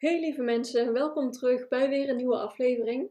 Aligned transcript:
Hey 0.00 0.20
lieve 0.20 0.42
mensen, 0.42 0.92
welkom 0.92 1.30
terug 1.30 1.68
bij 1.68 1.88
weer 1.88 2.08
een 2.08 2.16
nieuwe 2.16 2.38
aflevering. 2.38 3.10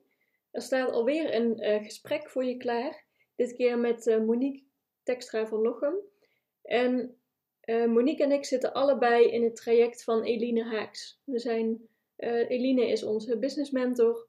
Er 0.52 0.62
staat 0.62 0.92
alweer 0.92 1.36
een 1.36 1.64
uh, 1.64 1.84
gesprek 1.84 2.30
voor 2.30 2.44
je 2.44 2.58
klaar. 2.58 3.06
Dit 3.36 3.56
keer 3.56 3.80
met 3.80 4.08
uh, 4.08 4.20
Monique 4.20 4.64
Tekstra 5.04 5.48
van 5.48 5.62
Lochem. 5.62 5.96
En 6.62 7.18
uh, 7.66 7.86
Monique 7.86 8.24
en 8.24 8.32
ik 8.32 8.46
zitten 8.46 8.74
allebei 8.74 9.26
in 9.26 9.44
het 9.44 9.56
traject 9.56 10.04
van 10.04 10.24
Eline 10.24 10.64
Haaks. 10.64 11.22
We 11.24 11.40
zijn, 11.40 11.88
Eline 12.16 12.88
is 12.88 13.04
onze 13.04 13.40
business 13.40 13.72
mentor. 13.72 14.28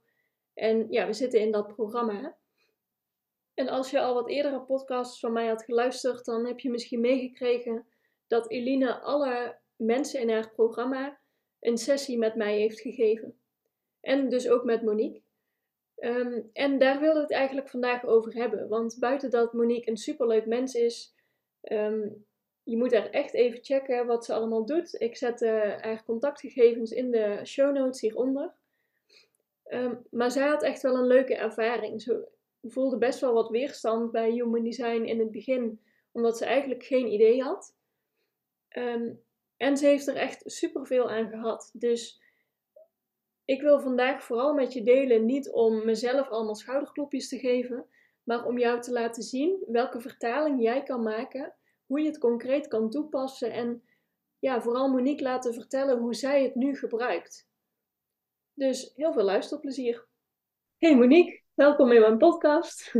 En 0.54 0.86
ja, 0.90 1.06
we 1.06 1.12
zitten 1.12 1.40
in 1.40 1.50
dat 1.50 1.74
programma. 1.74 2.36
En 3.54 3.68
als 3.68 3.90
je 3.90 4.00
al 4.00 4.14
wat 4.14 4.28
eerdere 4.28 4.60
podcasts 4.60 5.20
van 5.20 5.32
mij 5.32 5.46
had 5.46 5.64
geluisterd, 5.64 6.24
dan 6.24 6.46
heb 6.46 6.60
je 6.60 6.70
misschien 6.70 7.00
meegekregen 7.00 7.86
dat 8.26 8.50
Eline 8.50 9.00
alle 9.00 9.58
mensen 9.76 10.20
in 10.20 10.30
haar 10.30 10.50
programma 10.50 11.19
een 11.60 11.78
sessie 11.78 12.18
met 12.18 12.34
mij 12.34 12.58
heeft 12.58 12.80
gegeven. 12.80 13.38
En 14.00 14.28
dus 14.28 14.48
ook 14.48 14.64
met 14.64 14.82
Monique. 14.82 15.20
Um, 15.96 16.50
en 16.52 16.78
daar 16.78 17.00
wilde 17.00 17.16
ik 17.16 17.28
het 17.28 17.36
eigenlijk 17.36 17.68
vandaag 17.68 18.06
over 18.06 18.34
hebben. 18.34 18.68
Want 18.68 18.96
buiten 18.98 19.30
dat 19.30 19.52
Monique 19.52 19.90
een 19.90 19.96
superleuk 19.96 20.46
mens 20.46 20.74
is, 20.74 21.14
um, 21.62 22.26
je 22.62 22.76
moet 22.76 22.92
er 22.92 23.10
echt 23.10 23.34
even 23.34 23.64
checken 23.64 24.06
wat 24.06 24.24
ze 24.24 24.34
allemaal 24.34 24.66
doet. 24.66 25.00
Ik 25.00 25.16
zet 25.16 25.42
uh, 25.42 25.50
haar 25.80 26.04
contactgegevens 26.04 26.90
in 26.90 27.10
de 27.10 27.40
show 27.44 27.74
notes 27.74 28.00
hieronder. 28.00 28.54
Um, 29.68 30.06
maar 30.10 30.30
zij 30.30 30.48
had 30.48 30.62
echt 30.62 30.82
wel 30.82 30.96
een 30.96 31.06
leuke 31.06 31.34
ervaring. 31.34 32.02
Ze 32.02 32.28
voelde 32.62 32.98
best 32.98 33.20
wel 33.20 33.32
wat 33.32 33.48
weerstand 33.48 34.10
bij 34.10 34.30
Human 34.30 34.62
Design 34.62 35.02
in 35.02 35.18
het 35.18 35.30
begin, 35.30 35.80
omdat 36.12 36.38
ze 36.38 36.44
eigenlijk 36.44 36.84
geen 36.84 37.12
idee 37.12 37.42
had. 37.42 37.74
En 39.60 39.76
ze 39.76 39.86
heeft 39.86 40.06
er 40.06 40.16
echt 40.16 40.42
superveel 40.44 41.10
aan 41.10 41.28
gehad. 41.28 41.70
Dus 41.72 42.22
ik 43.44 43.60
wil 43.60 43.80
vandaag 43.80 44.22
vooral 44.22 44.54
met 44.54 44.72
je 44.72 44.82
delen, 44.82 45.24
niet 45.24 45.50
om 45.50 45.84
mezelf 45.84 46.28
allemaal 46.28 46.54
schouderklopjes 46.54 47.28
te 47.28 47.38
geven, 47.38 47.86
maar 48.22 48.44
om 48.44 48.58
jou 48.58 48.80
te 48.80 48.92
laten 48.92 49.22
zien 49.22 49.64
welke 49.66 50.00
vertaling 50.00 50.62
jij 50.62 50.82
kan 50.82 51.02
maken, 51.02 51.54
hoe 51.86 52.00
je 52.00 52.06
het 52.06 52.18
concreet 52.18 52.68
kan 52.68 52.90
toepassen 52.90 53.52
en 53.52 53.82
ja, 54.38 54.62
vooral 54.62 54.90
Monique 54.90 55.22
laten 55.22 55.54
vertellen 55.54 55.98
hoe 55.98 56.14
zij 56.14 56.42
het 56.42 56.54
nu 56.54 56.76
gebruikt. 56.76 57.48
Dus 58.54 58.92
heel 58.96 59.12
veel 59.12 59.24
luisterplezier. 59.24 60.06
Hey 60.78 60.96
Monique, 60.96 61.42
welkom 61.54 61.92
in 61.92 62.00
mijn 62.00 62.18
podcast. 62.18 62.94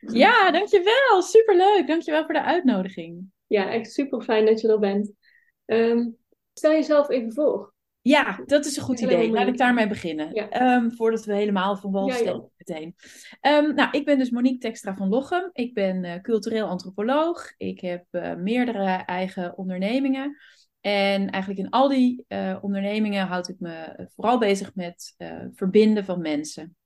Ja, 0.00 0.50
dankjewel. 0.50 1.22
Superleuk. 1.22 1.86
Dankjewel 1.86 2.24
voor 2.24 2.34
de 2.34 2.42
uitnodiging. 2.42 3.30
Ja, 3.46 3.70
echt 3.70 3.92
super 3.92 4.22
fijn 4.22 4.46
dat 4.46 4.60
je 4.60 4.68
er 4.68 4.78
bent. 4.78 5.12
Um, 5.66 6.16
stel 6.52 6.72
jezelf 6.72 7.08
even 7.08 7.32
voor. 7.32 7.74
Ja, 8.00 8.42
dat 8.46 8.64
is 8.64 8.76
een 8.76 8.82
goed 8.82 9.00
idee. 9.00 9.30
Laat 9.30 9.46
ik 9.46 9.58
daarmee 9.58 9.88
beginnen. 9.88 10.62
Um, 10.62 10.92
voordat 10.92 11.24
we 11.24 11.34
helemaal 11.34 11.76
van 11.76 11.92
wal 11.92 12.10
steken 12.10 12.50
meteen. 12.56 12.94
Um, 13.40 13.74
nou, 13.74 13.88
ik 13.90 14.04
ben 14.04 14.18
dus 14.18 14.30
Monique 14.30 14.58
Textra 14.58 14.96
van 14.96 15.08
Lochem. 15.08 15.50
Ik 15.52 15.74
ben 15.74 16.04
uh, 16.04 16.20
cultureel 16.20 16.66
antropoloog. 16.66 17.52
Ik 17.56 17.80
heb 17.80 18.04
uh, 18.10 18.34
meerdere 18.34 18.86
eigen 18.90 19.56
ondernemingen. 19.58 20.36
En 20.80 21.30
eigenlijk 21.30 21.62
in 21.62 21.70
al 21.70 21.88
die 21.88 22.24
uh, 22.28 22.58
ondernemingen 22.60 23.26
houd 23.26 23.48
ik 23.48 23.60
me 23.60 24.08
vooral 24.14 24.38
bezig 24.38 24.74
met 24.74 25.14
verbinden 25.54 26.04
van 26.04 26.20
mensen. 26.20 26.76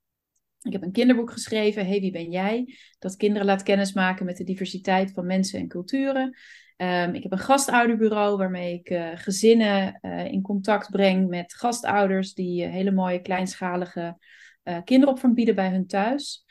Ik 0.62 0.72
heb 0.72 0.83
een 0.83 0.93
kinderboek 0.93 1.31
geschreven, 1.31 1.87
Hey, 1.87 2.00
wie 2.00 2.12
ben 2.12 2.31
jij? 2.31 2.75
Dat 2.99 3.16
kinderen 3.16 3.47
laat 3.47 3.62
kennismaken 3.62 4.27
met 4.27 4.37
de 4.37 4.45
diversiteit 4.45 5.12
van 5.12 5.27
mensen 5.27 5.60
en 5.60 5.69
culturen. 5.69 6.37
Um, 6.83 7.15
ik 7.15 7.22
heb 7.22 7.33
een 7.33 7.39
gastouderbureau 7.39 8.37
waarmee 8.37 8.75
ik 8.75 8.91
uh, 8.91 9.11
gezinnen 9.15 9.99
uh, 10.03 10.25
in 10.25 10.43
contact 10.43 10.91
breng 10.91 11.28
met 11.28 11.55
gastouders 11.55 12.34
die 12.34 12.65
uh, 12.65 12.71
hele 12.71 12.91
mooie 12.91 13.21
kleinschalige 13.21 14.19
kinderopvang 14.84 15.34
bieden 15.34 15.55
bij 15.55 15.71
hun 15.71 15.87
thuis. 15.87 16.44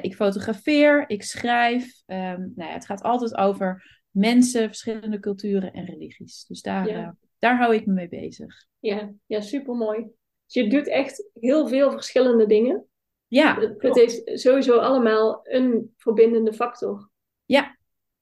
ik 0.00 0.14
fotografeer, 0.14 1.04
ik 1.06 1.22
schrijf. 1.22 2.02
Um, 2.06 2.52
nou 2.54 2.68
ja, 2.68 2.72
het 2.72 2.86
gaat 2.86 3.02
altijd 3.02 3.36
over 3.36 4.00
mensen, 4.10 4.66
verschillende 4.66 5.20
culturen 5.20 5.72
en 5.72 5.84
religies. 5.84 6.44
Dus 6.44 6.62
daar, 6.62 6.88
ja. 6.88 7.16
daar 7.38 7.56
hou 7.56 7.74
ik 7.74 7.86
me 7.86 7.92
mee 7.92 8.08
bezig. 8.08 8.66
Ja, 8.78 9.12
ja 9.26 9.40
super 9.40 9.74
mooi. 9.74 9.98
Dus 10.44 10.62
je 10.62 10.68
doet 10.68 10.88
echt 10.88 11.28
heel 11.32 11.68
veel 11.68 11.90
verschillende 11.90 12.46
dingen. 12.46 12.86
Ja. 13.26 13.60
Het, 13.60 13.82
het 13.82 13.94
heeft 13.94 14.22
sowieso 14.40 14.78
allemaal 14.78 15.40
een 15.42 15.94
verbindende 15.96 16.52
factor. 16.52 17.10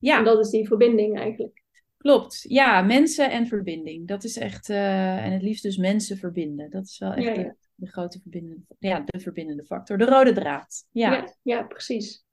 Ja. 0.03 0.19
En 0.19 0.25
dat 0.25 0.39
is 0.45 0.51
die 0.51 0.67
verbinding 0.67 1.19
eigenlijk. 1.19 1.63
Klopt, 1.97 2.45
ja, 2.49 2.83
mensen 2.83 3.31
en 3.31 3.47
verbinding. 3.47 4.09
Dat 4.09 4.25
is 4.25 4.37
echt, 4.37 4.69
uh, 4.69 5.25
en 5.25 5.33
het 5.33 5.43
liefst 5.43 5.63
dus 5.63 5.77
mensen 5.77 6.17
verbinden. 6.17 6.71
Dat 6.71 6.85
is 6.85 6.99
wel 6.99 7.13
echt 7.13 7.37
ja, 7.37 7.43
ja. 7.43 7.49
De, 7.49 7.55
de, 7.75 7.87
grote 7.87 8.21
verbindende, 8.21 8.63
ja, 8.79 9.03
de 9.07 9.21
verbindende 9.21 9.65
factor, 9.65 9.99
de 9.99 10.05
rode 10.05 10.33
draad. 10.33 10.87
Ja, 10.91 11.13
ja, 11.13 11.35
ja 11.43 11.63
precies. 11.63 12.25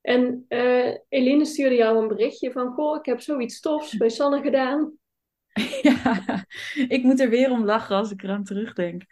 En 0.00 0.44
uh, 0.48 0.94
Eline 1.08 1.44
stuurde 1.44 1.74
jou 1.74 2.02
een 2.02 2.08
berichtje 2.08 2.52
van, 2.52 2.72
goh, 2.72 2.96
ik 2.98 3.06
heb 3.06 3.20
zoiets 3.20 3.60
tofs 3.60 3.96
bij 3.96 4.08
Sanne 4.08 4.40
gedaan. 4.40 4.92
Ja, 5.82 6.46
ik 6.88 7.02
moet 7.02 7.20
er 7.20 7.30
weer 7.30 7.50
om 7.50 7.64
lachen 7.64 7.96
als 7.96 8.10
ik 8.10 8.22
eraan 8.22 8.44
terugdenk. 8.44 9.02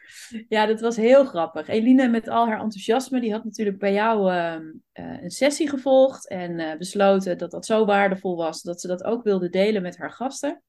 Ja, 0.49 0.67
dat 0.67 0.81
was 0.81 0.97
heel 0.97 1.25
grappig. 1.25 1.69
Eline 1.69 2.09
met 2.09 2.29
al 2.29 2.47
haar 2.47 2.61
enthousiasme, 2.61 3.21
die 3.21 3.33
had 3.33 3.45
natuurlijk 3.45 3.79
bij 3.79 3.93
jou 3.93 4.33
uh, 4.33 4.55
uh, 4.95 5.23
een 5.23 5.31
sessie 5.31 5.69
gevolgd 5.69 6.29
en 6.29 6.59
uh, 6.59 6.77
besloten 6.77 7.39
dat 7.39 7.51
dat 7.51 7.67
zo 7.67 7.85
waardevol 7.85 8.37
was 8.37 8.63
dat 8.63 8.81
ze 8.81 8.87
dat 8.87 9.05
ook 9.05 9.23
wilde 9.23 9.49
delen 9.49 9.83
met 9.83 9.97
haar 9.97 10.13
gasten. 10.13 10.63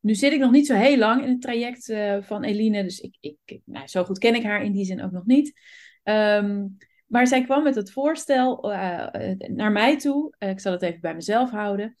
Nu 0.00 0.14
zit 0.14 0.32
ik 0.32 0.40
nog 0.40 0.50
niet 0.50 0.66
zo 0.66 0.74
heel 0.74 0.98
lang 0.98 1.22
in 1.22 1.28
het 1.28 1.40
traject 1.40 1.88
eh, 1.88 2.16
van 2.20 2.42
Eline, 2.42 2.82
dus 2.82 3.00
ik, 3.00 3.16
ik, 3.20 3.60
nou, 3.64 3.86
zo 3.86 4.04
goed 4.04 4.18
ken 4.18 4.34
ik 4.34 4.42
haar 4.42 4.64
in 4.64 4.72
die 4.72 4.84
zin 4.84 5.02
ook 5.02 5.10
nog 5.10 5.24
niet. 5.24 5.60
Um, 6.02 6.76
maar 7.06 7.26
zij 7.26 7.44
kwam 7.44 7.62
met 7.62 7.74
het 7.74 7.92
voorstel 7.92 8.60
naar 9.38 9.72
mij 9.72 9.98
toe. 9.98 10.34
ik 10.38 10.60
zal 10.60 10.72
het 10.72 10.82
even 10.82 11.00
bij 11.00 11.14
mezelf 11.14 11.50
houden. 11.50 11.96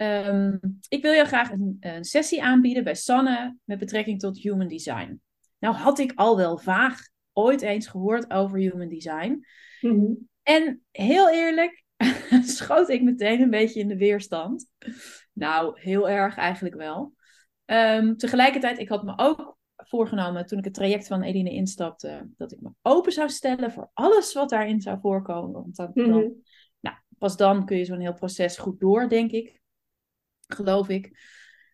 Um, 0.00 0.60
ik 0.88 1.02
wil 1.02 1.12
jou 1.12 1.26
graag 1.26 1.50
een, 1.50 1.76
een, 1.80 2.04
sessie 2.04 2.42
aanbieden 2.42 2.84
bij 2.84 2.94
Sanne 2.94 3.56
met 3.64 3.78
betrekking 3.78 4.20
tot 4.20 4.38
human 4.38 4.68
design. 4.68 5.20
Nou 5.58 5.74
had 5.74 5.98
ik 5.98 6.12
al 6.14 6.36
wel 6.36 6.58
vaag 6.58 7.00
ooit 7.32 7.62
eens 7.62 7.86
gehoord 7.86 8.30
over 8.30 8.58
human 8.58 8.88
design. 8.88 9.44
Mm 9.80 9.98
-hmm. 9.98 10.28
En 10.42 10.82
heel 10.90 11.30
eerlijk 11.30 11.84
schoot 12.58 12.88
ik 12.88 13.02
meteen 13.02 13.40
een 13.40 13.50
beetje 13.50 13.80
in 13.80 13.88
de 13.88 13.96
weerstand. 13.96 14.66
Nou, 15.32 15.80
heel 15.80 16.08
erg 16.08 16.36
eigenlijk 16.36 16.74
wel. 16.74 17.12
Um, 17.66 18.16
tegelijkertijd, 18.16 18.78
ik 18.78 18.88
had 18.88 19.04
me 19.04 19.12
ook 19.16 19.58
voorgenomen 19.76 20.46
toen 20.46 20.58
ik 20.58 20.64
het 20.64 20.74
traject 20.74 21.06
van 21.06 21.22
Eline 21.22 21.50
instapte, 21.50 22.28
dat 22.36 22.52
ik 22.52 22.60
me 22.60 22.70
open 22.82 23.12
zou 23.12 23.28
stellen 23.28 23.72
voor 23.72 23.90
alles 23.92 24.32
wat 24.32 24.50
daarin 24.50 24.80
zou 24.80 24.98
voorkomen. 25.00 25.52
Want 25.52 25.76
dan, 25.76 25.90
mm 25.94 26.04
-hmm. 26.04 26.12
dan 26.12 26.32
nou, 26.80 26.96
pas 27.18 27.36
dan 27.36 27.64
kun 27.64 27.76
je 27.76 27.84
zo'n 27.84 28.00
heel 28.00 28.14
proces 28.14 28.58
goed 28.58 28.80
door, 28.80 29.08
denk 29.08 29.30
ik 29.30 29.56
geloof 30.48 30.88
ik. 30.88 31.10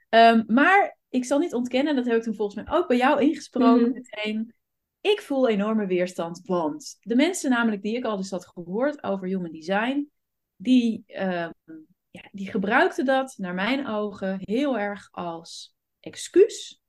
Um, 0.09 0.44
maar 0.47 0.99
ik 1.09 1.25
zal 1.25 1.38
niet 1.38 1.55
ontkennen, 1.55 1.97
dat 1.97 2.05
heb 2.05 2.17
ik 2.17 2.23
toen 2.23 2.35
volgens 2.35 2.65
mij 2.65 2.76
ook 2.76 2.88
bij 2.88 2.97
jou 2.97 3.21
ingesproken 3.21 3.79
mm 3.79 3.85
-hmm. 3.85 3.93
meteen. 3.93 4.55
Ik 5.00 5.21
voel 5.21 5.49
enorme 5.49 5.87
weerstand, 5.87 6.41
want 6.44 6.97
de 7.00 7.15
mensen 7.15 7.50
namelijk 7.50 7.82
die 7.82 7.97
ik 7.97 8.05
al 8.05 8.17
eens 8.17 8.31
had 8.31 8.47
gehoord 8.47 9.03
over 9.03 9.26
human 9.26 9.53
design, 9.53 10.11
die, 10.56 11.05
um, 11.06 11.87
ja, 12.11 12.29
die 12.32 12.50
gebruikten 12.50 13.05
dat 13.05 13.35
naar 13.37 13.55
mijn 13.55 13.87
ogen 13.87 14.38
heel 14.41 14.79
erg 14.79 15.09
als 15.11 15.77
excuus. 16.00 16.82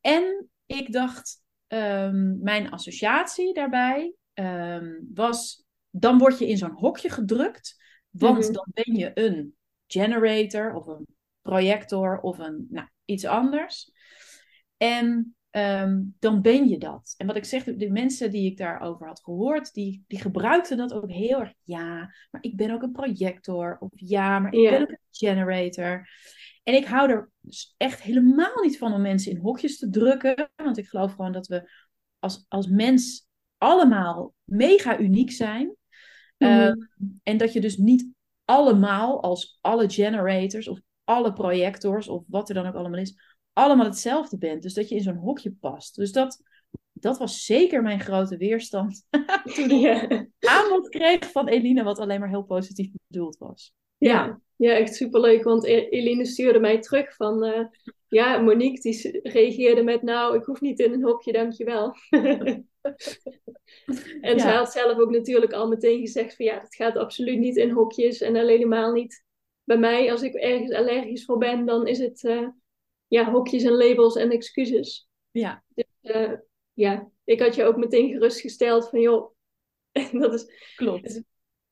En 0.00 0.50
ik 0.66 0.92
dacht, 0.92 1.42
um, 1.68 2.38
mijn 2.42 2.70
associatie 2.70 3.54
daarbij 3.54 4.14
was, 5.14 5.64
dan 5.90 6.18
word 6.18 6.38
je 6.38 6.48
in 6.48 6.56
zo'n 6.56 6.74
hokje 6.74 7.08
gedrukt, 7.08 7.82
want 8.10 8.38
mm 8.38 8.42
-hmm. 8.42 8.52
dan 8.52 8.66
ben 8.72 8.94
je 8.94 9.10
een 9.14 9.58
generator 9.92 10.74
of 10.74 10.86
een 10.86 11.06
projector 11.42 12.20
of 12.20 12.38
een, 12.38 12.66
nou, 12.70 12.88
iets 13.04 13.24
anders. 13.24 13.92
En 14.76 15.36
ehm, 15.50 16.02
dan 16.18 16.42
ben 16.42 16.68
je 16.68 16.78
dat. 16.78 17.14
En 17.16 17.26
wat 17.26 17.36
ik 17.36 17.44
zeg, 17.44 17.64
de 17.64 17.90
mensen 17.90 18.30
die 18.30 18.50
ik 18.50 18.56
daarover 18.56 19.06
had 19.06 19.22
gehoord, 19.22 19.74
die, 19.74 20.04
die 20.06 20.20
gebruikten 20.20 20.76
dat 20.76 20.92
ook 20.92 21.10
heel 21.10 21.40
erg. 21.40 21.52
Ja, 21.62 22.14
maar 22.30 22.42
ik 22.42 22.56
ben 22.56 22.70
ook 22.70 22.82
een 22.82 22.92
projector. 22.92 23.76
Of 23.80 23.90
ja, 23.94 24.38
maar 24.38 24.52
ik 24.52 24.70
ben 24.70 24.82
ook 24.82 24.90
een 24.90 24.98
generator. 25.10 26.08
En 26.62 26.74
ik 26.74 26.84
hou 26.84 27.10
er 27.10 27.30
dus 27.40 27.74
echt 27.76 28.02
helemaal 28.02 28.62
niet 28.62 28.78
van 28.78 28.92
om 28.92 29.00
mensen 29.00 29.32
in 29.32 29.38
hokjes 29.38 29.78
te 29.78 29.90
drukken. 29.90 30.50
Want 30.56 30.78
ik 30.78 30.88
geloof 30.88 31.14
gewoon 31.14 31.32
dat 31.32 31.46
we 31.46 31.70
als, 32.18 32.44
als 32.48 32.66
mens 32.66 33.26
allemaal 33.58 34.34
mega 34.44 34.98
uniek 34.98 35.30
zijn. 35.30 35.76
Mhm. 36.38 36.50
Ehm, 36.50 36.76
en 37.22 37.36
dat 37.36 37.52
je 37.52 37.60
dus 37.60 37.76
niet 37.76 38.08
allemaal 38.50 39.22
als 39.22 39.58
alle 39.60 39.90
generators 39.90 40.68
of 40.68 40.80
alle 41.04 41.32
projectors 41.32 42.08
of 42.08 42.24
wat 42.26 42.48
er 42.48 42.54
dan 42.54 42.66
ook 42.66 42.74
allemaal 42.74 43.00
is, 43.00 43.20
allemaal 43.52 43.84
hetzelfde 43.86 44.38
bent. 44.38 44.62
Dus 44.62 44.74
dat 44.74 44.88
je 44.88 44.94
in 44.94 45.02
zo'n 45.02 45.16
hokje 45.16 45.52
past. 45.52 45.94
Dus 45.96 46.12
dat, 46.12 46.42
dat 46.92 47.18
was 47.18 47.44
zeker 47.44 47.82
mijn 47.82 48.00
grote 48.00 48.36
weerstand 48.36 49.04
toen 49.54 49.70
ik 49.70 50.28
aanbod 50.38 50.88
kreeg 50.88 51.30
van 51.30 51.48
Eline, 51.48 51.82
wat 51.82 51.98
alleen 51.98 52.20
maar 52.20 52.28
heel 52.28 52.42
positief 52.42 52.90
bedoeld 53.06 53.38
was. 53.38 53.74
Ja, 54.00 54.40
ja, 54.56 54.72
echt 54.72 54.94
superleuk. 54.94 55.42
Want 55.42 55.64
e- 55.64 55.88
Eline 55.88 56.24
stuurde 56.24 56.58
mij 56.58 56.80
terug 56.80 57.14
van... 57.14 57.44
Uh, 57.44 57.66
ja, 58.08 58.38
Monique 58.38 58.80
die 58.80 59.20
reageerde 59.22 59.82
met... 59.82 60.02
Nou, 60.02 60.36
ik 60.36 60.44
hoef 60.44 60.60
niet 60.60 60.78
in 60.78 60.92
een 60.92 61.02
hokje, 61.02 61.32
dankjewel. 61.32 61.94
en 62.10 62.66
ja. 64.20 64.38
zij 64.38 64.52
had 64.52 64.72
zelf 64.72 64.98
ook 64.98 65.10
natuurlijk 65.10 65.52
al 65.52 65.68
meteen 65.68 66.00
gezegd 66.00 66.36
van... 66.36 66.44
Ja, 66.44 66.60
dat 66.60 66.74
gaat 66.74 66.96
absoluut 66.96 67.38
niet 67.38 67.56
in 67.56 67.70
hokjes. 67.70 68.20
En 68.20 68.36
helemaal 68.36 68.92
niet 68.92 69.24
bij 69.64 69.78
mij. 69.78 70.10
Als 70.10 70.22
ik 70.22 70.34
ergens 70.34 70.72
allergisch 70.72 71.24
voor 71.24 71.38
ben, 71.38 71.66
dan 71.66 71.86
is 71.86 71.98
het... 71.98 72.22
Uh, 72.22 72.48
ja, 73.06 73.30
hokjes 73.30 73.62
en 73.62 73.76
labels 73.76 74.16
en 74.16 74.30
excuses. 74.30 75.08
Ja. 75.30 75.64
Dus 75.74 75.84
uh, 76.02 76.32
ja, 76.72 77.10
ik 77.24 77.40
had 77.40 77.54
je 77.54 77.64
ook 77.64 77.76
meteen 77.76 78.10
gerustgesteld 78.10 78.88
van... 78.88 79.00
joh, 79.00 79.34
dat 80.20 80.34
is... 80.34 80.74
Klopt 80.76 81.22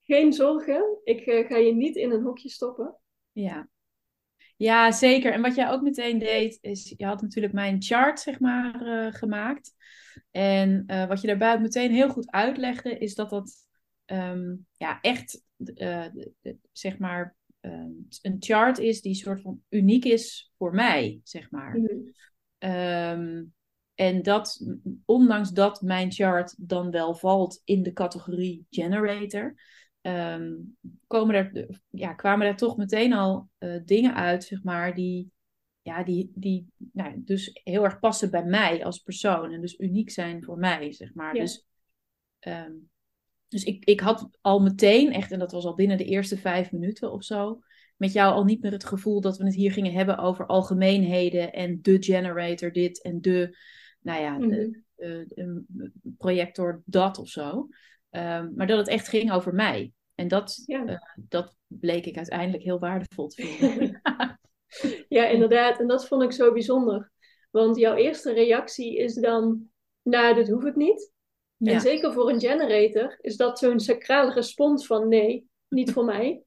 geen 0.09 0.33
zorgen, 0.33 0.99
ik 1.05 1.27
uh, 1.27 1.47
ga 1.47 1.57
je 1.57 1.75
niet 1.75 1.97
in 1.97 2.11
een 2.11 2.23
hokje 2.23 2.49
stoppen. 2.49 2.97
Ja. 3.33 3.69
ja, 4.57 4.93
zeker. 4.93 5.33
En 5.33 5.43
wat 5.43 5.55
jij 5.55 5.71
ook 5.71 5.83
meteen 5.83 6.19
deed, 6.19 6.59
is 6.61 6.95
je 6.97 7.07
had 7.07 7.23
natuurlijk 7.23 7.55
mijn 7.55 7.83
chart, 7.83 8.21
zeg 8.21 8.41
maar, 8.41 8.83
uh, 8.83 9.13
gemaakt. 9.13 9.75
En 10.31 10.85
uh, 10.87 11.07
wat 11.07 11.21
je 11.21 11.27
daarbij 11.27 11.55
ook 11.55 11.61
meteen 11.61 11.93
heel 11.93 12.09
goed 12.09 12.31
uitlegde, 12.31 12.99
is 12.99 13.15
dat 13.15 13.31
dat 13.31 13.67
um, 14.07 14.67
ja, 14.77 15.01
echt, 15.01 15.43
zeg 16.73 16.99
maar, 16.99 17.37
een 18.23 18.37
chart 18.39 18.79
is 18.79 19.01
die 19.01 19.15
soort 19.15 19.41
van 19.41 19.63
uniek 19.69 20.05
is 20.05 20.53
voor 20.59 20.75
mij, 20.75 21.21
zeg 21.23 21.51
maar. 21.51 21.77
Mm. 21.77 22.13
Um, 22.71 23.55
en 23.95 24.23
dat, 24.23 24.67
ondanks 25.05 25.51
dat 25.51 25.83
mijn 25.83 26.13
chart 26.13 26.55
dan 26.69 26.91
wel 26.91 27.15
valt 27.15 27.61
in 27.65 27.83
de 27.83 27.93
categorie 27.93 28.67
generator, 28.71 29.55
um, 30.03 30.77
komen 31.07 31.35
er, 31.35 31.81
ja, 31.91 32.15
kwamen 32.15 32.47
er 32.47 32.57
toch 32.57 32.77
meteen 32.77 33.13
al 33.13 33.51
uh, 33.59 33.81
dingen 33.85 34.15
uit, 34.15 34.45
zeg 34.45 34.63
maar, 34.63 34.95
die, 34.95 35.31
ja, 35.83 36.03
die, 36.03 36.33
die 36.35 36.67
nou, 36.93 37.23
dus 37.25 37.61
heel 37.65 37.85
erg 37.85 37.99
passen 37.99 38.31
bij 38.31 38.45
mij 38.45 38.85
als 38.85 38.99
persoon 38.99 39.53
en 39.53 39.61
dus 39.61 39.79
uniek 39.79 40.11
zijn 40.11 40.45
voor 40.45 40.59
mij, 40.59 40.93
zeg 40.93 41.15
maar. 41.15 41.35
Ja. 41.35 41.41
Dus, 41.41 41.67
um, 42.41 42.91
dus 43.49 43.65
ik, 43.65 43.85
ik 43.85 44.01
had 44.01 44.29
al 44.41 44.61
meteen, 44.61 45.13
echt, 45.13 45.33
en 45.33 45.39
dat 45.39 45.53
was 45.53 45.65
al 45.65 45.75
binnen 45.75 45.97
de 45.97 46.05
eerste 46.05 46.37
vijf 46.37 46.73
minuten 46.73 47.13
of 47.13 47.25
zo, 47.25 47.61
met 47.97 48.13
jou 48.13 48.35
al 48.35 48.45
niet 48.45 48.63
meer 48.63 48.73
het 48.73 48.85
gevoel 48.85 49.21
dat 49.21 49.39
we 49.39 49.45
het 49.45 49.55
hier 49.55 49.73
gingen 49.73 49.93
hebben 49.93 50.19
over 50.19 50.47
algemeenheden 50.47 51.53
en 51.53 51.79
de 51.83 52.03
generator 52.03 52.73
dit 52.73 53.03
en 53.03 53.21
de, 53.21 53.57
nou 54.01 54.21
ja, 54.23 54.39
mm 54.39 54.41
-hmm. 54.41 54.51
de, 54.51 54.83
de, 54.97 55.65
de, 55.69 55.93
projector 56.19 56.83
dat 56.85 57.19
of 57.19 57.29
zo. 57.29 57.69
Um, 58.11 58.53
maar 58.57 58.67
dat 58.67 58.79
het 58.79 58.89
echt 58.89 59.09
ging 59.09 59.33
over 59.33 59.55
mij. 59.55 59.93
En 60.15 60.29
dat, 60.29 60.63
ja. 60.67 60.87
uh, 60.87 60.99
dat 61.17 61.57
bleek 61.67 62.07
ik 62.07 62.17
uiteindelijk 62.17 62.63
heel 62.63 62.79
waardevol 62.79 63.29
te 63.29 63.43
vinden. 63.43 64.01
ja, 65.19 65.27
inderdaad. 65.27 65.79
En 65.79 65.87
dat 65.87 66.07
vond 66.07 66.23
ik 66.23 66.33
zo 66.33 66.53
bijzonder. 66.53 67.11
Want 67.51 67.77
jouw 67.77 67.95
eerste 67.95 68.33
reactie 68.33 68.97
is 68.99 69.15
dan, 69.15 69.71
nou, 70.03 70.35
dat 70.35 70.49
hoef 70.49 70.65
ik 70.65 70.77
niet. 70.77 71.13
Ja. 71.57 71.73
En 71.73 71.81
zeker 71.81 72.13
voor 72.13 72.31
een 72.31 72.41
generator 72.41 73.19
is 73.21 73.37
dat 73.37 73.59
zo'n 73.59 73.81
sacrale 73.81 74.33
respons 74.33 74.87
van, 74.87 75.09
nee, 75.09 75.49
niet 75.69 75.93
voor 75.93 76.05
mij. 76.05 76.43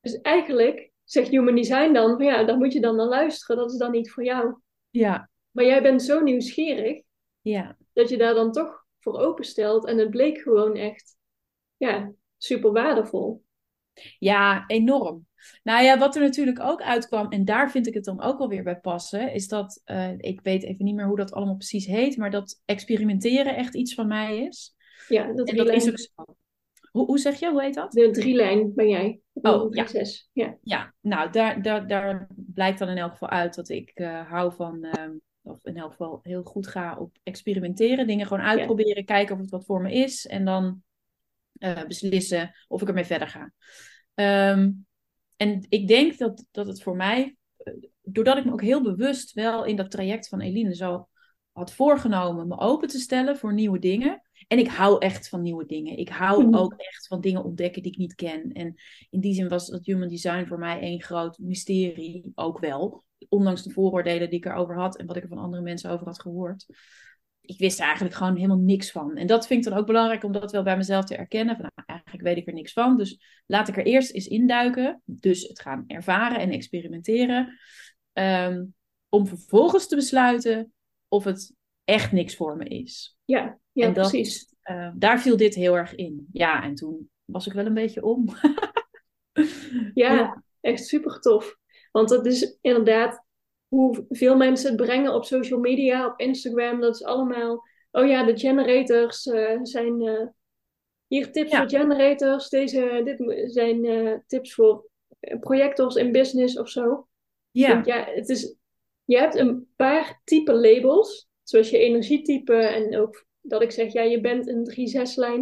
Dus 0.00 0.20
eigenlijk 0.20 0.90
zegt 1.04 1.28
Human 1.28 1.54
Design 1.54 1.92
dan, 1.92 2.16
van 2.16 2.24
ja, 2.24 2.44
daar 2.44 2.56
moet 2.56 2.72
je 2.72 2.80
dan 2.80 2.96
naar 2.96 3.06
luisteren. 3.06 3.56
Dat 3.56 3.72
is 3.72 3.78
dan 3.78 3.90
niet 3.90 4.10
voor 4.10 4.24
jou. 4.24 4.56
Ja. 4.90 5.30
Maar 5.50 5.64
jij 5.64 5.82
bent 5.82 6.02
zo 6.02 6.20
nieuwsgierig. 6.20 7.02
Ja. 7.40 7.76
Dat 7.92 8.08
je 8.08 8.16
daar 8.16 8.34
dan 8.34 8.52
toch 8.52 8.81
voor 9.02 9.18
openstelt. 9.18 9.86
En 9.86 9.98
het 9.98 10.10
bleek 10.10 10.38
gewoon 10.38 10.76
echt, 10.76 11.16
ja, 11.76 12.12
super 12.36 12.72
waardevol. 12.72 13.44
Ja, 14.18 14.64
enorm. 14.66 15.26
Nou 15.62 15.84
ja, 15.84 15.98
wat 15.98 16.14
er 16.14 16.22
natuurlijk 16.22 16.60
ook 16.60 16.82
uitkwam, 16.82 17.28
en 17.28 17.44
daar 17.44 17.70
vind 17.70 17.86
ik 17.86 17.94
het 17.94 18.04
dan 18.04 18.22
ook 18.22 18.38
wel 18.38 18.48
weer 18.48 18.62
bij 18.62 18.80
passen, 18.80 19.32
is 19.32 19.48
dat, 19.48 19.82
uh, 19.86 20.12
ik 20.18 20.40
weet 20.40 20.62
even 20.62 20.84
niet 20.84 20.94
meer 20.94 21.06
hoe 21.06 21.16
dat 21.16 21.32
allemaal 21.32 21.56
precies 21.56 21.86
heet, 21.86 22.16
maar 22.16 22.30
dat 22.30 22.62
experimenteren 22.64 23.56
echt 23.56 23.74
iets 23.74 23.94
van 23.94 24.06
mij 24.06 24.38
is. 24.38 24.76
Ja, 25.08 25.32
dat, 25.32 25.48
en 25.48 25.56
dat 25.56 25.68
is 25.68 25.88
ook 25.88 25.98
zo. 25.98 26.36
Hoe, 26.90 27.06
hoe 27.06 27.18
zeg 27.18 27.38
je, 27.38 27.50
hoe 27.50 27.62
heet 27.62 27.74
dat? 27.74 27.92
De 27.92 28.10
drielijn 28.10 28.74
ben 28.74 28.88
jij. 28.88 29.20
Oh, 29.32 29.74
ja. 29.74 29.86
Zes. 29.86 30.28
ja. 30.32 30.58
Ja, 30.62 30.94
nou, 31.00 31.30
daar, 31.30 31.62
daar, 31.62 31.86
daar 31.86 32.28
blijkt 32.34 32.78
dan 32.78 32.88
in 32.88 32.96
elk 32.96 33.12
geval 33.12 33.28
uit 33.28 33.54
dat 33.54 33.68
ik 33.68 33.92
uh, 33.94 34.30
hou 34.30 34.54
van, 34.54 34.84
uh, 34.84 35.10
of 35.42 35.64
in 35.64 35.76
elk 35.76 35.90
geval 35.90 36.20
heel 36.22 36.42
goed 36.42 36.66
ga 36.66 36.96
op 36.98 37.18
experimenteren. 37.22 38.06
Dingen 38.06 38.26
gewoon 38.26 38.42
uitproberen, 38.42 38.96
ja. 38.96 39.02
kijken 39.02 39.34
of 39.34 39.40
het 39.40 39.50
wat 39.50 39.64
voor 39.64 39.82
me 39.82 39.92
is. 39.92 40.26
En 40.26 40.44
dan 40.44 40.82
uh, 41.58 41.84
beslissen 41.86 42.54
of 42.68 42.82
ik 42.82 42.88
ermee 42.88 43.04
verder 43.04 43.28
ga. 43.28 43.52
Um, 44.50 44.86
en 45.36 45.66
ik 45.68 45.88
denk 45.88 46.18
dat, 46.18 46.44
dat 46.50 46.66
het 46.66 46.82
voor 46.82 46.96
mij, 46.96 47.36
uh, 47.58 47.74
doordat 48.02 48.36
ik 48.36 48.44
me 48.44 48.52
ook 48.52 48.62
heel 48.62 48.82
bewust 48.82 49.32
wel 49.32 49.64
in 49.64 49.76
dat 49.76 49.90
traject 49.90 50.28
van 50.28 50.40
Eline 50.40 50.74
zo 50.74 51.08
had 51.52 51.72
voorgenomen 51.72 52.48
me 52.48 52.58
open 52.58 52.88
te 52.88 52.98
stellen 52.98 53.36
voor 53.36 53.54
nieuwe 53.54 53.78
dingen. 53.78 54.22
En 54.48 54.58
ik 54.58 54.68
hou 54.68 54.98
echt 54.98 55.28
van 55.28 55.42
nieuwe 55.42 55.66
dingen. 55.66 55.98
Ik 55.98 56.08
hou 56.08 56.44
mm. 56.44 56.54
ook 56.54 56.74
echt 56.76 57.06
van 57.06 57.20
dingen 57.20 57.44
ontdekken 57.44 57.82
die 57.82 57.92
ik 57.92 57.98
niet 57.98 58.14
ken. 58.14 58.52
En 58.52 58.74
in 59.10 59.20
die 59.20 59.34
zin 59.34 59.48
was 59.48 59.66
dat 59.66 59.86
human 59.86 60.08
design 60.08 60.46
voor 60.46 60.58
mij 60.58 60.80
één 60.80 61.02
groot 61.02 61.38
mysterie. 61.38 62.32
Ook 62.34 62.58
wel. 62.58 63.04
Ondanks 63.28 63.62
de 63.62 63.70
vooroordelen 63.70 64.30
die 64.30 64.38
ik 64.38 64.44
erover 64.44 64.76
had 64.76 64.96
en 64.96 65.06
wat 65.06 65.16
ik 65.16 65.22
er 65.22 65.28
van 65.28 65.38
andere 65.38 65.62
mensen 65.62 65.90
over 65.90 66.06
had 66.06 66.20
gehoord 66.20 66.66
ik 67.42 67.58
wist 67.58 67.78
er 67.78 67.84
eigenlijk 67.84 68.14
gewoon 68.14 68.34
helemaal 68.34 68.58
niks 68.58 68.90
van. 68.90 69.16
En 69.16 69.26
dat 69.26 69.46
vind 69.46 69.64
ik 69.64 69.70
dan 69.70 69.80
ook 69.80 69.86
belangrijk 69.86 70.24
om 70.24 70.32
dat 70.32 70.52
wel 70.52 70.62
bij 70.62 70.76
mezelf 70.76 71.04
te 71.04 71.16
erkennen. 71.16 71.56
Van, 71.56 71.70
nou, 71.74 71.86
eigenlijk 71.86 72.22
weet 72.22 72.36
ik 72.36 72.46
er 72.46 72.52
niks 72.52 72.72
van. 72.72 72.96
Dus 72.96 73.42
laat 73.46 73.68
ik 73.68 73.76
er 73.76 73.86
eerst 73.86 74.12
eens 74.12 74.26
induiken. 74.26 75.02
Dus 75.04 75.42
het 75.42 75.60
gaan 75.60 75.84
ervaren 75.86 76.38
en 76.38 76.50
experimenteren. 76.50 77.58
Um, 78.12 78.74
om 79.08 79.26
vervolgens 79.26 79.88
te 79.88 79.96
besluiten 79.96 80.72
of 81.08 81.24
het 81.24 81.54
echt 81.84 82.12
niks 82.12 82.36
voor 82.36 82.56
me 82.56 82.64
is. 82.64 83.18
Ja, 83.24 83.58
ja 83.72 83.86
en 83.86 83.92
dat, 83.92 84.10
precies. 84.10 84.54
Uh, 84.64 84.90
daar 84.94 85.20
viel 85.20 85.36
dit 85.36 85.54
heel 85.54 85.76
erg 85.76 85.94
in. 85.94 86.28
Ja, 86.32 86.62
en 86.62 86.74
toen 86.74 87.10
was 87.24 87.46
ik 87.46 87.52
wel 87.52 87.66
een 87.66 87.74
beetje 87.74 88.04
om. 88.04 88.28
ja, 89.94 90.12
ja, 90.14 90.42
echt 90.60 90.86
super 90.86 91.20
tof. 91.20 91.56
Want 91.92 92.08
dat 92.08 92.26
is 92.26 92.58
inderdaad 92.60 93.24
hoe 93.68 94.06
veel 94.08 94.36
mensen 94.36 94.68
het 94.68 94.76
brengen 94.76 95.14
op 95.14 95.24
social 95.24 95.60
media, 95.60 96.06
op 96.06 96.20
Instagram. 96.20 96.80
Dat 96.80 96.94
is 96.94 97.04
allemaal, 97.04 97.64
oh 97.90 98.06
ja, 98.06 98.24
de 98.24 98.38
generators 98.38 99.26
uh, 99.26 99.58
zijn 99.62 100.02
uh, 100.02 100.26
hier 101.06 101.32
tips 101.32 101.50
ja. 101.50 101.58
voor 101.58 101.68
generators. 101.78 102.48
Deze, 102.48 103.00
dit 103.04 103.50
zijn 103.52 103.84
uh, 103.84 104.18
tips 104.26 104.54
voor 104.54 104.90
projectors 105.40 105.94
in 105.94 106.12
business 106.12 106.58
of 106.58 106.68
zo. 106.68 107.08
Ja. 107.50 107.72
Want 107.74 107.86
ja, 107.86 108.04
het 108.04 108.28
is, 108.28 108.56
je 109.04 109.18
hebt 109.18 109.34
een 109.34 109.68
paar 109.76 110.20
type 110.24 110.52
labels, 110.52 111.28
zoals 111.42 111.70
je 111.70 111.78
energietype 111.78 112.54
en 112.54 112.98
ook 112.98 113.26
dat 113.40 113.62
ik 113.62 113.70
zeg, 113.70 113.92
ja, 113.92 114.02
je 114.02 114.20
bent 114.20 114.48
een 114.48 114.70
3-6-lijn. 114.70 115.40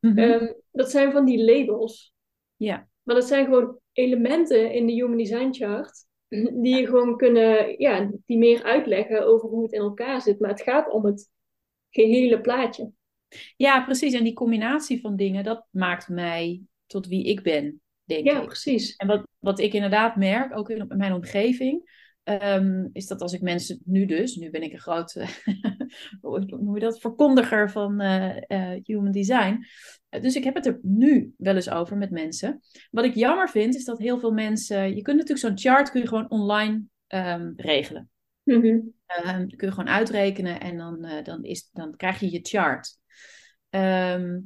Mm 0.00 0.10
-hmm. 0.10 0.18
um, 0.18 0.54
dat 0.70 0.90
zijn 0.90 1.12
van 1.12 1.24
die 1.24 1.44
labels. 1.44 2.14
Ja. 2.56 2.88
Maar 3.02 3.14
dat 3.14 3.24
zijn 3.24 3.44
gewoon 3.44 3.80
elementen 3.92 4.72
in 4.72 4.86
de 4.86 4.92
Human 4.92 5.16
Design 5.16 5.52
Chart 5.52 6.06
die 6.62 6.76
je 6.76 6.86
gewoon 6.86 7.16
kunnen, 7.16 7.80
ja, 7.80 8.10
die 8.26 8.38
meer 8.38 8.62
uitleggen 8.62 9.26
over 9.26 9.48
hoe 9.48 9.62
het 9.62 9.72
in 9.72 9.80
elkaar 9.80 10.22
zit. 10.22 10.40
Maar 10.40 10.50
het 10.50 10.62
gaat 10.62 10.90
om 10.90 11.04
het 11.04 11.30
gehele 11.90 12.40
plaatje. 12.40 12.92
Ja, 13.56 13.84
precies. 13.84 14.14
En 14.14 14.24
die 14.24 14.32
combinatie 14.32 15.00
van 15.00 15.16
dingen, 15.16 15.44
dat 15.44 15.66
maakt 15.70 16.08
mij 16.08 16.62
tot 16.86 17.06
wie 17.06 17.24
ik 17.24 17.42
ben, 17.42 17.80
denk 18.04 18.26
ja, 18.26 18.40
ik. 18.40 18.46
precies. 18.46 18.96
En 18.96 19.06
wat, 19.06 19.26
wat 19.38 19.58
ik 19.58 19.72
inderdaad 19.72 20.16
merk, 20.16 20.56
ook 20.56 20.70
in 20.70 20.84
mijn 20.88 21.12
omgeving, 21.12 21.90
um, 22.24 22.90
is 22.92 23.06
dat 23.06 23.20
als 23.20 23.32
ik 23.32 23.40
mensen 23.40 23.80
nu 23.84 24.06
dus, 24.06 24.36
nu 24.36 24.50
ben 24.50 24.62
ik 24.62 24.72
een 24.72 24.80
grote, 24.80 25.26
hoe 26.20 26.40
noem 26.40 26.74
je 26.74 26.80
dat, 26.80 27.00
verkondiger 27.00 27.70
van 27.70 28.02
uh, 28.02 28.36
uh, 28.48 28.80
human 28.82 29.12
design. 29.12 29.66
Dus 30.08 30.36
ik 30.36 30.44
heb 30.44 30.54
het 30.54 30.66
er 30.66 30.78
nu 30.82 31.34
wel 31.36 31.54
eens 31.54 31.70
over 31.70 31.96
met 31.96 32.10
mensen. 32.10 32.60
Wat 32.90 33.04
ik 33.04 33.14
jammer 33.14 33.48
vind, 33.48 33.74
is 33.74 33.84
dat 33.84 33.98
heel 33.98 34.18
veel 34.18 34.32
mensen. 34.32 34.94
Je 34.94 35.02
kunt 35.02 35.16
natuurlijk 35.16 35.46
zo'n 35.46 35.58
chart 35.58 35.90
kun 35.90 36.00
je 36.00 36.08
gewoon 36.08 36.30
online 36.30 36.82
um, 37.08 37.52
regelen. 37.56 38.10
Ehm, 39.06 39.46
kun 39.46 39.68
je 39.68 39.70
gewoon 39.70 39.88
uitrekenen 39.88 40.60
en 40.60 40.76
dan, 40.76 41.04
eh, 41.04 41.24
dan, 41.24 41.44
is, 41.44 41.70
dan 41.72 41.96
krijg 41.96 42.20
je 42.20 42.30
je 42.30 42.40
chart. 42.42 42.98
Ehm, 43.70 44.40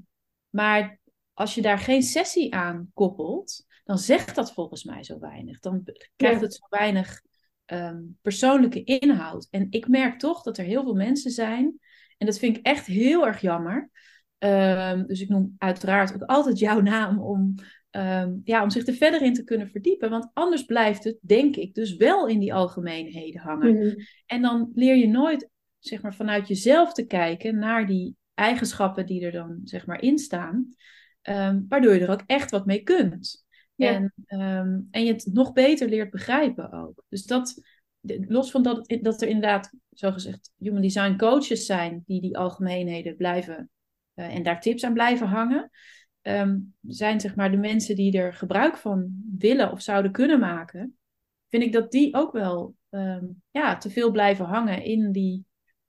maar 0.49 0.99
als 1.33 1.55
je 1.55 1.63
daar 1.63 1.79
geen 1.79 2.03
sessie 2.03 2.55
aan 2.55 2.91
koppelt, 2.95 3.65
dan 3.85 3.99
zegt 3.99 4.35
dat 4.35 4.53
volgens 4.53 4.85
mij 4.85 5.05
zo 5.05 5.19
weinig. 5.19 5.59
Dan 5.59 5.83
krijgt 6.17 6.41
Ja. 6.41 6.47
het 6.47 6.55
zo 6.55 6.67
weinig 6.69 7.21
ehm, 7.67 8.03
persoonlijke 8.23 8.85
inhoud. 8.85 9.49
En 9.51 9.67
ik 9.71 9.89
merk 9.89 10.19
toch 10.19 10.43
dat 10.43 10.59
er 10.59 10.65
heel 10.65 10.83
veel 10.83 10.95
mensen 10.95 11.31
zijn, 11.31 11.79
en 12.19 12.27
dat 12.27 12.39
vind 12.39 12.57
ik 12.57 12.67
echt 12.67 12.87
heel 12.87 13.27
erg 13.27 13.41
jammer. 13.41 13.91
Ehm, 14.39 15.07
dus 15.07 15.21
ik 15.21 15.29
noem 15.29 15.55
uiteraard 15.59 16.15
ook 16.15 16.23
altijd 16.23 16.59
jouw 16.59 16.81
naam 16.81 17.21
om, 17.21 17.55
ehm, 17.91 18.33
ja, 18.45 18.63
om 18.63 18.71
zich 18.71 18.87
er 18.87 18.95
verder 18.95 19.23
in 19.23 19.35
te 19.35 19.45
kunnen 19.45 19.69
verdiepen. 19.69 20.11
Want 20.11 20.31
anders 20.33 20.65
blijft 20.65 21.05
het, 21.05 21.19
denk 21.21 21.57
ik, 21.57 21.75
dus 21.75 21.97
wel 21.97 22.27
in 22.27 22.39
die 22.39 22.55
algemeenheden 22.55 23.41
hangen. 23.41 23.75
Mhm. 23.75 23.95
En 24.27 24.43
dan 24.43 24.71
leer 24.75 24.97
je 24.97 25.09
nooit, 25.09 25.49
zeg 25.79 26.03
maar, 26.03 26.15
vanuit 26.15 26.49
jezelf 26.49 26.93
te 26.93 27.07
kijken 27.07 27.59
naar 27.59 27.87
die 27.87 28.17
eigenschappen 28.35 29.07
die 29.07 29.25
er 29.25 29.33
dan, 29.33 29.61
zeg 29.65 29.87
maar, 29.87 30.03
in 30.03 30.19
staan. 30.19 30.75
Waardoor 31.69 31.95
je 31.95 32.01
er 32.01 32.11
ook 32.11 32.25
echt 32.27 32.51
wat 32.51 32.67
mee 32.67 32.83
kunt. 32.83 33.46
Ja. 33.77 33.93
En, 33.93 34.13
ehm, 34.27 34.81
en 34.91 35.05
je 35.05 35.13
het 35.13 35.29
nog 35.33 35.53
beter 35.53 35.89
leert 35.89 36.11
begrijpen 36.11 36.73
ook. 36.73 37.05
Dus 37.09 37.25
dat, 37.27 37.63
los 38.29 38.51
van 38.51 38.63
dat, 38.63 38.97
dat 39.03 39.23
er 39.23 39.29
inderdaad, 39.29 39.73
zogezegd, 39.91 40.53
human 40.57 40.83
design 40.83 41.17
coaches 41.17 41.67
zijn 41.67 42.03
die 42.07 42.21
die 42.21 42.39
algemeenheden 42.39 43.17
blijven 43.17 43.71
eh, 44.15 44.35
en 44.35 44.43
daar 44.43 44.61
tips 44.61 44.85
aan 44.85 44.93
blijven 44.93 45.27
hangen. 45.27 45.71
ehm, 46.21 46.59
zijn 46.81 47.21
zeg 47.21 47.35
maar 47.37 47.51
de 47.51 47.57
mensen 47.57 47.97
die 47.97 48.19
er 48.19 48.35
gebruik 48.35 48.77
van 48.77 49.23
willen 49.39 49.73
of 49.73 49.81
zouden 49.83 50.13
kunnen 50.13 50.41
maken, 50.41 50.97
vind 51.49 51.63
ik 51.63 51.73
dat 51.73 51.91
die 51.91 52.15
ook 52.15 52.33
wel 52.33 52.75
ehm, 52.91 53.25
ja, 53.51 53.77
te 53.77 53.91
veel 53.91 54.11
blijven 54.11 54.45
hangen 54.45 54.83
in 54.85 55.13
die, 55.13 55.45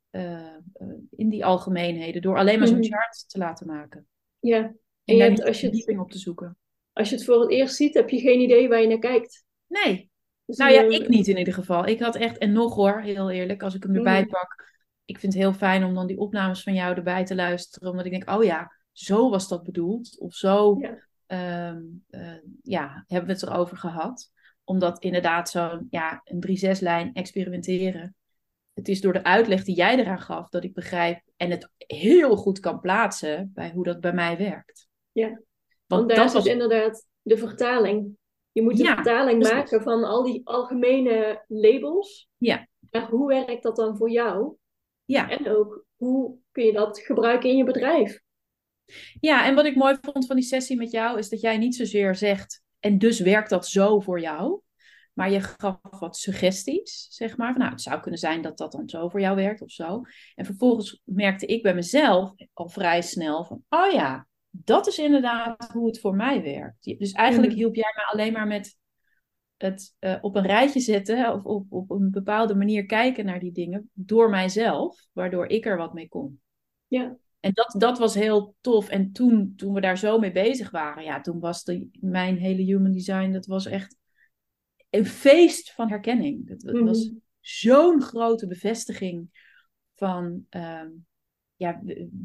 eh, 0.09 0.45
eh, 0.73 0.87
in 1.15 1.29
die 1.29 1.45
algemeenheden. 1.45 2.21
Door 2.21 2.37
alleen 2.37 2.59
maar 2.59 2.67
zo'n 2.67 2.77
Mhm. 2.79 2.87
chart 2.87 3.29
te 3.29 3.37
laten 3.37 3.67
maken. 3.67 4.07
Ja. 4.39 4.57
En 5.03 5.15
je 5.15 5.17
daar 5.17 5.27
hebt- 5.27 5.43
als 5.43 5.59
je 5.59 5.65
het- 5.65 5.75
verdieping 5.75 5.99
op 5.99 6.11
te 6.11 6.17
zoeken. 6.17 6.57
Als 6.97 7.09
je 7.09 7.15
het 7.15 7.25
voor 7.25 7.41
het 7.41 7.51
eerst 7.51 7.75
ziet, 7.75 7.93
heb 7.93 8.09
je 8.09 8.19
geen 8.19 8.39
idee 8.39 8.67
waar 8.69 8.81
je 8.81 8.87
naar 8.87 8.99
kijkt. 8.99 9.45
Nee, 9.67 10.09
Dus 10.45 10.57
nou 10.57 10.71
ja, 10.71 10.81
je- 10.81 10.93
ik 10.99 11.07
niet 11.07 11.27
in 11.27 11.37
ieder 11.37 11.53
geval. 11.53 11.85
Ik 11.87 11.99
had 11.99 12.15
echt, 12.15 12.37
en 12.37 12.51
nog 12.51 12.75
hoor, 12.75 13.01
heel 13.01 13.31
eerlijk, 13.31 13.63
als 13.63 13.75
ik 13.75 13.83
hem 13.83 13.95
erbij 13.95 14.21
Mhm. 14.21 14.29
pak. 14.29 14.65
Ik 15.05 15.19
vind 15.19 15.33
het 15.33 15.41
heel 15.41 15.53
fijn 15.53 15.83
om 15.83 15.93
dan 15.93 16.07
die 16.07 16.17
opnames 16.17 16.63
van 16.63 16.73
jou 16.73 16.95
erbij 16.95 17.25
te 17.25 17.35
luisteren. 17.35 17.89
Omdat 17.89 18.05
ik 18.05 18.11
denk, 18.11 18.29
oh 18.29 18.43
ja, 18.43 18.71
zo 18.91 19.29
was 19.29 19.47
dat 19.47 19.63
bedoeld. 19.63 20.19
Of 20.19 20.33
zo 20.33 20.77
Ja. 20.79 20.97
ehm, 21.25 21.81
eh, 22.09 22.33
ja, 22.61 23.03
hebben 23.07 23.27
we 23.27 23.33
het 23.33 23.43
erover 23.51 23.77
gehad. 23.77 24.31
Omdat 24.63 24.99
inderdaad 25.03 25.49
zo'n 25.49 25.87
ja, 25.89 26.21
een 26.23 26.39
3-6-lijn 26.39 27.13
experimenteren. 27.13 28.15
Het 28.73 28.87
is 28.87 29.01
door 29.01 29.13
de 29.13 29.23
uitleg 29.23 29.63
die 29.63 29.75
jij 29.75 29.97
eraan 29.97 30.21
gaf 30.21 30.49
dat 30.49 30.63
ik 30.63 30.73
begrijp 30.73 31.21
en 31.37 31.49
het 31.51 31.69
heel 31.77 32.35
goed 32.35 32.59
kan 32.59 32.79
plaatsen 32.79 33.51
bij 33.53 33.71
hoe 33.71 33.83
dat 33.83 33.99
bij 33.99 34.13
mij 34.13 34.37
werkt. 34.37 34.87
Ja. 35.11 35.41
Want 35.87 36.01
Want 36.01 36.07
daar 36.07 36.17
dat 36.17 36.31
zit 36.31 36.43
was 36.43 36.51
inderdaad 36.51 37.07
de 37.21 37.37
vertaling. 37.37 38.17
Je 38.51 38.61
moet 38.61 38.77
de 38.77 38.83
Ja, 38.83 38.95
vertaling 38.95 39.43
maken 39.43 39.81
van 39.81 40.03
al 40.03 40.23
die 40.23 40.41
algemene 40.43 41.43
labels. 41.47 42.29
Ja. 42.37 42.67
Maar 42.91 43.09
hoe 43.09 43.27
werkt 43.27 43.63
dat 43.63 43.75
dan 43.75 43.97
voor 43.97 44.09
jou? 44.09 44.55
ja. 45.05 45.29
En 45.29 45.49
ook, 45.49 45.85
hoe 45.95 46.37
kun 46.51 46.65
je 46.65 46.71
dat 46.71 46.99
gebruiken 46.99 47.49
in 47.49 47.57
je 47.57 47.63
bedrijf? 47.63 48.21
Ja, 49.19 49.45
en 49.45 49.55
wat 49.55 49.65
ik 49.65 49.75
mooi 49.75 49.97
vond 50.01 50.25
van 50.25 50.35
die 50.35 50.45
sessie 50.45 50.77
met 50.77 50.91
jou 50.91 51.17
is 51.17 51.29
dat 51.29 51.41
jij 51.41 51.57
niet 51.57 51.75
zozeer 51.75 52.15
zegt, 52.15 52.63
en 52.79 52.97
dus 52.97 53.19
werkt 53.19 53.49
dat 53.49 53.67
zo 53.67 53.99
voor 53.99 54.19
jou, 54.19 54.61
maar 55.13 55.31
je 55.31 55.41
gaf 55.41 55.77
wat 55.81 56.17
suggesties, 56.17 57.07
zeg 57.09 57.37
maar. 57.37 57.51
Van, 57.51 57.59
nou, 57.59 57.71
het 57.71 57.81
zou 57.81 57.99
kunnen 57.99 58.19
zijn 58.19 58.41
dat 58.41 58.57
dat 58.57 58.71
dan 58.71 58.89
zo 58.89 59.09
voor 59.09 59.19
jou 59.19 59.35
werkt 59.35 59.61
of 59.61 59.71
zo. 59.71 60.01
En 60.35 60.45
vervolgens 60.45 61.01
merkte 61.03 61.45
ik 61.45 61.63
bij 61.63 61.73
mezelf 61.73 62.33
al 62.53 62.69
vrij 62.69 63.01
snel 63.01 63.45
van, 63.45 63.63
oh 63.69 63.91
ja, 63.91 64.26
dat 64.63 64.87
is 64.87 64.97
inderdaad 64.97 65.69
hoe 65.71 65.87
het 65.87 65.99
voor 65.99 66.15
mij 66.15 66.41
werkt. 66.43 66.83
Dus 66.99 67.11
eigenlijk 67.11 67.51
Mhm. 67.51 67.61
hielp 67.61 67.75
jij 67.75 67.93
me 67.95 68.05
alleen 68.11 68.33
maar 68.33 68.47
met 68.47 68.77
het 69.57 69.95
eh, 69.99 70.17
op 70.21 70.35
een 70.35 70.45
rijtje 70.45 70.79
zetten 70.79 71.33
of 71.33 71.43
op, 71.43 71.65
op 71.71 71.89
een 71.91 72.11
bepaalde 72.11 72.55
manier 72.55 72.85
kijken 72.85 73.25
naar 73.25 73.39
die 73.39 73.51
dingen 73.51 73.89
door 73.93 74.29
mijzelf, 74.29 75.07
waardoor 75.11 75.47
ik 75.47 75.65
er 75.65 75.77
wat 75.77 75.93
mee 75.93 76.07
kon. 76.07 76.41
Ja. 76.87 77.17
En 77.39 77.51
dat, 77.53 77.75
dat 77.77 77.97
was 77.97 78.13
heel 78.15 78.55
tof. 78.61 78.89
En 78.89 79.11
toen, 79.11 79.53
toen 79.55 79.73
we 79.73 79.81
daar 79.81 79.97
zo 79.97 80.19
mee 80.19 80.31
bezig 80.31 80.69
waren, 80.71 81.03
ja, 81.03 81.21
toen 81.21 81.39
was 81.39 81.63
de, 81.63 81.87
mijn 81.99 82.37
hele 82.37 82.61
human 82.61 82.91
design, 82.91 83.31
dat 83.31 83.45
was 83.45 83.65
echt 83.65 83.95
een 84.89 85.05
feest 85.05 85.73
van 85.73 85.89
herkenning. 85.89 86.47
Dat, 86.47 86.59
dat 86.59 86.79
was 86.79 87.05
Mhm. 87.07 87.15
zo'n 87.39 88.01
grote 88.01 88.47
bevestiging 88.47 89.29
van 89.95 90.45
ehm, 90.49 90.89
ja, 91.57 91.81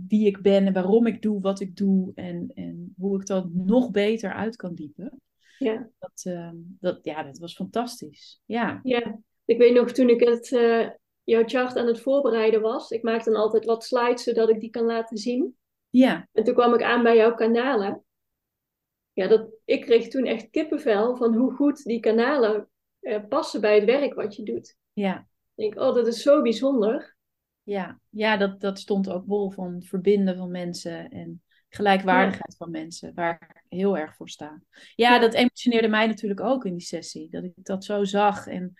wie 0.08 0.26
ik 0.26 0.40
ben 0.42 0.66
en 0.66 0.72
waarom 0.72 1.06
ik 1.06 1.22
doe 1.22 1.40
wat 1.40 1.60
ik 1.60 1.76
doe 1.76 2.12
en, 2.14 2.50
en 2.54 2.94
hoe 2.98 3.20
ik 3.20 3.26
dat 3.26 3.52
nog 3.52 3.90
beter 3.90 4.32
uit 4.32 4.56
kan 4.56 4.74
diepen. 4.74 5.20
Ja. 5.58 5.90
Dat, 5.98 6.22
ehm, 6.22 6.56
dat, 6.56 6.98
ja, 7.02 7.22
dat 7.22 7.38
was 7.38 7.54
fantastisch. 7.54 8.40
Ja, 8.44 8.80
Ja, 8.82 9.20
ik 9.44 9.58
weet 9.58 9.74
nog 9.74 9.92
toen 9.92 10.08
ik 10.08 10.20
het, 10.20 10.52
eh, 10.52 10.88
jouw 11.24 11.42
chart 11.44 11.76
aan 11.76 11.86
het 11.86 12.00
voorbereiden 12.00 12.60
was. 12.60 12.90
Ik 12.90 13.02
maak 13.02 13.24
dan 13.24 13.36
altijd 13.36 13.64
wat 13.64 13.84
slides 13.84 14.22
zodat 14.22 14.48
ik 14.48 14.60
die 14.60 14.70
kan 14.70 14.84
laten 14.84 15.16
zien. 15.16 15.56
ja, 15.90 16.28
En 16.32 16.44
toen 16.44 16.54
kwam 16.54 16.74
ik 16.74 16.82
aan 16.82 17.02
bij 17.02 17.16
jouw 17.16 17.34
kanalen. 17.34 18.04
Ja, 19.12 19.26
dat, 19.26 19.48
ik 19.64 19.80
kreeg 19.80 20.08
toen 20.08 20.24
echt 20.24 20.50
kippenvel 20.50 21.16
van 21.16 21.34
hoe 21.34 21.52
goed 21.52 21.84
die 21.84 22.00
kanalen 22.00 22.68
eh, 23.00 23.20
passen 23.28 23.60
bij 23.60 23.74
het 23.74 23.84
werk 23.84 24.14
wat 24.14 24.36
je 24.36 24.42
doet. 24.42 24.76
ja. 24.92 25.26
Ik 25.54 25.74
denk, 25.74 25.86
oh, 25.86 25.94
dat 25.94 26.06
is 26.06 26.22
zo 26.22 26.42
bijzonder. 26.42 27.16
Ja, 27.62 28.00
ja 28.08 28.36
dat, 28.36 28.60
dat 28.60 28.78
stond 28.78 29.08
ook 29.08 29.24
bol 29.24 29.50
van 29.50 29.82
verbinden 29.82 30.36
van 30.36 30.50
mensen 30.50 31.10
en 31.10 31.42
gelijkwaardigheid 31.68 32.56
van 32.56 32.70
mensen, 32.70 33.14
waar 33.14 33.54
ik 33.54 33.78
heel 33.78 33.98
erg 33.98 34.16
voor 34.16 34.28
sta. 34.28 34.62
Ja, 34.94 35.18
dat 35.18 35.34
emotioneerde 35.34 35.88
mij 35.88 36.06
natuurlijk 36.06 36.40
ook 36.40 36.64
in 36.64 36.72
die 36.72 36.86
sessie, 36.86 37.30
dat 37.30 37.44
ik 37.44 37.52
dat 37.56 37.84
zo 37.84 38.04
zag. 38.04 38.46
En 38.46 38.74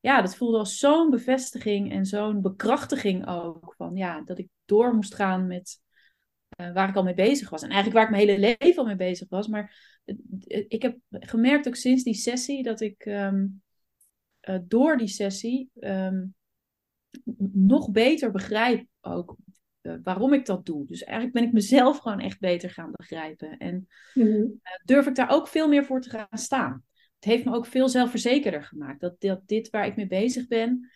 ja, 0.00 0.22
dat 0.22 0.36
voelde 0.36 0.58
als 0.58 0.78
zo'n 0.78 1.10
bevestiging 1.10 1.92
en 1.92 2.06
zo'n 2.06 2.42
bekrachtiging 2.42 3.26
ook, 3.28 3.74
van 3.76 3.96
ja, 3.96 4.20
dat 4.20 4.38
ik 4.38 4.48
door 4.64 4.94
moest 4.94 5.14
gaan 5.14 5.46
met 5.46 5.80
eh, 6.48 6.72
waar 6.72 6.88
ik 6.88 6.96
al 6.96 7.02
mee 7.02 7.14
bezig 7.14 7.50
was. 7.50 7.62
En 7.62 7.70
eigenlijk 7.70 7.96
waar 7.96 8.04
ik 8.04 8.16
mijn 8.16 8.28
hele 8.28 8.56
leven 8.58 8.82
al 8.82 8.84
mee 8.84 8.96
bezig 8.96 9.28
was. 9.28 9.48
Maar 9.48 9.92
ik 10.68 10.82
heb 10.82 10.98
gemerkt 11.10 11.66
ook 11.66 11.76
sinds 11.76 12.02
die 12.02 12.14
sessie 12.14 12.62
dat 12.62 12.80
ik 12.80 13.04
ehm, 13.04 13.46
eh, 14.40 14.58
door 14.62 14.96
die 14.96 15.08
sessie 15.08 15.70
ehm, 15.74 16.24
nog 17.52 17.90
beter 17.90 18.30
begrijp 18.30 18.86
ook 19.00 19.36
eh, 19.80 19.94
waarom 20.02 20.32
ik 20.32 20.46
dat 20.46 20.66
doe. 20.66 20.86
Dus 20.86 21.02
eigenlijk 21.02 21.36
ben 21.36 21.44
ik 21.46 21.52
mezelf 21.52 21.98
gewoon 21.98 22.20
echt 22.20 22.40
beter 22.40 22.70
gaan 22.70 22.90
begrijpen. 22.92 23.56
En 23.58 23.88
Mhm. 24.14 24.30
eh, 24.62 24.72
durf 24.84 25.06
ik 25.06 25.14
daar 25.14 25.30
ook 25.30 25.48
veel 25.48 25.68
meer 25.68 25.84
voor 25.84 26.00
te 26.00 26.10
gaan 26.10 26.26
staan. 26.30 26.84
Het 27.14 27.24
heeft 27.24 27.44
me 27.44 27.54
ook 27.54 27.66
veel 27.66 27.88
zelfverzekerder 27.88 28.62
gemaakt. 28.62 29.00
Dat, 29.00 29.20
dat 29.20 29.40
dit 29.46 29.70
waar 29.70 29.86
ik 29.86 29.96
mee 29.96 30.06
bezig 30.06 30.46
ben, 30.46 30.90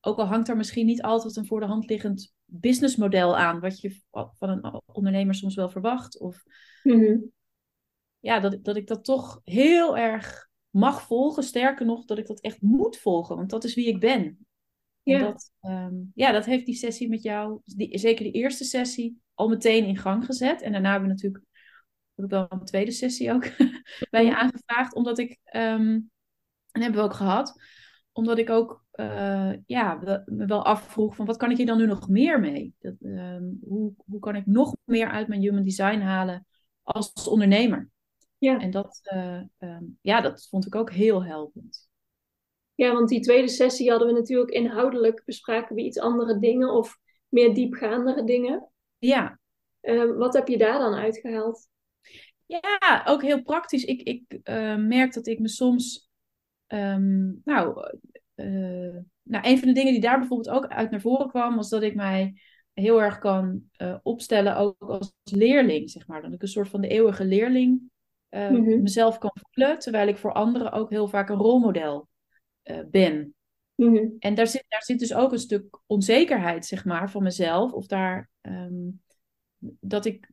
ook 0.00 0.18
al 0.18 0.24
hangt 0.26 0.48
er 0.48 0.56
misschien 0.56 0.86
niet 0.86 1.02
altijd 1.02 1.36
een 1.36 1.46
voor 1.46 1.60
de 1.60 1.66
hand 1.66 1.88
liggend 1.88 2.34
businessmodel 2.44 3.36
aan, 3.36 3.60
wat 3.60 3.80
je 3.80 4.00
van 4.10 4.48
een 4.48 4.80
ondernemer 4.86 5.34
soms 5.34 5.54
wel 5.54 5.68
verwacht. 5.68 6.18
Of 6.20 6.44
Mhm. 6.82 7.16
ja, 8.18 8.40
dat, 8.40 8.64
dat 8.64 8.76
ik 8.76 8.86
dat 8.86 9.04
toch 9.04 9.40
heel 9.44 9.96
erg 9.96 10.48
mag 10.70 11.02
volgen. 11.02 11.42
Sterker 11.42 11.86
nog, 11.86 12.04
dat 12.04 12.18
ik 12.18 12.26
dat 12.26 12.40
echt 12.40 12.60
moet 12.60 12.96
volgen, 12.96 13.36
want 13.36 13.50
dat 13.50 13.64
is 13.64 13.74
wie 13.74 13.86
ik 13.86 14.00
ben. 14.00 14.43
En 15.04 15.12
Ja. 15.12 15.18
dat, 15.18 15.52
ehm, 15.60 15.94
ja, 16.14 16.32
dat 16.32 16.44
heeft 16.44 16.66
die 16.66 16.74
sessie 16.74 17.08
met 17.08 17.22
jou, 17.22 17.60
die, 17.64 17.98
zeker 17.98 18.24
die 18.24 18.32
eerste 18.32 18.64
sessie, 18.64 19.20
al 19.34 19.48
meteen 19.48 19.84
in 19.84 19.96
gang 19.96 20.24
gezet. 20.24 20.62
En 20.62 20.72
daarna 20.72 20.90
hebben 20.90 21.08
we 21.08 21.14
natuurlijk 21.14 21.44
heb 22.14 22.24
ik 22.24 22.30
wel 22.30 22.46
een 22.48 22.64
tweede 22.64 22.90
sessie 22.90 23.32
ook 23.32 23.44
bij 24.10 24.24
je 24.24 24.36
aangevraagd, 24.36 24.94
omdat 24.94 25.18
ik, 25.18 25.38
ehm, 25.44 26.00
en 26.70 26.80
hebben 26.82 27.00
we 27.00 27.06
ook 27.06 27.14
gehad, 27.14 27.60
omdat 28.12 28.38
ik 28.38 28.50
ook 28.50 28.84
eh, 28.90 29.52
ja, 29.66 29.94
me 30.24 30.46
wel 30.46 30.64
afvroeg 30.64 31.16
van 31.16 31.26
wat 31.26 31.36
kan 31.36 31.50
ik 31.50 31.56
hier 31.56 31.66
dan 31.66 31.78
nu 31.78 31.86
nog 31.86 32.08
meer 32.08 32.40
mee? 32.40 32.74
Dat, 32.78 32.94
ehm, 33.00 33.44
hoe, 33.62 33.92
hoe 34.06 34.20
kan 34.20 34.36
ik 34.36 34.46
nog 34.46 34.76
meer 34.84 35.08
uit 35.10 35.28
mijn 35.28 35.40
human 35.40 35.62
design 35.64 35.98
halen 35.98 36.46
als 36.82 37.28
ondernemer? 37.28 37.90
Ja. 38.38 38.58
En 38.58 38.70
dat, 38.70 39.00
eh, 39.02 39.40
ja, 40.00 40.20
dat 40.20 40.46
vond 40.48 40.66
ik 40.66 40.74
ook 40.74 40.92
heel 40.92 41.24
helpend. 41.24 41.88
Ja, 42.74 42.92
want 42.92 43.08
die 43.08 43.20
tweede 43.20 43.48
sessie 43.48 43.90
hadden 43.90 44.08
we 44.08 44.14
natuurlijk 44.14 44.50
inhoudelijk 44.50 45.22
bespraken 45.24 45.74
we 45.74 45.82
iets 45.82 45.98
andere 45.98 46.38
dingen 46.38 46.70
of 46.70 46.98
meer 47.28 47.54
diepgaandere 47.54 48.24
dingen. 48.24 48.68
Ja, 48.98 49.38
Eh, 49.80 50.16
wat 50.16 50.34
heb 50.34 50.48
je 50.48 50.58
daar 50.58 50.78
dan 50.78 50.94
uitgehaald? 50.94 51.68
Ja, 52.46 53.02
ook 53.04 53.22
heel 53.22 53.42
praktisch. 53.42 53.84
Ik, 53.84 54.02
ik 54.02 54.40
eh, 54.42 54.76
merk 54.76 55.12
dat 55.12 55.26
ik 55.26 55.38
me 55.38 55.48
soms. 55.48 56.08
ehm, 56.66 57.26
nou, 57.44 57.90
eh, 58.34 58.96
nou, 59.22 59.48
een 59.48 59.58
van 59.58 59.68
de 59.68 59.74
dingen 59.74 59.92
die 59.92 60.00
daar 60.00 60.18
bijvoorbeeld 60.18 60.56
ook 60.56 60.66
uit 60.66 60.90
naar 60.90 61.00
voren 61.00 61.28
kwam, 61.28 61.56
was 61.56 61.68
dat 61.68 61.82
ik 61.82 61.94
mij 61.94 62.40
heel 62.72 63.02
erg 63.02 63.18
kan 63.18 63.62
eh, 63.72 63.96
opstellen, 64.02 64.56
ook 64.56 64.74
als 64.78 65.12
leerling, 65.22 65.90
zeg 65.90 66.06
maar. 66.06 66.22
Dat 66.22 66.32
ik 66.32 66.42
een 66.42 66.48
soort 66.48 66.68
van 66.68 66.80
de 66.80 66.88
eeuwige 66.88 67.24
leerling 67.24 67.92
Mhm. 68.30 68.82
mezelf 68.82 69.18
kan 69.18 69.30
voelen, 69.34 69.78
terwijl 69.78 70.08
ik 70.08 70.16
voor 70.16 70.32
anderen 70.32 70.72
ook 70.72 70.90
heel 70.90 71.08
vaak 71.08 71.28
een 71.28 71.36
rolmodel 71.36 72.08
eh, 72.64 72.78
ben. 72.90 73.34
Mhm. 73.74 74.06
En 74.18 74.34
daar 74.34 74.46
zit, 74.46 74.64
daar 74.68 74.82
zit 74.82 74.98
dus 74.98 75.14
ook 75.14 75.32
een 75.32 75.38
stuk 75.38 75.80
onzekerheid, 75.86 76.66
zeg 76.66 76.84
maar, 76.84 77.10
van 77.10 77.22
mezelf. 77.22 77.72
Of 77.72 77.86
daar, 77.86 78.30
ehm, 78.40 78.90
dat 79.80 80.04
ik 80.04 80.30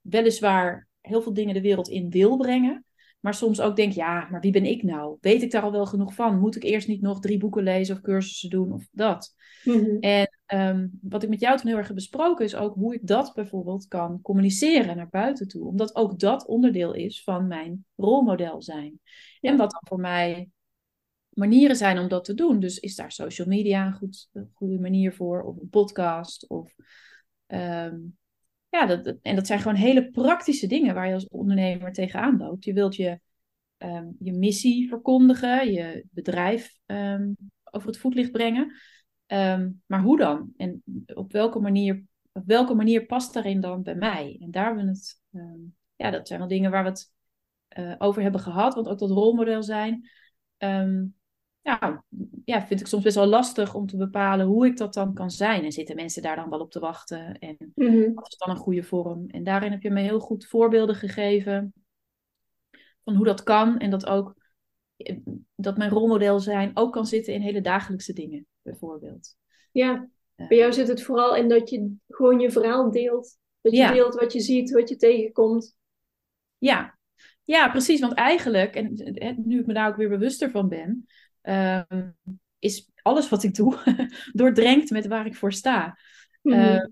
weliswaar 0.00 0.88
heel 1.00 1.22
veel 1.22 1.34
dingen 1.34 1.54
de 1.54 1.60
wereld 1.60 1.88
in 1.88 2.10
wil 2.10 2.36
brengen. 2.36 2.84
Maar 3.20 3.34
soms 3.34 3.60
ook 3.60 3.76
denk, 3.76 3.92
ja, 3.92 4.28
maar 4.30 4.40
wie 4.40 4.52
ben 4.52 4.64
ik 4.64 4.82
nou? 4.82 5.16
Weet 5.20 5.42
ik 5.42 5.50
daar 5.50 5.62
al 5.62 5.72
wel 5.72 5.86
genoeg 5.86 6.14
van? 6.14 6.38
Moet 6.38 6.56
ik 6.56 6.62
eerst 6.62 6.88
niet 6.88 7.00
nog 7.00 7.20
drie 7.20 7.38
boeken 7.38 7.62
lezen 7.62 7.94
of 7.94 8.00
cursussen 8.00 8.50
doen 8.50 8.72
of 8.72 8.88
dat? 8.90 9.34
Mhm. 9.64 9.96
En 10.00 10.38
ehm, 10.46 10.86
wat 11.00 11.22
ik 11.22 11.28
met 11.28 11.40
jou 11.40 11.56
toen 11.56 11.66
heel 11.66 11.76
erg 11.76 11.86
heb 11.86 11.96
besproken 11.96 12.44
is 12.44 12.54
ook 12.54 12.74
hoe 12.74 12.94
ik 12.94 13.06
dat 13.06 13.32
bijvoorbeeld 13.34 13.88
kan 13.88 14.20
communiceren 14.22 14.96
naar 14.96 15.08
buiten 15.08 15.48
toe. 15.48 15.66
Omdat 15.66 15.96
ook 15.96 16.18
dat 16.18 16.46
onderdeel 16.46 16.92
is 16.94 17.22
van 17.22 17.46
mijn 17.46 17.84
rolmodel 17.96 18.62
zijn. 18.62 19.00
En 19.40 19.56
wat 19.56 19.70
dan 19.70 19.82
voor 19.84 20.00
mij 20.00 20.48
manieren 21.34 21.76
zijn 21.76 21.98
om 21.98 22.08
dat 22.08 22.24
te 22.24 22.34
doen. 22.34 22.60
Dus 22.60 22.78
is 22.78 22.94
daar 22.94 23.12
social 23.12 23.46
media 23.46 23.86
een, 23.86 23.92
goed, 23.92 24.30
goede 24.52 24.78
manier 24.78 25.12
voor? 25.12 25.42
Of 25.42 25.60
een 25.60 25.68
podcast? 25.68 26.48
Of, 26.48 26.74
ehm, 27.46 27.96
ja, 28.68 28.86
dat, 28.86 29.16
en 29.22 29.34
dat 29.34 29.46
zijn 29.46 29.58
gewoon 29.58 29.76
hele 29.76 30.10
praktische 30.10 30.66
dingen 30.66 30.94
waar 30.94 31.06
je 31.06 31.14
als 31.14 31.28
ondernemer 31.28 31.92
tegenaan 31.92 32.36
loopt. 32.36 32.64
Je 32.64 32.72
wilt 32.72 32.96
je, 32.96 33.20
ehm, 33.76 34.06
je 34.18 34.32
missie 34.32 34.88
verkondigen, 34.88 35.72
je 35.72 36.04
bedrijf 36.10 36.78
ehm, 36.86 37.32
over 37.64 37.88
het 37.88 37.98
voetlicht 37.98 38.32
brengen. 38.32 38.72
Maar 39.86 40.02
hoe 40.02 40.18
dan? 40.18 40.52
En 40.56 40.82
op 41.14 41.32
welke 41.32 41.58
manier, 41.60 42.04
welke 42.32 42.74
manier 42.74 43.06
past 43.06 43.34
daarin 43.34 43.60
dan 43.60 43.82
bij 43.82 43.94
mij? 43.94 44.36
En 44.40 44.50
daar 44.50 44.66
hebben 44.66 44.84
we 44.84 44.90
het, 44.90 45.20
ja, 45.96 46.10
dat 46.10 46.28
zijn 46.28 46.38
wel 46.38 46.48
dingen 46.48 46.70
waar 46.70 46.82
we 46.82 46.88
het 46.88 47.12
eh, 47.74 47.94
over 47.98 48.22
hebben 48.22 48.40
gehad, 48.40 48.74
want 48.74 48.88
ook 48.88 48.98
dat 48.98 49.10
rolmodel 49.10 49.62
zijn. 49.62 50.08
Ja, 51.64 52.04
ja, 52.44 52.66
vind 52.66 52.80
ik 52.80 52.86
soms 52.86 53.02
best 53.02 53.16
wel 53.16 53.26
lastig 53.26 53.74
om 53.74 53.86
te 53.86 53.96
bepalen 53.96 54.46
hoe 54.46 54.66
ik 54.66 54.76
dat 54.76 54.94
dan 54.94 55.14
kan 55.14 55.30
zijn. 55.30 55.64
En 55.64 55.72
zitten 55.72 55.96
mensen 55.96 56.22
daar 56.22 56.36
dan 56.36 56.50
wel 56.50 56.60
op 56.60 56.70
te 56.70 56.80
wachten? 56.80 57.38
En 57.38 57.56
Mhm. 57.74 58.14
wat 58.14 58.28
is 58.32 58.36
dan 58.38 58.50
een 58.50 58.56
goede 58.62 58.82
vorm? 58.82 59.24
En 59.28 59.44
daarin 59.44 59.70
heb 59.70 59.82
je 59.82 59.90
me 59.90 60.00
heel 60.00 60.20
goed 60.20 60.46
voorbeelden 60.46 60.94
gegeven 60.94 61.72
van 63.04 63.14
hoe 63.14 63.24
dat 63.24 63.42
kan. 63.42 63.78
En 63.78 63.90
dat 63.90 64.06
ook 64.06 64.34
eh, 64.96 65.16
dat 65.54 65.76
mijn 65.76 65.90
rolmodel 65.90 66.40
zijn 66.40 66.70
ook 66.74 66.92
kan 66.92 67.06
zitten 67.06 67.34
in 67.34 67.40
hele 67.40 67.60
dagelijkse 67.60 68.12
dingen, 68.12 68.46
bijvoorbeeld. 68.62 69.36
Ja, 69.72 70.08
bij 70.34 70.56
jou 70.56 70.72
zit 70.72 70.88
het 70.88 71.02
vooral 71.02 71.36
in 71.36 71.48
dat 71.48 71.70
je 71.70 71.94
gewoon 72.08 72.40
je 72.40 72.50
verhaal 72.50 72.90
deelt. 72.90 73.38
Dat 73.60 73.72
je 73.72 73.78
Ja. 73.78 73.92
deelt 73.92 74.14
wat 74.14 74.32
je 74.32 74.40
ziet, 74.40 74.70
wat 74.70 74.88
je 74.88 74.96
tegenkomt. 74.96 75.76
Ja, 76.58 76.98
ja, 77.44 77.70
precies. 77.70 78.00
Want 78.00 78.12
eigenlijk, 78.12 78.74
en 78.74 79.42
nu 79.44 79.60
ik 79.60 79.66
me 79.66 79.72
daar 79.72 79.88
ook 79.88 79.96
weer 79.96 80.08
bewuster 80.08 80.50
van 80.50 80.68
ben, 80.68 81.06
ehm, 81.44 82.10
is 82.58 82.90
alles 83.02 83.28
wat 83.28 83.42
ik 83.42 83.54
doe 83.54 83.76
doordrenkt 84.32 84.90
met 84.90 85.06
waar 85.06 85.26
ik 85.26 85.34
voor 85.34 85.52
sta. 85.52 85.98
Mhm. 86.42 86.58
Ehm, 86.58 86.86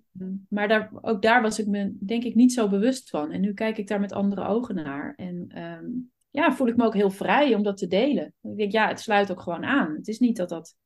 maar 0.48 0.68
daar, 0.68 0.90
ook 1.00 1.22
daar 1.22 1.42
was 1.42 1.58
ik 1.58 1.66
me 1.66 1.96
denk 2.00 2.24
ik 2.24 2.34
niet 2.34 2.52
zo 2.52 2.68
bewust 2.68 3.10
van. 3.10 3.30
En 3.30 3.40
nu 3.40 3.54
kijk 3.54 3.78
ik 3.78 3.88
daar 3.88 4.00
met 4.00 4.12
andere 4.12 4.46
ogen 4.46 4.74
naar. 4.74 5.12
En 5.16 5.44
ehm, 5.48 5.86
ja, 6.30 6.52
voel 6.52 6.66
ik 6.66 6.76
me 6.76 6.84
ook 6.84 6.94
heel 6.94 7.10
vrij 7.10 7.54
om 7.54 7.62
dat 7.62 7.76
te 7.76 7.86
delen. 7.86 8.34
Ik 8.42 8.56
denk, 8.56 8.72
ja, 8.72 8.88
het 8.88 9.00
sluit 9.00 9.30
ook 9.30 9.40
gewoon 9.40 9.64
aan. 9.64 9.94
Het 9.94 10.08
is 10.08 10.18
niet 10.18 10.36
dat 10.36 10.48
dat 10.48 10.76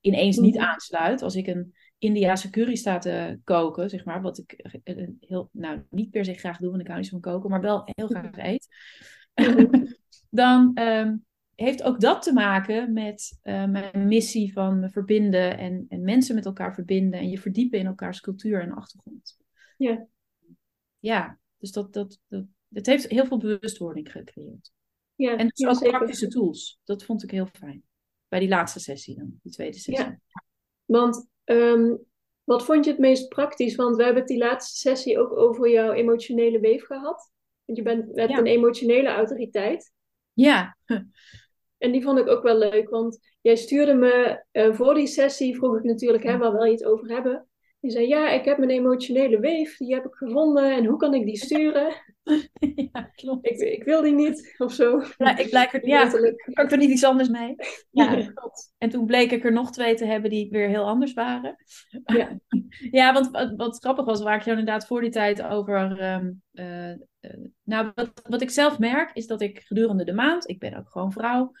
ineens 0.00 0.36
niet 0.36 0.54
Mhm. 0.54 0.64
aansluit. 0.64 1.22
Als 1.22 1.34
ik 1.34 1.46
een 1.46 1.74
Indiase 1.98 2.50
curry 2.50 2.74
sta 2.74 2.98
te 2.98 3.38
koken, 3.44 3.90
zeg 3.90 4.04
maar, 4.04 4.22
wat 4.22 4.38
ik 4.38 4.52
eh, 4.52 5.08
heel, 5.20 5.48
nou, 5.52 5.82
niet 5.90 6.10
per 6.10 6.24
se 6.24 6.34
graag 6.34 6.58
doe, 6.58 6.70
want 6.70 6.80
ik 6.80 6.86
hou 6.86 7.00
niet 7.00 7.10
van 7.10 7.20
koken, 7.20 7.50
maar 7.50 7.60
wel 7.60 7.82
heel 7.84 8.06
graag 8.06 8.38
eet. 8.38 8.68
Mhm. 9.34 9.84
dan 10.30 10.70
heeft 11.56 11.82
ook 11.82 12.00
dat 12.00 12.22
te 12.22 12.32
maken 12.32 12.92
met 12.92 13.38
eh, 13.42 13.64
mijn 13.64 14.08
missie 14.08 14.52
van 14.52 14.80
me 14.80 14.90
verbinden 14.90 15.58
en, 15.58 15.86
en 15.88 16.04
mensen 16.04 16.34
met 16.34 16.44
elkaar 16.46 16.74
verbinden 16.74 17.20
en 17.20 17.28
je 17.28 17.38
verdiepen 17.38 17.78
in 17.78 17.86
elkaars 17.86 18.20
cultuur 18.20 18.60
en 18.60 18.72
achtergrond. 18.72 19.36
Ja. 19.76 20.06
Ja, 20.98 21.38
dus 21.56 21.72
dat, 21.72 21.92
dat, 21.92 22.18
dat, 22.28 22.44
het 22.68 22.86
heeft 22.86 23.08
heel 23.08 23.26
veel 23.26 23.38
bewustwording 23.38 24.12
gecreëerd. 24.12 24.72
Ja, 25.14 25.36
En 25.36 25.46
dus 25.46 25.58
ja, 25.58 25.68
ook 25.68 25.76
zeker. 25.76 25.92
praktische 25.96 26.28
tools. 26.28 26.80
Dat 26.84 27.04
vond 27.04 27.22
ik 27.22 27.30
heel 27.30 27.48
fijn. 27.52 27.82
Bij 28.28 28.40
die 28.40 28.48
laatste 28.48 28.80
sessie 28.80 29.16
dan, 29.16 29.38
die 29.42 29.52
tweede 29.52 29.78
sessie. 29.78 30.04
Ja. 30.04 30.18
Want 30.84 31.28
ehm, 31.44 31.94
wat 32.44 32.64
vond 32.64 32.84
je 32.84 32.90
het 32.90 33.00
meest 33.00 33.28
praktisch? 33.28 33.74
Want 33.74 33.96
we 33.96 34.02
hebben 34.02 34.20
het 34.22 34.30
die 34.30 34.38
laatste 34.38 34.78
sessie 34.78 35.18
ook 35.18 35.36
over 35.36 35.70
jouw 35.70 35.92
emotionele 35.92 36.60
weef 36.60 36.84
gehad. 36.84 37.30
Want 37.64 37.78
je 37.78 37.84
bent, 37.84 38.16
hebt 38.16 38.30
Ja. 38.30 38.38
een 38.38 38.46
emotionele 38.46 39.08
autoriteit. 39.08 39.92
Ja. 40.32 40.76
En 41.78 41.92
die 41.92 42.02
vond 42.02 42.18
ik 42.18 42.28
ook 42.28 42.42
wel 42.42 42.58
leuk, 42.58 42.90
want 42.90 43.18
jij 43.40 43.56
stuurde 43.56 43.94
me 43.94 44.44
eh, 44.50 44.74
voor 44.74 44.94
die 44.94 45.06
sessie, 45.06 45.56
vroeg 45.56 45.76
ik 45.76 45.82
natuurlijk, 45.82 46.24
hè, 46.24 46.38
waar 46.38 46.52
wil 46.52 46.64
je 46.64 46.72
het 46.72 46.84
over 46.84 47.08
hebben? 47.08 47.48
Je 47.86 47.92
zei, 47.92 48.08
ja, 48.08 48.30
ik 48.30 48.44
heb 48.44 48.58
mijn 48.58 48.70
emotionele 48.70 49.40
weef, 49.40 49.76
die 49.76 49.94
heb 49.94 50.04
ik 50.04 50.14
gevonden 50.14 50.74
en 50.76 50.84
hoe 50.84 50.96
kan 50.98 51.14
ik 51.14 51.24
die 51.26 51.36
sturen? 51.36 51.92
ja, 52.92 53.10
klopt. 53.14 53.50
Ik, 53.50 53.58
ik 53.58 53.84
wil 53.84 54.02
die 54.02 54.12
niet, 54.14 54.54
of 54.58 54.72
zo. 54.72 55.02
Ja, 55.16 55.36
ik 55.36 55.50
blijk 55.50 55.72
er, 55.72 55.86
ja, 55.88 56.02
Letterlijk. 56.02 56.50
kan 56.52 56.64
ik 56.64 56.70
er 56.70 56.78
niet 56.78 56.90
iets 56.90 57.04
anders 57.04 57.28
mee? 57.28 57.54
Ja, 57.90 58.12
Ja. 58.12 58.30
klopt. 58.34 58.72
En 58.78 58.88
toen 58.90 59.06
bleek 59.06 59.30
ik 59.30 59.44
er 59.44 59.52
nog 59.52 59.72
twee 59.72 59.94
te 59.94 60.04
hebben 60.04 60.30
die 60.30 60.50
weer 60.50 60.68
heel 60.68 60.84
anders 60.86 61.12
waren. 61.12 61.56
Ja. 62.04 62.38
Ja, 62.90 63.12
want 63.12 63.30
wat, 63.30 63.52
wat 63.56 63.78
grappig 63.78 64.04
was, 64.04 64.22
waar 64.22 64.36
ik 64.36 64.42
jou 64.44 64.58
inderdaad 64.58 64.86
voor 64.86 65.00
die 65.00 65.10
tijd 65.10 65.42
over. 65.42 65.98
ehm, 66.00 66.32
eh, 66.52 66.90
eh, 66.90 66.98
nou, 67.62 67.92
wat, 67.94 68.10
wat 68.28 68.42
ik 68.42 68.50
zelf 68.50 68.78
merk, 68.78 69.10
is 69.14 69.26
dat 69.26 69.40
ik 69.40 69.60
gedurende 69.60 70.04
de 70.04 70.12
maand, 70.12 70.48
ik 70.48 70.58
ben 70.58 70.74
ook 70.76 70.90
gewoon 70.90 71.12
vrouw, 71.12 71.52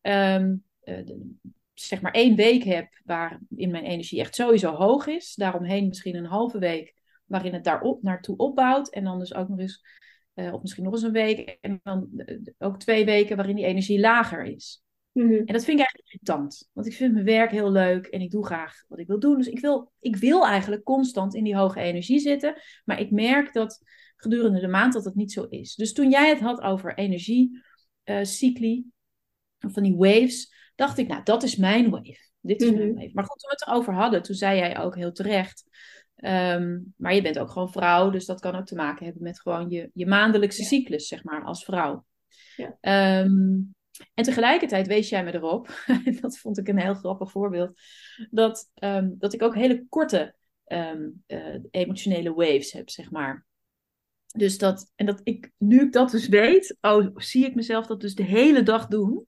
ehm, 0.00 0.54
eh, 0.80 1.04
de- 1.04 1.34
zeg 1.80 2.00
maar 2.00 2.12
één 2.12 2.36
week 2.36 2.62
heb 2.62 3.00
waarin 3.04 3.70
mijn 3.70 3.84
energie 3.84 4.20
echt 4.20 4.34
sowieso 4.34 4.74
hoog 4.74 5.06
is. 5.06 5.34
Daaromheen 5.34 5.88
misschien 5.88 6.16
een 6.16 6.24
halve 6.24 6.58
week 6.58 6.94
waarin 7.24 7.52
het 7.52 7.64
daarop 7.64 8.02
naartoe 8.02 8.36
opbouwt. 8.36 8.90
En 8.90 9.04
dan 9.04 9.18
dus 9.18 9.34
ook 9.34 9.48
nog 9.48 9.58
eens, 9.58 9.84
eh, 10.34 10.52
of 10.54 10.62
misschien 10.62 10.84
nog 10.84 10.92
eens 10.92 11.02
een 11.02 11.12
week. 11.12 11.58
En 11.60 11.80
dan 11.82 12.08
eh, 12.16 12.36
ook 12.58 12.78
twee 12.78 13.04
weken 13.04 13.36
waarin 13.36 13.56
die 13.56 13.64
energie 13.64 14.00
lager 14.00 14.44
is. 14.44 14.82
Mhm. 15.12 15.32
En 15.32 15.52
dat 15.52 15.64
vind 15.64 15.78
ik 15.78 15.86
eigenlijk 15.86 16.08
irritant. 16.12 16.68
Want 16.72 16.86
ik 16.86 16.92
vind 16.92 17.12
mijn 17.12 17.24
werk 17.24 17.50
heel 17.50 17.70
leuk 17.70 18.06
en 18.06 18.20
ik 18.20 18.30
doe 18.30 18.46
graag 18.46 18.84
wat 18.88 18.98
ik 18.98 19.06
wil 19.06 19.18
doen. 19.18 19.36
Dus 19.36 19.48
ik 19.48 19.60
wil, 19.60 19.92
ik 20.00 20.16
wil 20.16 20.46
eigenlijk 20.46 20.82
constant 20.84 21.34
in 21.34 21.44
die 21.44 21.56
hoge 21.56 21.80
energie 21.80 22.18
zitten. 22.18 22.54
Maar 22.84 23.00
ik 23.00 23.10
merk 23.10 23.52
dat 23.52 23.82
gedurende 24.16 24.60
de 24.60 24.68
maand 24.68 24.92
dat 24.92 25.04
het 25.04 25.14
niet 25.14 25.32
zo 25.32 25.42
is. 25.42 25.74
Dus 25.74 25.92
toen 25.92 26.10
jij 26.10 26.28
het 26.28 26.40
had 26.40 26.60
over 26.60 26.94
energiecycli, 26.98 28.84
of 29.60 29.72
van 29.72 29.82
die 29.82 29.96
waves, 29.96 30.52
dacht 30.78 30.98
ik, 30.98 31.08
nou, 31.08 31.22
dat 31.22 31.42
is 31.42 31.56
mijn 31.56 31.90
wave. 31.90 32.26
Dit 32.40 32.62
is 32.62 32.70
mijn 32.70 32.88
Mhm. 32.88 32.94
wave. 32.98 33.10
Maar 33.14 33.24
goed, 33.24 33.38
toen 33.40 33.50
we 33.50 33.56
het 33.58 33.66
erover 33.66 33.94
hadden, 33.94 34.22
toen 34.22 34.34
zei 34.34 34.58
jij 34.58 34.78
ook 34.78 34.94
heel 34.96 35.12
terecht. 35.12 35.64
ehm, 36.16 36.78
maar 36.96 37.14
je 37.14 37.22
bent 37.22 37.38
ook 37.38 37.50
gewoon 37.50 37.72
vrouw, 37.72 38.10
dus 38.10 38.26
dat 38.26 38.40
kan 38.40 38.54
ook 38.54 38.66
te 38.66 38.74
maken 38.74 39.04
hebben 39.04 39.22
met 39.22 39.40
gewoon 39.40 39.70
je, 39.70 39.90
je 39.94 40.06
maandelijkse 40.06 40.62
Ja. 40.62 40.68
cyclus, 40.68 41.08
zeg 41.08 41.24
maar, 41.24 41.44
als 41.44 41.64
vrouw. 41.64 42.04
Ja. 42.56 42.76
Ehm, 42.80 43.60
en 44.14 44.24
tegelijkertijd 44.24 44.86
wees 44.86 45.08
jij 45.08 45.24
me 45.24 45.34
erop, 45.34 45.68
dat 46.20 46.38
vond 46.38 46.58
ik 46.58 46.68
een 46.68 46.78
heel 46.78 46.94
grappig 46.94 47.30
voorbeeld, 47.30 47.80
dat, 48.30 48.70
ehm, 48.74 49.10
dat 49.18 49.32
ik 49.32 49.42
ook 49.42 49.54
hele 49.54 49.86
korte 49.88 50.34
eh, 50.64 50.94
emotionele 51.70 52.32
waves 52.34 52.72
heb, 52.72 52.90
zeg 52.90 53.10
maar. 53.10 53.46
Dus 54.36 54.58
dat, 54.58 54.92
en 54.94 55.06
dat 55.06 55.20
ik, 55.24 55.50
nu 55.58 55.80
ik 55.80 55.92
dat 55.92 56.10
dus 56.10 56.28
weet, 56.28 56.76
oh, 56.80 57.16
zie 57.16 57.46
ik 57.46 57.54
mezelf 57.54 57.86
dat 57.86 58.00
dus 58.00 58.14
de 58.14 58.22
hele 58.24 58.62
dag 58.62 58.86
doen. 58.86 59.26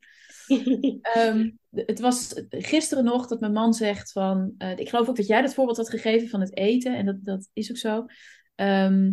Ehm, 1.03 1.51
het 1.71 2.01
was 2.01 2.43
gisteren 2.49 3.05
nog 3.05 3.27
dat 3.27 3.41
mijn 3.41 3.53
man 3.53 3.75
zegt 3.75 4.13
van, 4.13 4.55
eh, 4.59 4.79
ik 4.79 4.89
geloof 4.89 5.09
ook 5.09 5.17
dat 5.17 5.27
jij 5.27 5.43
dat 5.43 5.55
voorbeeld 5.55 5.77
had 5.77 5.91
gegeven 5.91 6.29
van 6.29 6.41
het 6.41 6.57
eten, 6.57 6.97
en 6.97 7.07
dat, 7.07 7.25
dat 7.25 7.49
is 7.53 7.71
ook 7.71 7.77
zo. 7.77 8.07
Ehm, 8.55 9.13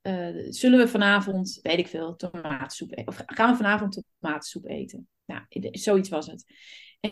eh, 0.00 0.28
zullen 0.48 0.78
we 0.78 0.88
vanavond, 0.88 1.58
weet 1.62 1.78
ik 1.78 1.88
veel, 1.88 2.16
tomatensoep 2.16 2.90
eten? 2.90 3.06
Of 3.06 3.22
gaan 3.26 3.50
we 3.50 3.56
vanavond 3.56 4.02
tomatensoep 4.20 4.66
eten? 4.66 5.08
Nou, 5.24 5.42
zoiets 5.70 6.08
was 6.08 6.26
het. 6.26 6.44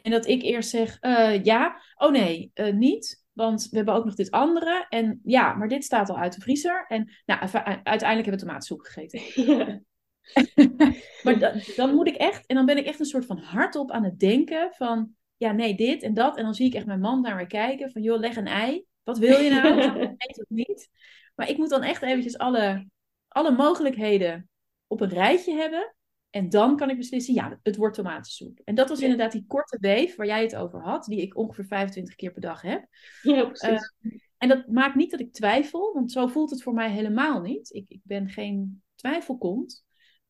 En 0.03 0.11
dat 0.11 0.27
ik 0.27 0.43
eerst 0.43 0.71
zeg, 0.71 0.97
eh, 1.01 1.45
ja, 1.45 1.81
oh 1.95 2.11
nee, 2.11 2.53
niet. 2.73 3.25
Want 3.33 3.69
we 3.71 3.77
hebben 3.77 3.95
ook 3.95 4.05
nog 4.05 4.15
dit 4.15 4.31
andere. 4.31 4.87
En 4.89 5.21
ja, 5.25 5.55
maar 5.55 5.69
dit 5.69 5.85
staat 5.85 6.11
al 6.11 6.19
uit 6.19 6.35
de 6.35 6.41
vriezer. 6.41 6.85
En 6.89 7.13
nou, 7.27 7.41
uite- 7.41 7.65
uiteindelijk 7.65 8.09
hebben 8.09 8.33
we 8.33 8.39
tomatensoep 8.39 8.81
gegeten. 8.81 9.21
Ja. 9.57 9.81
Maar 11.23 11.39
da- 11.39 11.55
dan 11.77 11.95
moet 11.95 12.07
ik 12.09 12.15
echt, 12.17 12.47
en 12.47 12.57
dan 12.57 12.67
ben 12.67 12.77
ik 12.77 12.87
echt 12.87 13.01
een 13.01 13.07
soort 13.07 13.27
van 13.27 13.39
hardop 13.39 13.91
aan 13.91 14.05
het 14.05 14.19
denken 14.19 14.69
van, 14.73 15.11
ja, 15.37 15.53
nee, 15.53 15.75
dit 15.75 16.03
en 16.03 16.15
dat. 16.15 16.37
En 16.37 16.45
dan 16.45 16.55
zie 16.55 16.67
ik 16.67 16.75
echt 16.75 16.87
mijn 16.87 17.01
man 17.01 17.21
naar 17.21 17.37
me 17.37 17.47
kijken 17.47 17.91
van, 17.91 18.03
joh, 18.03 18.19
leg 18.19 18.37
een 18.37 18.47
ei. 18.47 18.85
Wat 19.03 19.19
wil 19.19 19.39
je 19.41 19.51
nou? 19.51 19.81
Eet 20.01 20.37
het 20.37 20.47
niet. 20.67 20.89
Maar 21.35 21.49
ik 21.49 21.57
moet 21.57 21.71
dan 21.71 21.83
echt 21.83 22.03
eventjes 22.03 22.39
alle, 22.39 22.87
alle 23.29 23.51
mogelijkheden 23.51 24.49
op 24.87 25.01
een 25.01 25.09
rijtje 25.09 25.55
hebben. 25.55 25.95
En 26.31 26.49
dan 26.49 26.77
kan 26.77 26.91
ik 26.91 26.97
beslissen, 26.97 27.35
ja, 27.35 27.59
het 27.63 27.77
wordt 27.77 27.97
tomatensoep. 27.97 28.61
En 28.65 28.75
dat 28.75 28.89
was 28.89 28.99
Ja. 28.99 29.05
inderdaad 29.05 29.33
die 29.33 29.45
korte 29.47 29.79
weef 29.81 30.17
waar 30.17 30.27
jij 30.27 30.43
het 30.43 30.57
over 30.57 30.81
had, 30.83 31.05
die 31.05 31.21
ik 31.21 31.37
ongeveer 31.37 31.65
25 31.67 32.15
keer 32.15 32.33
per 32.33 32.41
dag 32.41 32.63
heb. 32.63 32.87
ja, 33.23 33.45
precies. 33.45 33.95
En 34.39 34.49
dat 34.49 34.67
maakt 34.69 34.95
niet 34.95 35.11
dat 35.11 35.21
ik 35.21 35.33
twijfel, 35.33 35.93
want 35.95 36.13
zo 36.13 36.27
voelt 36.27 36.51
het 36.51 36.63
voor 36.63 36.75
mij 36.75 36.91
helemaal 36.91 37.41
niet. 37.41 37.75
Ik, 37.75 37.85
ik 37.89 38.01
ben 38.03 38.29
geen 38.29 38.83
twijfelkont. 38.95 39.85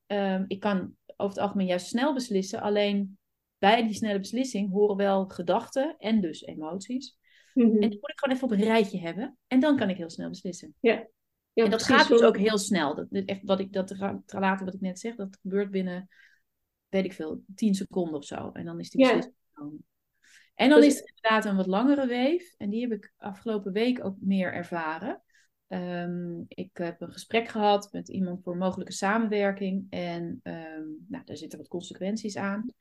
Ehm, 0.07 0.45
ik 0.47 0.61
kan 0.61 0.97
over 1.17 1.35
het 1.35 1.45
algemeen 1.45 1.67
juist 1.67 1.87
snel 1.87 2.15
beslissen. 2.15 2.61
Alleen 2.61 3.19
bij 3.59 3.83
die 3.83 3.95
snelle 3.95 4.19
beslissing 4.19 4.71
horen 4.71 4.97
wel 4.97 5.27
gedachten 5.29 5.97
en 5.99 6.21
dus 6.21 6.43
emoties. 6.43 7.17
Mhm. 7.55 7.67
En 7.67 7.89
die 7.91 7.99
moet 8.01 8.11
ik 8.11 8.19
gewoon 8.19 8.35
even 8.37 8.49
op 8.49 8.53
een 8.53 8.65
rijtje 8.65 8.99
hebben. 9.01 9.39
En 9.47 9.61
dan 9.61 9.77
kan 9.77 9.91
ik 9.91 9.97
heel 9.97 10.11
snel 10.11 10.29
beslissen. 10.29 10.75
Ja, 10.81 11.07
en 11.55 11.71
dat 11.71 11.83
gaat 11.83 12.09
dus 12.09 12.23
ook 12.23 12.37
heel 12.37 12.59
snel. 12.59 12.95
Dat, 12.95 13.07
echt, 13.11 13.41
wat 13.43 13.61
ik, 13.61 13.73
dat 13.73 13.95
later 14.27 14.65
wat 14.65 14.75
ik 14.75 14.81
net 14.81 14.99
zeg, 14.99 15.15
dat 15.15 15.39
gebeurt 15.43 15.71
binnen, 15.71 16.09
weet 16.89 17.05
ik 17.05 17.13
veel, 17.13 17.43
10 17.55 17.75
seconden 17.75 18.15
of 18.15 18.25
zo. 18.25 18.51
En 18.53 18.65
dan 18.65 18.81
is 18.81 18.91
die 18.91 19.01
Ja. 19.01 19.07
beslissing 19.07 19.37
genomen. 19.53 19.85
En 20.55 20.69
dan 20.69 20.81
Dus- 20.81 20.89
is 20.89 20.99
het 20.99 21.13
inderdaad 21.15 21.45
een 21.45 21.57
wat 21.57 21.67
langere 21.67 22.07
weef. 22.07 22.55
En 22.57 22.71
die 22.71 22.81
heb 22.81 22.93
ik 22.93 23.13
afgelopen 23.17 23.73
week 23.73 24.05
ook 24.05 24.17
meer 24.21 24.53
ervaren. 24.53 25.23
Ehm, 25.69 26.41
ik 26.49 26.71
heb 26.73 27.01
een 27.01 27.13
gesprek 27.13 27.49
gehad 27.49 27.89
met 27.93 28.09
iemand 28.09 28.43
voor 28.43 28.57
mogelijke 28.57 28.93
samenwerking. 28.93 29.87
En 29.91 30.41
ehm, 30.43 30.85
nou, 31.09 31.25
daar 31.25 31.37
zitten 31.37 31.59
wat 31.59 31.69
consequenties 31.69 32.37
aan. 32.37 32.75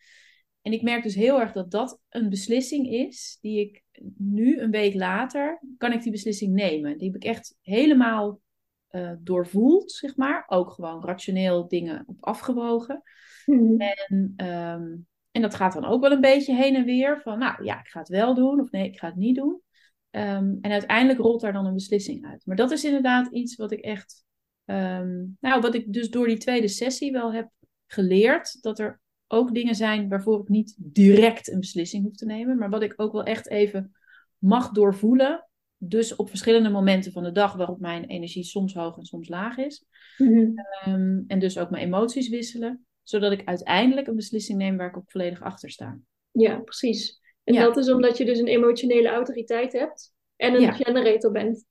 En 0.62 0.72
ik 0.72 0.82
merk 0.82 1.04
dus 1.04 1.16
heel 1.16 1.40
erg 1.40 1.52
dat 1.52 1.72
dat 1.72 2.00
een 2.10 2.30
beslissing 2.30 2.88
is 2.92 3.38
die 3.42 3.60
ik 3.60 3.84
nu, 4.18 4.60
een 4.60 4.72
week 4.72 4.94
later, 4.94 5.62
kan 5.78 5.92
ik 5.92 6.02
die 6.02 6.12
beslissing 6.12 6.54
nemen. 6.54 6.98
Die 6.98 7.08
heb 7.08 7.16
ik 7.16 7.24
echt 7.24 7.56
helemaal 7.62 8.40
eh, 8.88 9.12
doorvoeld, 9.20 9.92
zeg 9.92 10.16
maar. 10.16 10.44
Ook 10.48 10.72
gewoon 10.72 11.06
rationeel 11.06 11.68
dingen 11.68 12.04
op 12.08 12.18
afgewogen. 12.20 13.02
Mhm. 13.46 13.82
En, 13.82 14.34
ehm, 14.36 14.96
en 15.32 15.42
dat 15.42 15.56
gaat 15.56 15.74
dan 15.74 15.86
ook 15.86 16.02
wel 16.02 16.12
een 16.12 16.22
beetje 16.22 16.56
heen 16.56 16.76
en 16.76 16.86
weer. 16.86 17.22
Van 17.22 17.40
nou 17.40 17.64
ja, 17.64 17.80
ik 17.80 17.88
ga 17.88 18.00
het 18.00 18.10
wel 18.10 18.34
doen 18.34 18.60
of 18.60 18.72
nee, 18.72 18.88
ik 18.88 19.00
ga 19.00 19.08
het 19.08 19.16
niet 19.16 19.36
doen. 19.36 19.62
Ehm, 20.16 20.56
en 20.62 20.72
uiteindelijk 20.72 21.20
rolt 21.20 21.42
daar 21.42 21.54
dan 21.54 21.66
een 21.66 21.74
beslissing 21.74 22.26
uit. 22.26 22.46
Maar 22.46 22.56
dat 22.56 22.72
is 22.72 22.84
inderdaad 22.84 23.28
iets 23.32 23.56
wat 23.56 23.72
ik 23.72 23.80
echt. 23.80 24.24
ehm, 24.66 25.24
nou, 25.40 25.62
wat 25.62 25.76
ik 25.76 25.94
dus 25.94 26.10
door 26.10 26.28
die 26.28 26.38
tweede 26.38 26.68
sessie 26.68 27.12
wel 27.12 27.34
heb 27.34 27.50
geleerd. 27.88 28.62
Dat 28.62 28.80
er 28.80 29.00
ook 29.28 29.54
dingen 29.54 29.76
zijn 29.76 30.10
waarvoor 30.10 30.42
ik 30.42 30.48
niet 30.48 30.76
direct 30.78 31.52
een 31.52 31.60
beslissing 31.60 32.04
hoef 32.04 32.16
te 32.16 32.26
nemen. 32.26 32.58
Maar 32.58 32.70
wat 32.70 32.82
ik 32.82 32.94
ook 32.96 33.12
wel 33.12 33.24
echt 33.24 33.50
even 33.50 33.96
mag 34.38 34.72
doorvoelen. 34.72 35.48
Dus 35.78 36.16
op 36.16 36.30
verschillende 36.30 36.70
momenten 36.70 37.12
van 37.12 37.24
de 37.24 37.32
dag 37.32 37.54
waarop 37.54 37.80
mijn 37.80 38.06
energie 38.06 38.44
soms 38.44 38.74
hoog 38.74 38.98
en 38.98 39.06
soms 39.06 39.28
laag 39.28 39.58
is. 39.58 39.86
Mhm. 40.18 40.52
Ehm, 40.56 41.22
en 41.28 41.40
dus 41.40 41.58
ook 41.58 41.70
mijn 41.70 41.84
emoties 41.84 42.30
wisselen. 42.30 42.86
Zodat 43.04 43.32
ik 43.32 43.46
uiteindelijk 43.46 44.08
een 44.08 44.16
beslissing 44.16 44.58
neem 44.58 44.78
waar 44.78 44.90
ik 44.90 44.98
ook 44.98 45.12
volledig 45.12 45.42
achter 45.42 45.70
sta. 45.70 46.00
Ja, 46.32 46.60
precies. 46.60 47.24
En 47.46 47.54
Ja. 47.54 47.62
dat 47.64 47.78
is 47.78 47.90
omdat 47.90 48.18
je 48.18 48.26
dus 48.26 48.40
een 48.40 48.48
emotionele 48.48 49.08
autoriteit 49.10 49.74
hebt 49.74 50.14
en 50.36 50.54
een 50.54 50.62
Ja. 50.62 50.72
generator 50.72 51.32
bent. 51.32 51.66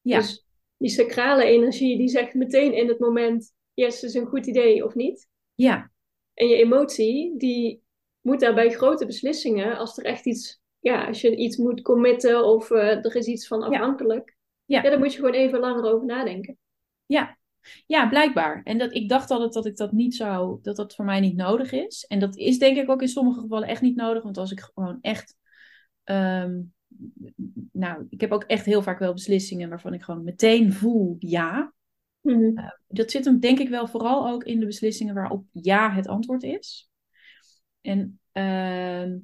Ja, 0.00 0.18
Dus 0.18 0.46
die 0.76 0.90
sacrale 0.90 1.44
energie 1.44 1.98
die 1.98 2.08
zegt 2.08 2.34
meteen 2.34 2.72
in 2.74 2.88
het 2.88 2.98
moment, 2.98 3.52
yes, 3.74 4.02
is 4.02 4.14
een 4.14 4.26
goed 4.26 4.46
idee 4.46 4.84
of 4.84 4.94
niet. 4.94 5.28
ja, 5.54 5.90
En 6.34 6.48
je 6.48 6.54
emotie, 6.56 7.34
die 7.38 7.82
moet 8.20 8.40
daarbij 8.40 8.70
grote 8.70 9.06
beslissingen, 9.06 9.76
als 9.78 9.98
er 9.98 10.04
echt 10.04 10.26
iets, 10.26 10.60
ja, 10.78 11.06
als 11.06 11.20
je 11.20 11.36
iets 11.36 11.56
moet 11.56 11.82
committen 11.82 12.44
of 12.44 12.70
eh, 12.70 13.04
er 13.04 13.16
is 13.16 13.26
iets 13.26 13.46
van 13.46 13.62
afhankelijk, 13.62 14.36
Ja. 14.64 14.82
ja, 14.82 14.90
dan 14.90 14.98
moet 14.98 15.12
je 15.12 15.18
gewoon 15.18 15.34
even 15.34 15.58
langer 15.60 15.92
over 15.92 16.06
nadenken. 16.06 16.58
ja. 17.06 17.38
Ja, 17.86 18.08
blijkbaar. 18.08 18.60
En 18.64 18.78
dat, 18.78 18.94
ik 18.94 19.08
dacht 19.08 19.30
altijd 19.30 19.52
dat 19.52 19.66
ik 19.66 19.76
dat 19.76 19.92
niet 19.92 20.14
zou, 20.14 20.58
dat 20.62 20.76
dat 20.76 20.94
voor 20.94 21.04
mij 21.04 21.20
niet 21.20 21.36
nodig 21.36 21.72
is. 21.72 22.04
En 22.08 22.18
dat 22.18 22.36
is 22.36 22.58
denk 22.58 22.76
ik 22.76 22.90
ook 22.90 23.02
in 23.02 23.08
sommige 23.08 23.40
gevallen 23.40 23.68
echt 23.68 23.82
niet 23.82 23.96
nodig. 23.96 24.22
Want 24.22 24.38
als 24.38 24.52
ik 24.52 24.60
gewoon 24.60 24.98
echt, 25.00 25.36
ehm, 26.04 26.60
nou, 27.72 28.06
ik 28.08 28.20
heb 28.20 28.32
ook 28.32 28.44
echt 28.44 28.64
heel 28.64 28.82
vaak 28.82 28.98
wel 28.98 29.12
beslissingen 29.12 29.68
waarvan 29.68 29.94
ik 29.94 30.02
gewoon 30.02 30.24
meteen 30.24 30.72
voel 30.72 31.16
ja. 31.18 31.72
Mhm. 32.20 32.68
Dat 32.86 33.10
zit 33.10 33.24
hem 33.24 33.40
denk 33.40 33.58
ik 33.58 33.68
wel 33.68 33.86
vooral 33.86 34.28
ook 34.28 34.44
in 34.44 34.60
de 34.60 34.66
beslissingen 34.66 35.14
waarop 35.14 35.44
ja 35.52 35.92
het 35.92 36.06
antwoord 36.06 36.42
is. 36.42 36.90
En 37.80 38.20
ehm, 38.32 39.16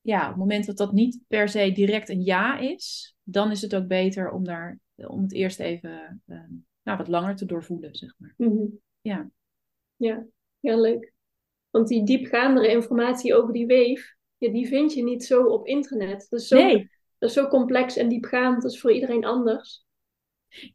ja, 0.00 0.22
op 0.22 0.28
het 0.28 0.36
moment 0.36 0.66
dat 0.66 0.76
dat 0.76 0.92
niet 0.92 1.20
per 1.28 1.48
se 1.48 1.72
direct 1.72 2.08
een 2.08 2.22
ja 2.22 2.58
is, 2.58 3.16
dan 3.22 3.50
is 3.50 3.62
het 3.62 3.74
ook 3.74 3.86
beter 3.86 4.30
om, 4.30 4.44
daar, 4.44 4.78
om 4.94 5.22
het 5.22 5.32
eerst 5.32 5.60
even 5.60 6.22
ehm, 6.26 6.52
nou, 6.84 6.98
wat 6.98 7.08
langer 7.08 7.36
te 7.36 7.46
doorvoelen, 7.46 7.94
zeg 7.94 8.14
maar. 8.18 8.34
Mhm. 8.36 8.64
Ja. 9.00 9.30
Ja, 9.96 10.24
ja, 10.60 10.76
leuk. 10.76 11.12
Want 11.70 11.88
die 11.88 12.04
diepgaandere 12.04 12.68
informatie 12.68 13.34
over 13.34 13.52
die 13.52 13.66
weef, 13.66 14.16
ja, 14.38 14.52
die 14.52 14.66
vind 14.66 14.94
je 14.94 15.02
niet 15.02 15.24
zo 15.24 15.44
op 15.44 15.66
internet. 15.66 16.26
Dat 16.28 16.40
is 16.40 16.48
zo, 16.48 16.56
Nee, 16.56 16.90
dat 17.18 17.28
is 17.28 17.34
zo 17.34 17.48
complex 17.48 17.96
en 17.96 18.08
diepgaand, 18.08 18.62
dat 18.62 18.72
is 18.72 18.80
voor 18.80 18.92
iedereen 18.92 19.24
anders. 19.24 19.84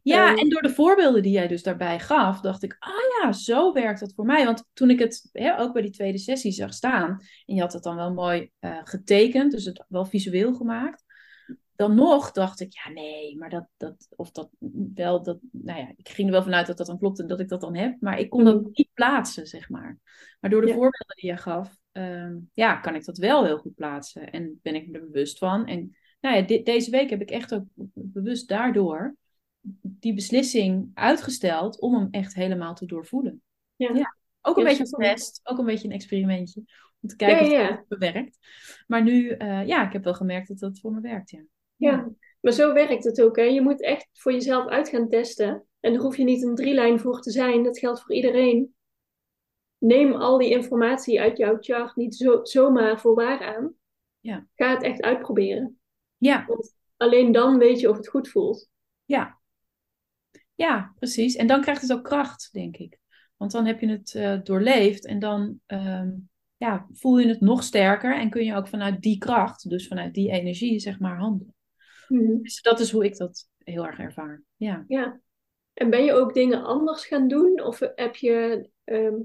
Ja, 0.02 0.28
Ehm, 0.28 0.38
en 0.38 0.48
door 0.48 0.62
de 0.62 0.70
voorbeelden 0.70 1.22
die 1.22 1.32
jij 1.32 1.48
dus 1.48 1.62
daarbij 1.62 1.98
gaf, 1.98 2.40
dacht 2.40 2.62
ik, 2.62 2.76
ah 2.78 3.22
ja, 3.22 3.32
zo 3.32 3.72
werkt 3.72 4.00
dat 4.00 4.14
voor 4.14 4.24
mij. 4.24 4.44
Want 4.44 4.64
toen 4.72 4.90
ik 4.90 4.98
het 4.98 5.28
hè, 5.32 5.60
ook 5.60 5.72
bij 5.72 5.82
die 5.82 5.90
tweede 5.90 6.18
sessie 6.18 6.52
zag 6.52 6.72
staan, 6.72 7.10
en 7.46 7.54
je 7.54 7.60
had 7.60 7.72
het 7.72 7.82
dan 7.82 7.96
wel 7.96 8.12
mooi 8.12 8.50
eh, 8.58 8.78
getekend, 8.84 9.52
dus 9.52 9.64
het 9.64 9.84
wel 9.88 10.04
visueel 10.04 10.54
gemaakt, 10.54 11.04
dan 11.80 11.94
nog 11.94 12.32
dacht 12.32 12.60
ik, 12.60 12.72
ja 12.72 12.90
nee, 12.92 13.36
maar 13.38 13.50
dat, 13.50 13.66
dat, 13.76 14.06
of 14.16 14.30
dat 14.30 14.50
wel, 14.94 15.22
dat, 15.22 15.38
nou 15.50 15.78
ja, 15.78 15.92
ik 15.96 16.08
ging 16.08 16.26
er 16.28 16.32
wel 16.34 16.42
vanuit 16.42 16.66
dat 16.66 16.76
dat 16.76 16.86
dan 16.86 16.98
klopt 16.98 17.20
en 17.20 17.26
dat 17.26 17.40
ik 17.40 17.48
dat 17.48 17.60
dan 17.60 17.76
heb, 17.76 17.96
maar 18.00 18.18
ik 18.18 18.30
kon 18.30 18.44
dat 18.44 18.60
Mhm. 18.60 18.68
niet 18.72 18.88
plaatsen, 18.94 19.46
zeg 19.46 19.68
maar. 19.68 19.98
Maar 20.40 20.50
door 20.50 20.60
de 20.60 20.66
Ja. 20.66 20.72
voorbeelden 20.72 21.16
die 21.16 21.30
je 21.30 21.36
gaf, 21.36 21.76
ehm, 21.92 22.36
ja, 22.52 22.76
kan 22.76 22.94
ik 22.94 23.04
dat 23.04 23.18
wel 23.18 23.44
heel 23.44 23.58
goed 23.58 23.74
plaatsen 23.74 24.30
en 24.30 24.58
ben 24.62 24.74
ik 24.74 24.88
me 24.88 24.98
er 24.98 25.04
bewust 25.10 25.38
van. 25.38 25.66
En 25.66 25.96
nou 26.20 26.36
ja, 26.36 26.62
deze 26.62 26.90
week 26.90 27.10
heb 27.10 27.20
ik 27.20 27.30
echt 27.30 27.54
ook 27.54 27.64
bewust 27.92 28.48
daardoor 28.48 29.16
die 29.82 30.14
beslissing 30.14 30.90
uitgesteld 30.94 31.80
om 31.80 31.94
hem 31.94 32.08
echt 32.10 32.34
helemaal 32.34 32.74
te 32.74 32.86
doorvoelen. 32.86 33.42
Ja. 33.76 33.94
Ja. 33.94 34.16
Ook 34.40 34.56
een 34.56 34.62
Ja, 34.62 34.68
beetje 34.68 34.96
een 34.96 35.02
test, 35.14 35.40
ook 35.42 35.58
een 35.58 35.64
beetje 35.64 35.88
een 35.88 35.94
experimentje. 35.94 36.62
Om 37.00 37.08
te 37.08 37.16
kijken 37.16 37.46
of 37.70 37.84
het 37.88 37.98
werkt. 37.98 38.38
Maar 38.86 39.02
nu, 39.02 39.28
eh, 39.28 39.66
ja, 39.66 39.86
ik 39.86 39.92
heb 39.92 40.04
wel 40.04 40.14
gemerkt 40.14 40.48
dat 40.48 40.58
dat 40.58 40.78
voor 40.78 40.92
me 40.92 41.00
werkt, 41.00 41.30
ja. 41.30 41.42
Ja, 41.80 42.10
maar 42.40 42.52
zo 42.52 42.72
werkt 42.72 43.04
het 43.04 43.22
ook. 43.22 43.36
Hè. 43.36 43.42
Je 43.42 43.60
moet 43.60 43.82
echt 43.82 44.08
voor 44.12 44.32
jezelf 44.32 44.66
uit 44.66 44.88
gaan 44.88 45.08
testen. 45.08 45.64
En 45.80 45.92
daar 45.92 46.02
hoef 46.02 46.16
je 46.16 46.24
niet 46.24 46.42
een 46.42 46.54
drielijn 46.54 47.00
voor 47.00 47.20
te 47.20 47.30
zijn. 47.30 47.62
Dat 47.62 47.78
geldt 47.78 48.02
voor 48.02 48.14
iedereen. 48.14 48.74
Neem 49.78 50.12
al 50.12 50.38
die 50.38 50.50
informatie 50.50 51.20
uit 51.20 51.36
jouw 51.36 51.56
chart 51.60 51.96
niet 51.96 52.14
zo, 52.14 52.40
zomaar 52.42 53.00
voor 53.00 53.14
waar 53.14 53.56
aan. 53.56 53.74
Ja. 54.20 54.46
Ga 54.54 54.70
het 54.70 54.82
echt 54.82 55.02
uitproberen. 55.02 55.80
Ja, 56.16 56.44
Want 56.46 56.74
alleen 56.96 57.32
dan 57.32 57.58
weet 57.58 57.80
je 57.80 57.90
of 57.90 57.96
het 57.96 58.08
goed 58.08 58.28
voelt. 58.28 58.68
ja. 59.04 59.38
Ja, 60.54 60.92
precies. 60.98 61.36
En 61.36 61.46
dan 61.46 61.60
krijgt 61.60 61.82
het 61.82 61.92
ook 61.92 62.04
kracht, 62.04 62.48
denk 62.52 62.76
ik. 62.76 62.98
Want 63.36 63.52
dan 63.52 63.66
heb 63.66 63.80
je 63.80 63.88
het 63.88 64.14
eh, 64.14 64.38
doorleefd 64.42 65.06
en 65.06 65.18
dan 65.18 65.60
ehm, 65.66 66.10
ja, 66.56 66.86
voel 66.92 67.18
je 67.18 67.28
het 67.28 67.40
nog 67.40 67.62
sterker 67.62 68.18
en 68.18 68.30
kun 68.30 68.44
je 68.44 68.54
ook 68.54 68.68
vanuit 68.68 69.02
die 69.02 69.18
kracht, 69.18 69.68
dus 69.68 69.88
vanuit 69.88 70.14
die 70.14 70.30
energie, 70.30 70.78
zeg 70.78 70.98
maar, 70.98 71.18
handelen. 71.18 71.54
Mhm. 72.10 72.42
Dus 72.42 72.62
dat 72.62 72.80
is 72.80 72.90
hoe 72.90 73.04
ik 73.04 73.16
dat 73.16 73.48
heel 73.58 73.86
erg 73.86 73.98
ervaar. 73.98 74.42
Ja. 74.56 74.84
Ja. 74.88 75.20
En 75.72 75.90
ben 75.90 76.04
je 76.04 76.12
ook 76.12 76.34
dingen 76.34 76.64
anders 76.64 77.06
gaan 77.06 77.28
doen? 77.28 77.62
Of 77.62 77.78
heb 77.94 78.16
je 78.16 78.68
ehm, 78.84 79.16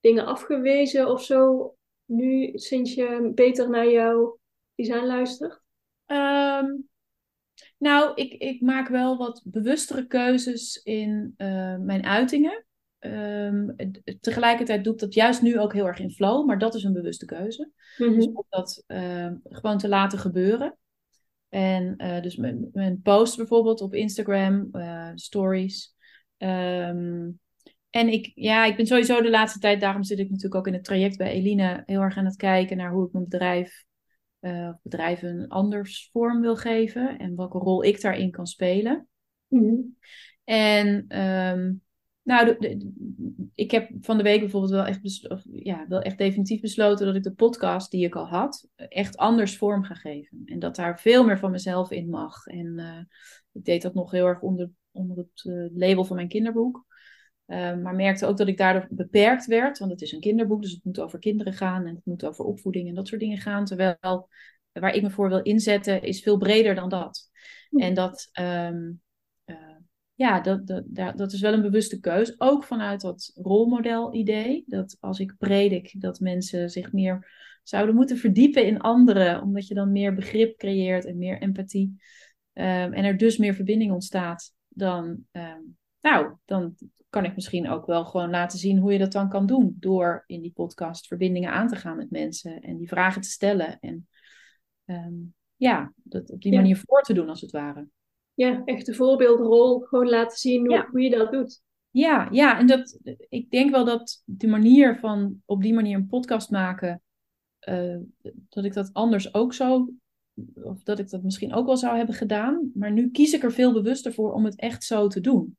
dingen 0.00 0.26
afgewezen 0.26 1.08
of 1.08 1.22
zo? 1.22 1.74
Nu, 2.04 2.50
sinds 2.54 2.94
je 2.94 3.32
beter 3.34 3.70
naar 3.70 3.90
jouw 3.90 4.38
design 4.74 5.04
luistert? 5.04 5.60
Ehm, 6.06 6.66
nou, 7.78 8.12
ik, 8.14 8.32
ik 8.32 8.60
maak 8.60 8.88
wel 8.88 9.16
wat 9.16 9.42
bewustere 9.44 10.06
keuzes 10.06 10.76
in 10.82 11.34
eh, 11.36 11.76
mijn 11.76 12.04
uitingen. 12.04 12.66
Ehm, 12.98 13.68
tegelijkertijd 14.20 14.84
doe 14.84 14.92
ik 14.92 14.98
dat 15.00 15.14
juist 15.14 15.42
nu 15.42 15.58
ook 15.58 15.72
heel 15.72 15.86
erg 15.86 15.98
in 15.98 16.10
flow, 16.10 16.46
maar 16.46 16.58
dat 16.58 16.74
is 16.74 16.84
een 16.84 16.92
bewuste 16.92 17.24
keuze. 17.24 17.70
Mhm. 17.98 18.14
Dus 18.14 18.26
om 18.26 18.44
dat 18.48 18.84
gewoon 19.42 19.78
te 19.78 19.88
laten 19.88 20.18
gebeuren. 20.18 20.78
En 21.54 21.96
eh, 21.96 22.22
dus 22.22 22.36
mijn, 22.36 22.68
mijn 22.72 23.00
post 23.02 23.36
bijvoorbeeld 23.36 23.80
op 23.80 23.94
Instagram, 23.94 24.68
eh, 24.72 25.10
stories. 25.14 25.94
Ehm, 26.36 27.30
en 27.90 28.08
ik, 28.08 28.32
ja, 28.34 28.64
ik 28.64 28.76
ben 28.76 28.86
sowieso 28.86 29.22
de 29.22 29.30
laatste 29.30 29.58
tijd, 29.58 29.80
daarom 29.80 30.02
zit 30.02 30.18
ik 30.18 30.28
natuurlijk 30.28 30.54
ook 30.54 30.66
in 30.66 30.72
het 30.72 30.84
traject 30.84 31.16
bij 31.16 31.30
Eline, 31.30 31.82
heel 31.86 32.00
erg 32.00 32.16
aan 32.16 32.24
het 32.24 32.36
kijken 32.36 32.76
naar 32.76 32.92
hoe 32.92 33.06
ik 33.06 33.12
mijn 33.12 33.24
bedrijf, 33.24 33.84
eh, 34.40 34.68
of 34.72 34.82
bedrijven 34.82 35.28
een 35.28 35.48
anders 35.48 36.08
vorm 36.12 36.40
wil 36.40 36.56
geven 36.56 37.18
en 37.18 37.36
welke 37.36 37.58
rol 37.58 37.84
ik 37.84 38.00
daarin 38.00 38.30
kan 38.30 38.46
spelen. 38.46 39.08
Mhm. 39.48 39.80
En 40.44 41.04
ehm, 41.08 41.72
nou, 42.24 42.46
de- 42.46 42.56
de- 42.58 42.92
ik 43.54 43.70
heb 43.70 43.90
van 44.00 44.16
de 44.16 44.22
week 44.22 44.40
bijvoorbeeld 44.40 44.72
wel 44.72 44.84
echt, 44.84 45.28
of, 45.28 45.42
ja, 45.52 45.84
wel 45.88 46.00
echt 46.00 46.18
definitief 46.18 46.60
besloten 46.60 47.06
dat 47.06 47.14
ik 47.14 47.22
de 47.22 47.32
podcast 47.34 47.90
die 47.90 48.04
ik 48.04 48.14
al 48.14 48.26
had, 48.26 48.68
echt 48.76 49.16
anders 49.16 49.56
vorm 49.56 49.84
ga 49.84 49.94
geven. 49.94 50.42
En 50.44 50.58
dat 50.58 50.76
daar 50.76 51.00
veel 51.00 51.24
meer 51.24 51.38
van 51.38 51.50
mezelf 51.50 51.90
in 51.90 52.08
mag. 52.08 52.46
En 52.46 52.78
eh, 52.78 53.00
ik 53.52 53.64
deed 53.64 53.82
dat 53.82 53.94
nog 53.94 54.10
heel 54.10 54.26
erg 54.26 54.40
onder, 54.40 54.70
onder 54.90 55.16
het 55.16 55.44
eh, 55.44 55.76
label 55.78 56.04
van 56.04 56.16
mijn 56.16 56.28
kinderboek. 56.28 56.84
Eh, 57.46 57.76
maar 57.76 57.94
merkte 57.94 58.26
ook 58.26 58.36
dat 58.36 58.48
ik 58.48 58.58
daardoor 58.58 58.86
beperkt 58.90 59.46
werd, 59.46 59.78
want 59.78 59.90
het 59.90 60.02
is 60.02 60.12
een 60.12 60.20
kinderboek, 60.20 60.62
dus 60.62 60.70
het 60.72 60.84
moet 60.84 61.00
over 61.00 61.18
kinderen 61.18 61.52
gaan 61.52 61.86
en 61.86 61.94
het 61.94 62.04
moet 62.04 62.24
over 62.24 62.44
opvoeding 62.44 62.88
en 62.88 62.94
dat 62.94 63.08
soort 63.08 63.20
dingen 63.20 63.38
gaan. 63.38 63.64
Terwijl 63.64 64.28
waar 64.72 64.94
ik 64.94 65.02
me 65.02 65.10
voor 65.10 65.28
wil 65.28 65.42
inzetten 65.42 66.02
is 66.02 66.22
veel 66.22 66.38
breder 66.38 66.74
dan 66.74 66.88
dat. 66.88 67.30
En 67.70 67.94
dat, 67.94 68.28
ehm, 68.32 68.74
eh, 68.74 68.90
ja, 70.14 70.40
dat, 70.40 70.66
dat, 70.66 70.84
dat 71.16 71.32
is 71.32 71.40
wel 71.40 71.52
een 71.52 71.62
bewuste 71.62 72.00
keus. 72.00 72.40
Ook 72.40 72.64
vanuit 72.64 73.00
dat 73.00 73.32
rolmodel-idee. 73.34 74.64
Dat 74.66 74.96
als 75.00 75.18
ik 75.18 75.34
predik, 75.38 76.00
dat 76.00 76.20
mensen 76.20 76.70
zich 76.70 76.92
meer 76.92 77.28
zouden 77.62 77.94
moeten 77.94 78.16
verdiepen 78.16 78.66
in 78.66 78.80
anderen. 78.80 79.42
Omdat 79.42 79.66
je 79.66 79.74
dan 79.74 79.92
meer 79.92 80.14
begrip 80.14 80.58
creëert 80.58 81.04
en 81.04 81.18
meer 81.18 81.40
empathie. 81.40 82.02
Ehm, 82.52 82.92
en 82.92 83.04
er 83.04 83.16
dus 83.16 83.36
meer 83.36 83.54
verbinding 83.54 83.92
ontstaat. 83.92 84.54
Dan, 84.68 85.24
ehm, 85.30 85.60
nou, 86.00 86.36
dan 86.44 86.74
kan 87.08 87.24
ik 87.24 87.34
misschien 87.34 87.68
ook 87.68 87.86
wel 87.86 88.04
gewoon 88.04 88.30
laten 88.30 88.58
zien 88.58 88.78
hoe 88.78 88.92
je 88.92 88.98
dat 88.98 89.12
dan 89.12 89.28
kan 89.28 89.46
doen. 89.46 89.76
Door 89.80 90.24
in 90.26 90.40
die 90.40 90.52
podcast 90.52 91.06
verbindingen 91.06 91.50
aan 91.50 91.68
te 91.68 91.76
gaan 91.76 91.96
met 91.96 92.10
mensen. 92.10 92.60
En 92.60 92.76
die 92.76 92.88
vragen 92.88 93.22
te 93.22 93.30
stellen. 93.30 93.80
En 93.80 94.08
ehm, 94.84 95.14
ja, 95.56 95.92
dat 96.02 96.30
op 96.30 96.42
die 96.42 96.54
manier 96.54 96.76
voor 96.76 97.02
te 97.02 97.14
doen 97.14 97.28
als 97.28 97.40
het 97.40 97.50
ware 97.50 97.88
ja, 98.34 98.62
echt 98.64 98.86
de 98.86 98.94
voorbeeldrol 98.94 99.80
gewoon 99.80 100.08
laten 100.08 100.38
zien 100.38 100.66
hoe, 100.66 100.88
hoe, 100.90 101.00
je 101.00 101.10
dat 101.10 101.32
doet. 101.32 101.62
Ja, 101.90 102.28
ja, 102.30 102.58
en 102.58 102.66
dat, 102.66 102.98
ik 103.28 103.50
denk 103.50 103.70
wel 103.70 103.84
dat 103.84 104.22
de 104.24 104.46
manier 104.46 104.98
van 104.98 105.42
op 105.44 105.62
die 105.62 105.74
manier 105.74 105.96
een 105.96 106.06
podcast 106.06 106.50
maken, 106.50 107.02
uh, 107.68 107.96
dat 108.48 108.64
ik 108.64 108.72
dat 108.72 108.90
anders 108.92 109.34
ook 109.34 109.54
zo, 109.54 109.88
of 110.54 110.82
dat 110.82 110.98
ik 110.98 111.10
dat 111.10 111.22
misschien 111.22 111.54
ook 111.54 111.66
wel 111.66 111.76
zou 111.76 111.96
hebben 111.96 112.14
gedaan. 112.14 112.70
Maar 112.74 112.92
nu 112.92 113.10
kies 113.10 113.32
ik 113.32 113.42
er 113.42 113.52
veel 113.52 113.72
bewuster 113.72 114.12
voor 114.12 114.32
om 114.32 114.44
het 114.44 114.56
echt 114.56 114.84
zo 114.84 115.08
te 115.08 115.20
doen. 115.20 115.56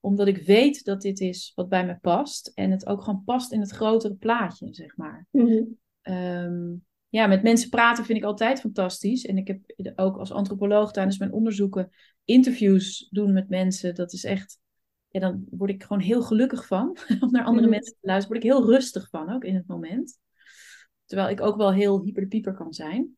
Omdat 0.00 0.26
ik 0.26 0.46
weet 0.46 0.84
dat 0.84 1.02
dit 1.02 1.20
is 1.20 1.52
wat 1.54 1.68
bij 1.68 1.86
me 1.86 1.98
past 2.00 2.52
en 2.54 2.70
het 2.70 2.86
ook 2.86 3.02
gewoon 3.02 3.22
past 3.24 3.52
in 3.52 3.60
het 3.60 3.70
grotere 3.70 4.14
plaatje, 4.14 4.74
zeg 4.74 4.96
maar. 4.96 5.26
Mm 5.30 5.76
ja, 7.08 7.26
met 7.26 7.42
mensen 7.42 7.68
praten 7.68 8.04
vind 8.04 8.18
ik 8.18 8.24
altijd 8.24 8.60
fantastisch. 8.60 9.24
En 9.24 9.36
ik 9.36 9.46
heb 9.48 9.60
ook 9.98 10.16
als 10.16 10.32
antropoloog 10.32 10.92
tijdens 10.92 11.18
mijn 11.18 11.32
onderzoeken 11.32 11.90
interviews 12.24 13.08
doen 13.10 13.32
met 13.32 13.48
mensen. 13.48 13.94
Dat 13.94 14.12
is 14.12 14.24
echt, 14.24 14.58
ja, 15.08 15.20
dan 15.20 15.44
word 15.50 15.70
ik 15.70 15.82
gewoon 15.82 16.02
heel 16.02 16.22
gelukkig 16.22 16.66
van. 16.66 16.96
Om 17.20 17.30
naar 17.30 17.44
andere 17.44 17.66
mhm. 17.66 17.74
mensen 17.74 17.92
te 18.00 18.06
luisteren, 18.06 18.40
word 18.40 18.44
ik 18.44 18.52
heel 18.52 18.70
rustig 18.72 19.08
van 19.10 19.32
ook 19.32 19.44
in 19.44 19.54
het 19.54 19.66
moment. 19.66 20.18
Terwijl 21.04 21.28
ik 21.28 21.40
ook 21.40 21.56
wel 21.56 21.72
heel 21.72 22.02
hyper 22.02 22.22
de 22.22 22.28
pieper 22.28 22.54
kan 22.54 22.72
zijn. 22.72 23.16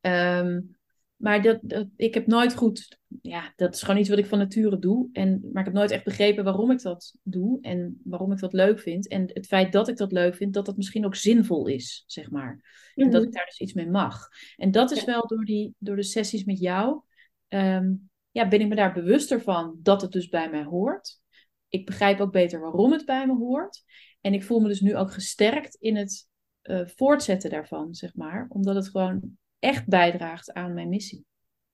Um, 0.00 0.78
maar 1.20 1.42
dat, 1.42 1.58
dat, 1.62 1.86
ik 1.96 2.14
heb 2.14 2.26
nooit 2.26 2.54
goed, 2.54 2.98
ja, 3.22 3.52
dat 3.56 3.74
is 3.74 3.82
gewoon 3.82 4.00
iets 4.00 4.08
wat 4.08 4.18
ik 4.18 4.26
van 4.26 4.38
nature 4.38 4.78
doe. 4.78 5.08
En, 5.12 5.40
maar 5.40 5.58
ik 5.58 5.64
heb 5.64 5.72
nooit 5.72 5.90
echt 5.90 6.04
begrepen 6.04 6.44
waarom 6.44 6.70
ik 6.70 6.82
dat 6.82 7.14
doe 7.22 7.58
en 7.60 8.00
waarom 8.04 8.32
ik 8.32 8.38
dat 8.38 8.52
leuk 8.52 8.80
vind. 8.80 9.08
En 9.08 9.30
het 9.32 9.46
feit 9.46 9.72
dat 9.72 9.88
ik 9.88 9.96
dat 9.96 10.12
leuk 10.12 10.34
vind, 10.34 10.54
dat 10.54 10.66
dat 10.66 10.76
misschien 10.76 11.04
ook 11.04 11.14
zinvol 11.14 11.66
is, 11.66 12.04
zeg 12.06 12.30
maar. 12.30 12.50
En 12.94 13.10
dat 13.10 13.20
mhm. 13.20 13.30
ik 13.30 13.36
daar 13.36 13.44
dus 13.44 13.60
iets 13.60 13.72
mee 13.72 13.90
mag. 13.90 14.28
En 14.56 14.70
dat 14.70 14.90
is 14.90 15.04
wel 15.04 15.26
door, 15.26 15.44
die, 15.44 15.74
door 15.78 15.96
de 15.96 16.02
sessies 16.02 16.44
met 16.44 16.58
jou, 16.58 17.00
ehm, 17.48 17.92
ja, 18.30 18.48
ben 18.48 18.60
ik 18.60 18.68
me 18.68 18.74
daar 18.74 18.92
bewuster 18.92 19.40
van 19.40 19.78
dat 19.82 20.02
het 20.02 20.12
dus 20.12 20.28
bij 20.28 20.50
mij 20.50 20.64
hoort. 20.64 21.20
Ik 21.68 21.86
begrijp 21.86 22.20
ook 22.20 22.32
beter 22.32 22.60
waarom 22.60 22.92
het 22.92 23.04
bij 23.04 23.26
me 23.26 23.36
hoort. 23.36 23.82
En 24.20 24.34
ik 24.34 24.44
voel 24.44 24.60
me 24.60 24.68
dus 24.68 24.80
nu 24.80 24.96
ook 24.96 25.12
gesterkt 25.12 25.74
in 25.74 25.96
het 25.96 26.28
uh, 26.62 26.86
voortzetten 26.86 27.50
daarvan, 27.50 27.94
zeg 27.94 28.14
maar. 28.14 28.46
Omdat 28.48 28.74
het 28.74 28.88
gewoon 28.88 29.38
echt 29.60 29.88
bijdraagt 29.88 30.52
aan 30.52 30.74
mijn 30.74 30.88
missie. 30.88 31.24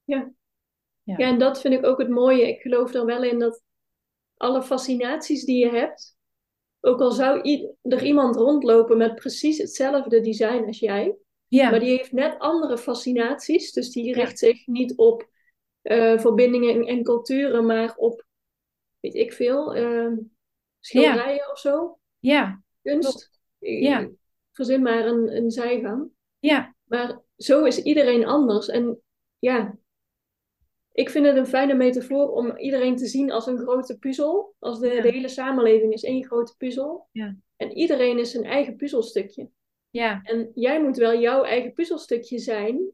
Ja. 0.05 0.33
ja. 1.03 1.15
Ja, 1.17 1.27
en 1.27 1.39
dat 1.39 1.61
vind 1.61 1.75
ik 1.75 1.85
ook 1.85 1.99
het 1.99 2.09
mooie. 2.09 2.49
Ik 2.49 2.61
geloof 2.61 2.95
er 2.95 3.05
wel 3.05 3.23
in 3.23 3.39
dat 3.39 3.63
alle 4.37 4.63
fascinaties 4.63 5.45
die 5.45 5.59
je 5.59 5.71
hebt, 5.71 6.17
ook 6.81 7.01
al 7.01 7.11
zou 7.11 7.41
er 7.83 8.05
iemand 8.05 8.37
rondlopen 8.37 8.97
met 8.97 9.15
precies 9.15 9.59
hetzelfde 9.59 10.21
design 10.21 10.65
als 10.67 10.79
jij, 10.79 11.17
ja. 11.47 11.71
maar 11.71 11.81
die 11.81 11.97
heeft 11.97 12.13
net 12.13 12.39
andere 12.39 12.79
fascinaties, 12.79 13.73
dus 13.73 13.91
die 13.91 14.13
richt 14.13 14.39
zich 14.39 14.67
niet 14.67 14.97
op 14.97 15.29
uh, 15.83 16.19
verbindingen 16.19 16.87
en, 16.87 17.03
culturen, 17.03 17.67
maar 17.67 17.97
op, 17.97 18.25
weet 19.01 19.15
ik 19.15 19.33
veel, 19.33 19.77
uh, 19.77 20.19
schilderijen 20.81 21.51
of 21.51 21.59
zo. 21.59 21.99
Ja. 22.19 22.63
Kunst. 22.83 23.31
Ja. 23.59 24.09
Verzin 24.53 24.83
maar 24.83 25.07
een, 25.07 25.37
een 25.37 25.51
zijgang. 25.51 26.11
Ja. 26.39 26.75
Maar 26.85 27.21
zo 27.37 27.65
is 27.65 27.83
iedereen 27.83 28.27
anders. 28.27 28.69
En 28.69 29.01
ja, 29.39 29.79
ik 30.93 31.11
vind 31.11 31.27
het 31.27 31.37
een 31.37 31.47
fijne 31.47 31.75
metafoor 31.75 32.31
om 32.31 32.59
iedereen 32.59 32.97
te 32.97 33.07
zien 33.07 33.31
als 33.31 33.47
een 33.47 33.59
grote 33.59 33.99
puzzel. 33.99 34.55
Als 34.59 34.81
de, 34.81 35.01
de 35.03 35.11
hele 35.11 35.29
samenleving 35.29 35.93
is 35.93 36.03
één 36.03 36.25
grote 36.25 36.55
puzzel. 36.57 37.09
Ja. 37.13 37.37
En 37.57 37.73
iedereen 37.73 38.19
is 38.19 38.31
zijn 38.31 38.45
eigen 38.45 38.77
puzzelstukje. 38.77 39.51
Ja. 39.91 40.21
En 40.23 40.51
jij 40.55 40.83
moet 40.83 40.97
wel 40.97 41.21
jouw 41.21 41.43
eigen 41.43 41.73
puzzelstukje 41.73 42.39
zijn 42.39 42.91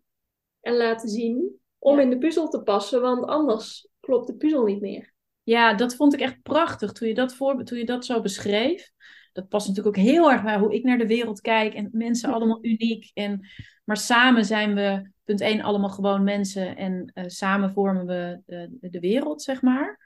en 0.60 0.76
laten 0.76 1.08
zien 1.08 1.60
om 1.78 1.98
in 1.98 2.10
de 2.10 2.18
puzzel 2.18 2.48
te 2.48 2.62
passen, 2.62 3.00
want 3.00 3.24
anders 3.24 3.88
klopt 4.00 4.26
de 4.26 4.36
puzzel 4.36 4.64
niet 4.64 4.80
meer. 4.80 5.12
Ja, 5.42 5.74
dat 5.74 5.94
vond 5.94 6.14
ik 6.14 6.20
echt 6.20 6.42
prachtig 6.42 6.92
toen 6.92 7.08
je 7.08 7.14
dat, 7.14 7.34
voor, 7.34 7.64
toen 7.64 7.78
je 7.78 7.84
dat 7.84 8.04
zo 8.04 8.20
beschreef. 8.20 8.90
Dat 9.32 9.48
past 9.48 9.68
natuurlijk 9.68 9.96
ook 9.96 10.04
heel 10.04 10.30
erg 10.30 10.42
bij 10.42 10.58
hoe 10.58 10.74
ik 10.74 10.84
naar 10.84 10.98
de 10.98 11.06
wereld 11.06 11.40
kijk 11.40 11.74
en 11.74 11.88
mensen 11.92 12.32
allemaal 12.32 12.64
uniek. 12.64 13.10
En 13.14 13.46
maar 13.84 13.96
samen 13.96 14.44
zijn 14.44 14.74
we, 14.74 15.10
punt 15.24 15.40
1, 15.40 15.60
allemaal 15.60 15.90
gewoon 15.90 16.24
mensen 16.24 16.76
en 16.76 17.10
uh, 17.14 17.24
samen 17.26 17.72
vormen 17.72 18.06
we 18.06 18.40
de, 18.46 18.88
de, 18.90 19.00
wereld, 19.00 19.42
zeg 19.42 19.62
maar. 19.62 20.00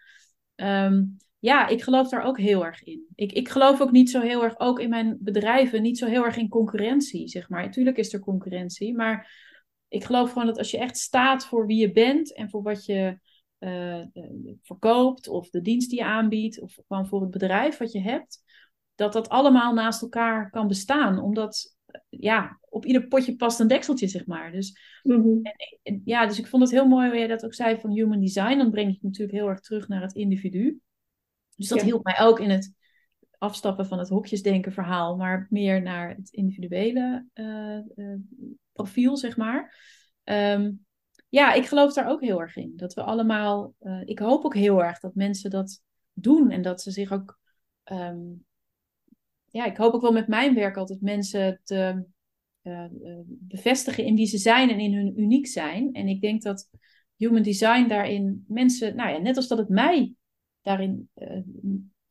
Um, 0.55 1.17
ja, 1.39 1.67
ik 1.67 1.83
geloof 1.83 2.09
daar 2.09 2.23
ook 2.23 2.39
heel 2.39 2.65
erg 2.65 2.83
in. 2.83 3.07
Ik, 3.15 3.33
ik 3.33 3.49
geloof 3.49 3.81
ook 3.81 3.91
niet 3.91 4.11
zo 4.11 4.21
heel 4.21 4.43
erg, 4.43 4.59
ook 4.59 4.81
in 4.81 4.89
mijn 4.89 5.17
bedrijven, 5.21 5.83
niet 5.83 5.99
zo 5.99 6.07
heel 6.07 6.25
erg 6.25 6.37
in 6.37 6.49
concurrentie, 6.49 7.29
zeg 7.29 7.49
maar. 7.49 7.63
Natuurlijk 7.65 7.97
is 7.97 8.13
er 8.13 8.21
concurrentie, 8.21 8.95
maar 8.95 9.31
ik 9.89 10.05
geloof 10.05 10.33
gewoon 10.33 10.47
dat 10.47 10.59
als 10.59 10.71
je 10.71 10.79
echt 10.79 10.97
staat 10.97 11.47
voor 11.47 11.67
wie 11.67 11.81
je 11.81 11.93
bent 11.93 12.35
en 12.35 12.51
voor 12.51 12.63
wat 12.63 12.85
je 12.85 13.19
uh, 13.59 14.03
verkoopt, 14.63 15.29
of 15.29 15.51
de 15.51 15.61
dienst 15.61 15.91
die 15.91 15.99
je 15.99 16.05
aanbiedt, 16.05 16.61
of 16.61 16.79
gewoon 16.89 17.07
voor 17.07 17.21
het 17.21 17.31
bedrijf 17.31 17.79
wat 17.79 17.93
je 17.93 18.01
hebt, 18.01 18.43
dat 18.97 19.13
dat 19.13 19.29
allemaal 19.29 19.75
naast 19.75 20.03
elkaar 20.03 20.51
kan 20.51 20.69
bestaan. 20.69 21.19
Omdat 21.19 21.77
ja, 22.09 22.61
op 22.69 22.85
ieder 22.85 23.07
potje 23.07 23.37
past 23.37 23.61
een 23.61 23.69
dekseltje, 23.69 24.09
zeg 24.09 24.27
maar. 24.27 24.53
Dus, 24.53 25.01
mhm. 25.03 25.39
en, 25.83 26.03
ja, 26.05 26.27
dus 26.27 26.39
ik 26.39 26.47
vond 26.47 26.63
het 26.63 26.73
heel 26.73 26.87
mooi 26.87 27.09
hoe 27.09 27.19
jij 27.19 27.27
dat 27.27 27.45
ook 27.45 27.55
zei 27.55 27.81
van 27.81 27.91
human 27.91 28.21
design. 28.21 28.59
Dan 28.59 28.71
breng 28.71 28.87
je 28.87 28.95
het 28.95 29.03
natuurlijk 29.03 29.39
heel 29.39 29.49
erg 29.49 29.61
terug 29.61 29.89
naar 29.89 30.03
het 30.03 30.15
individu. 30.15 30.81
Dus 31.57 31.69
dat 31.69 31.83
hielp 31.83 32.05
mij 32.05 32.21
ook 32.21 32.41
in 32.41 32.51
het 32.51 32.75
afstappen 33.39 33.87
van 33.87 33.99
het 33.99 34.09
hokjesdenken 34.09 34.73
verhaal, 34.73 35.17
maar 35.17 35.47
meer 35.51 35.83
naar 35.83 36.09
het 36.09 36.31
individuele 36.31 37.27
uh, 37.35 37.79
uh, 37.97 38.17
profiel, 38.73 39.17
zeg 39.17 39.37
maar. 39.37 39.75
Ehm, 40.25 40.73
ja, 41.29 41.53
ik 41.53 41.67
geloof 41.67 41.93
daar 41.93 42.09
ook 42.09 42.21
heel 42.21 42.41
erg 42.41 42.57
in. 42.57 42.73
Dat 42.77 42.95
we 42.95 43.03
allemaal, 43.03 43.75
uh, 43.81 44.03
ik 44.05 44.19
hoop 44.19 44.45
ook 44.45 44.55
heel 44.55 44.85
erg 44.85 44.99
dat 44.99 45.15
mensen 45.15 45.51
dat 45.51 45.83
doen 46.13 46.51
en 46.51 46.63
dat 46.63 46.83
ze 46.83 46.91
zich 46.91 47.13
ook 47.13 47.39
um, 47.85 48.46
ja, 49.57 49.65
ik 49.65 49.77
hoop 49.77 49.95
ook 49.95 50.01
wel 50.03 50.13
met 50.13 50.29
mijn 50.29 50.55
werk 50.55 50.77
altijd 50.77 51.01
mensen 51.01 51.61
te 51.65 52.05
uh, 52.63 52.85
bevestigen 53.27 54.05
in 54.05 54.17
wie 54.17 54.27
ze 54.27 54.39
zijn 54.39 54.71
en 54.71 54.79
in 54.79 54.95
hun 54.95 55.21
uniek 55.21 55.47
zijn. 55.47 55.93
En 55.93 56.09
ik 56.09 56.21
denk 56.21 56.43
dat 56.43 56.69
human 57.17 57.43
design 57.43 57.87
daarin 57.89 58.45
mensen, 58.49 58.97
nou 58.97 59.11
ja, 59.11 59.19
net 59.19 59.37
als 59.37 59.49
dat 59.49 59.59
het 59.59 59.69
mij 59.69 60.15
daarin 60.63 61.11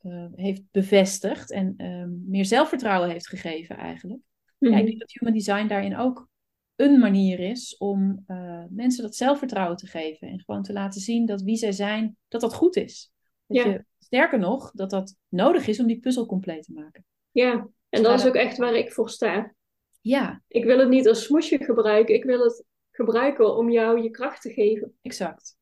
uh, 0.01 0.25
heeft 0.35 0.63
bevestigd 0.71 1.51
en 1.51 1.73
ehm, 1.77 2.09
meer 2.29 2.45
zelfvertrouwen 2.45 3.09
heeft 3.09 3.27
gegeven 3.27 3.77
eigenlijk. 3.77 4.21
Ja, 4.57 4.67
ik 4.67 4.75
mhm. 4.75 4.85
denk 4.85 4.99
dat 4.99 5.11
human 5.11 5.33
design 5.33 5.67
daarin 5.67 5.97
ook 5.97 6.29
een 6.75 6.99
manier 6.99 7.39
is 7.39 7.77
om 7.77 8.25
mensen 8.69 9.03
dat 9.03 9.15
zelfvertrouwen 9.15 9.77
te 9.77 9.87
geven. 9.87 10.27
En 10.27 10.43
gewoon 10.43 10.63
te 10.63 10.73
laten 10.73 11.01
zien 11.01 11.25
dat 11.25 11.41
wie 11.41 11.57
zij 11.57 11.71
zijn, 11.71 12.17
dat 12.27 12.41
dat 12.41 12.53
goed 12.53 12.75
is. 12.75 13.11
Dat 13.45 13.57
ja. 13.57 13.71
je, 13.71 13.85
sterker 13.99 14.39
nog, 14.39 14.71
dat 14.71 14.89
dat 14.89 15.15
nodig 15.27 15.67
is 15.67 15.79
om 15.79 15.87
die 15.87 15.99
puzzel 15.99 16.25
compleet 16.25 16.63
te 16.63 16.73
maken. 16.73 17.05
Ja, 17.35 17.69
en 17.89 18.03
dat 18.03 18.19
is 18.19 18.25
ook 18.25 18.35
echt 18.35 18.57
waar 18.57 18.75
ik 18.75 18.91
voor 18.91 19.09
sta. 19.09 19.53
Ja. 20.01 20.41
Ik 20.47 20.63
wil 20.63 20.79
het 20.79 20.89
niet 20.89 21.07
als 21.07 21.23
smoesje 21.23 21.63
gebruiken. 21.63 22.15
Ik 22.15 22.23
wil 22.23 22.43
het 22.43 22.63
gebruiken 22.91 23.57
om 23.57 23.71
jou 23.71 24.01
je 24.01 24.09
kracht 24.09 24.41
te 24.41 24.53
geven. 24.53 24.93
Exact. 25.01 25.57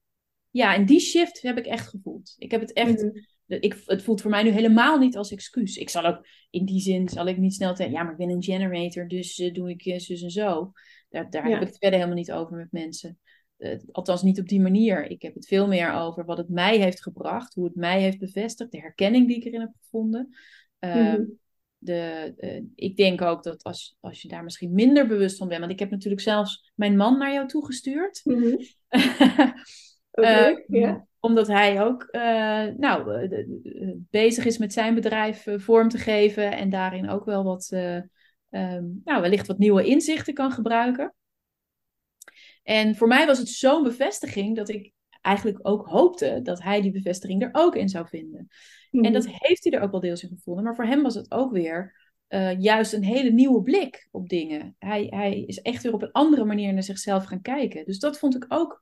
Ja, 0.50 0.76
en 0.76 0.86
die 0.86 1.00
shift 1.00 1.42
heb 1.42 1.58
ik 1.58 1.66
echt 1.66 1.88
gevoeld. 1.88 2.36
Ik 2.38 2.52
heb 2.52 2.62
het 2.62 2.74
echt... 2.74 3.02
Mhm. 3.02 3.18
Ik, 3.46 3.82
het 3.86 4.04
voelt 4.04 4.22
voor 4.22 4.32
mij 4.32 4.44
nu 4.44 4.50
helemaal 4.50 4.98
niet 4.98 5.18
als 5.18 5.32
excuus. 5.32 5.78
Ik 5.78 5.90
zal 5.90 6.06
ook 6.06 6.28
in 6.50 6.66
die 6.66 6.80
zin 6.80 7.10
zal 7.10 7.28
ik 7.28 7.38
niet 7.38 7.54
snel 7.54 7.76
zeggen, 7.76 7.96
ja, 7.96 8.04
maar 8.04 8.12
ik 8.12 8.18
ben 8.18 8.30
een 8.30 8.44
generator, 8.44 9.08
dus 9.08 9.40
uh, 9.40 9.54
doe 9.54 9.70
ik 9.70 9.86
uh, 9.86 10.00
zus 10.00 10.22
en 10.22 10.30
zo. 10.30 10.72
Daar, 11.10 11.30
daar 11.30 11.44
heb 11.44 11.62
ik 11.62 11.68
het 11.68 11.78
verder 11.78 12.00
helemaal 12.00 12.18
niet 12.18 12.32
over 12.32 12.58
met 12.58 12.72
mensen. 12.72 13.20
Uh, 13.58 13.80
althans, 13.92 14.22
niet 14.22 14.40
op 14.40 14.48
die 14.48 14.62
manier. 14.62 15.10
Ik 15.10 15.22
heb 15.22 15.34
het 15.34 15.48
veel 15.48 15.68
meer 15.68 15.94
over 15.94 16.26
wat 16.26 16.38
het 16.38 16.50
mij 16.50 16.78
heeft 16.78 17.02
gebracht, 17.02 17.54
hoe 17.54 17.66
het 17.66 17.76
mij 17.76 18.02
heeft 18.02 18.20
bevestigd, 18.20 18.72
de 18.72 18.80
herkenning 18.80 19.28
die 19.28 19.38
ik 19.38 19.46
erin 19.46 19.60
heb 19.60 19.74
gevonden. 19.82 20.36
Mm 20.80 21.42
de, 21.86 22.66
ik 22.76 22.98
denk 22.98 23.22
ook 23.22 23.44
dat 23.44 23.64
als, 23.64 23.98
als 24.00 24.22
je 24.22 24.28
daar 24.28 24.44
misschien 24.44 24.74
minder 24.74 25.08
bewust 25.08 25.38
van 25.38 25.48
bent, 25.48 25.60
want 25.60 25.72
ik 25.72 25.80
heb 25.80 25.90
natuurlijk 25.90 26.22
zelfs 26.22 26.72
mijn 26.76 26.98
man 26.98 27.18
naar 27.18 27.34
jou 27.34 27.48
toegestuurd. 27.48 28.22
Mm 28.24 28.58
Omdat 31.20 31.48
hij 31.48 31.84
ook 31.84 32.08
uh, 32.12 32.66
nou, 32.78 33.28
bezig 34.10 34.46
is 34.46 34.58
met 34.58 34.74
zijn 34.74 34.96
bedrijf 34.96 35.46
vorm 35.56 35.90
te 35.90 35.98
geven 35.98 36.52
en 36.52 36.70
daarin 36.70 37.10
ook 37.10 37.26
wel 37.26 37.44
wat, 37.44 37.70
um, 38.50 39.02
nou, 39.04 39.22
wellicht 39.22 39.48
wat 39.48 39.58
nieuwe 39.58 39.86
inzichten 39.86 40.34
kan 40.34 40.52
gebruiken. 40.52 41.14
En 42.64 42.96
voor 42.96 43.08
mij 43.08 43.26
was 43.26 43.38
het 43.38 43.50
zo'n 43.50 43.84
bevestiging 43.84 44.56
dat 44.56 44.70
ik 44.70 44.94
eigenlijk 45.24 45.60
ook 45.62 45.88
hoopte 45.88 46.40
dat 46.44 46.64
hij 46.64 46.82
die 46.82 46.92
bevestiging 46.92 47.42
er 47.42 47.50
ook 47.52 47.76
in 47.76 47.90
zou 47.90 48.08
vinden. 48.08 48.48
Mhm. 48.92 49.06
En 49.06 49.14
dat 49.14 49.28
heeft 49.28 49.64
hij 49.64 49.74
er 49.74 49.82
ook 49.82 49.92
wel 49.92 50.00
deels 50.00 50.24
in 50.24 50.30
gevonden. 50.30 50.64
Maar 50.64 50.76
voor 50.76 50.86
hem 50.86 51.02
was 51.02 51.16
het 51.16 51.32
ook 51.32 51.52
weer 51.52 52.02
eh, 52.28 52.60
juist 52.60 52.94
een 52.94 53.04
hele 53.04 53.32
nieuwe 53.32 53.62
blik 53.62 54.08
op 54.12 54.30
dingen. 54.30 54.76
Hij, 54.80 55.08
hij 55.10 55.40
is 55.42 55.62
echt 55.62 55.84
weer 55.84 55.94
op 55.94 56.02
een 56.02 56.12
andere 56.12 56.46
manier 56.46 56.74
naar 56.74 56.84
zichzelf 56.84 57.24
gaan 57.24 57.42
kijken. 57.42 57.86
Dus 57.86 58.00
dat 58.00 58.20
vond 58.20 58.36
ik 58.36 58.46
ook 58.48 58.82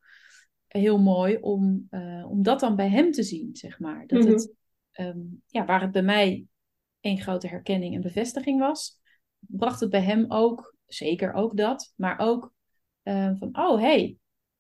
heel 0.67 0.99
mooi 0.99 1.37
om, 1.37 1.87
eh, 1.89 2.25
om 2.29 2.43
dat 2.43 2.59
dan 2.59 2.75
bij 2.75 2.89
hem 2.89 3.11
te 3.11 3.23
zien, 3.23 3.55
zeg 3.55 3.79
maar. 3.79 4.07
Dat 4.07 4.19
Mhm. 4.19 4.31
het, 4.31 4.53
ehm, 4.91 5.19
ja, 5.47 5.65
waar 5.65 5.81
het 5.81 5.91
bij 5.91 6.01
mij 6.01 6.45
één 6.99 7.21
grote 7.21 7.47
herkenning 7.47 7.95
en 7.95 8.01
bevestiging 8.01 8.59
was, 8.59 8.99
bracht 9.39 9.79
het 9.79 9.89
bij 9.89 10.01
hem 10.01 10.25
ook, 10.27 10.75
zeker 10.87 11.33
ook 11.33 11.57
dat, 11.57 11.93
maar 11.95 12.19
ook 12.19 12.53
eh, 13.03 13.31
van, 13.33 13.49
oh 13.57 13.79
hey, 13.79 14.17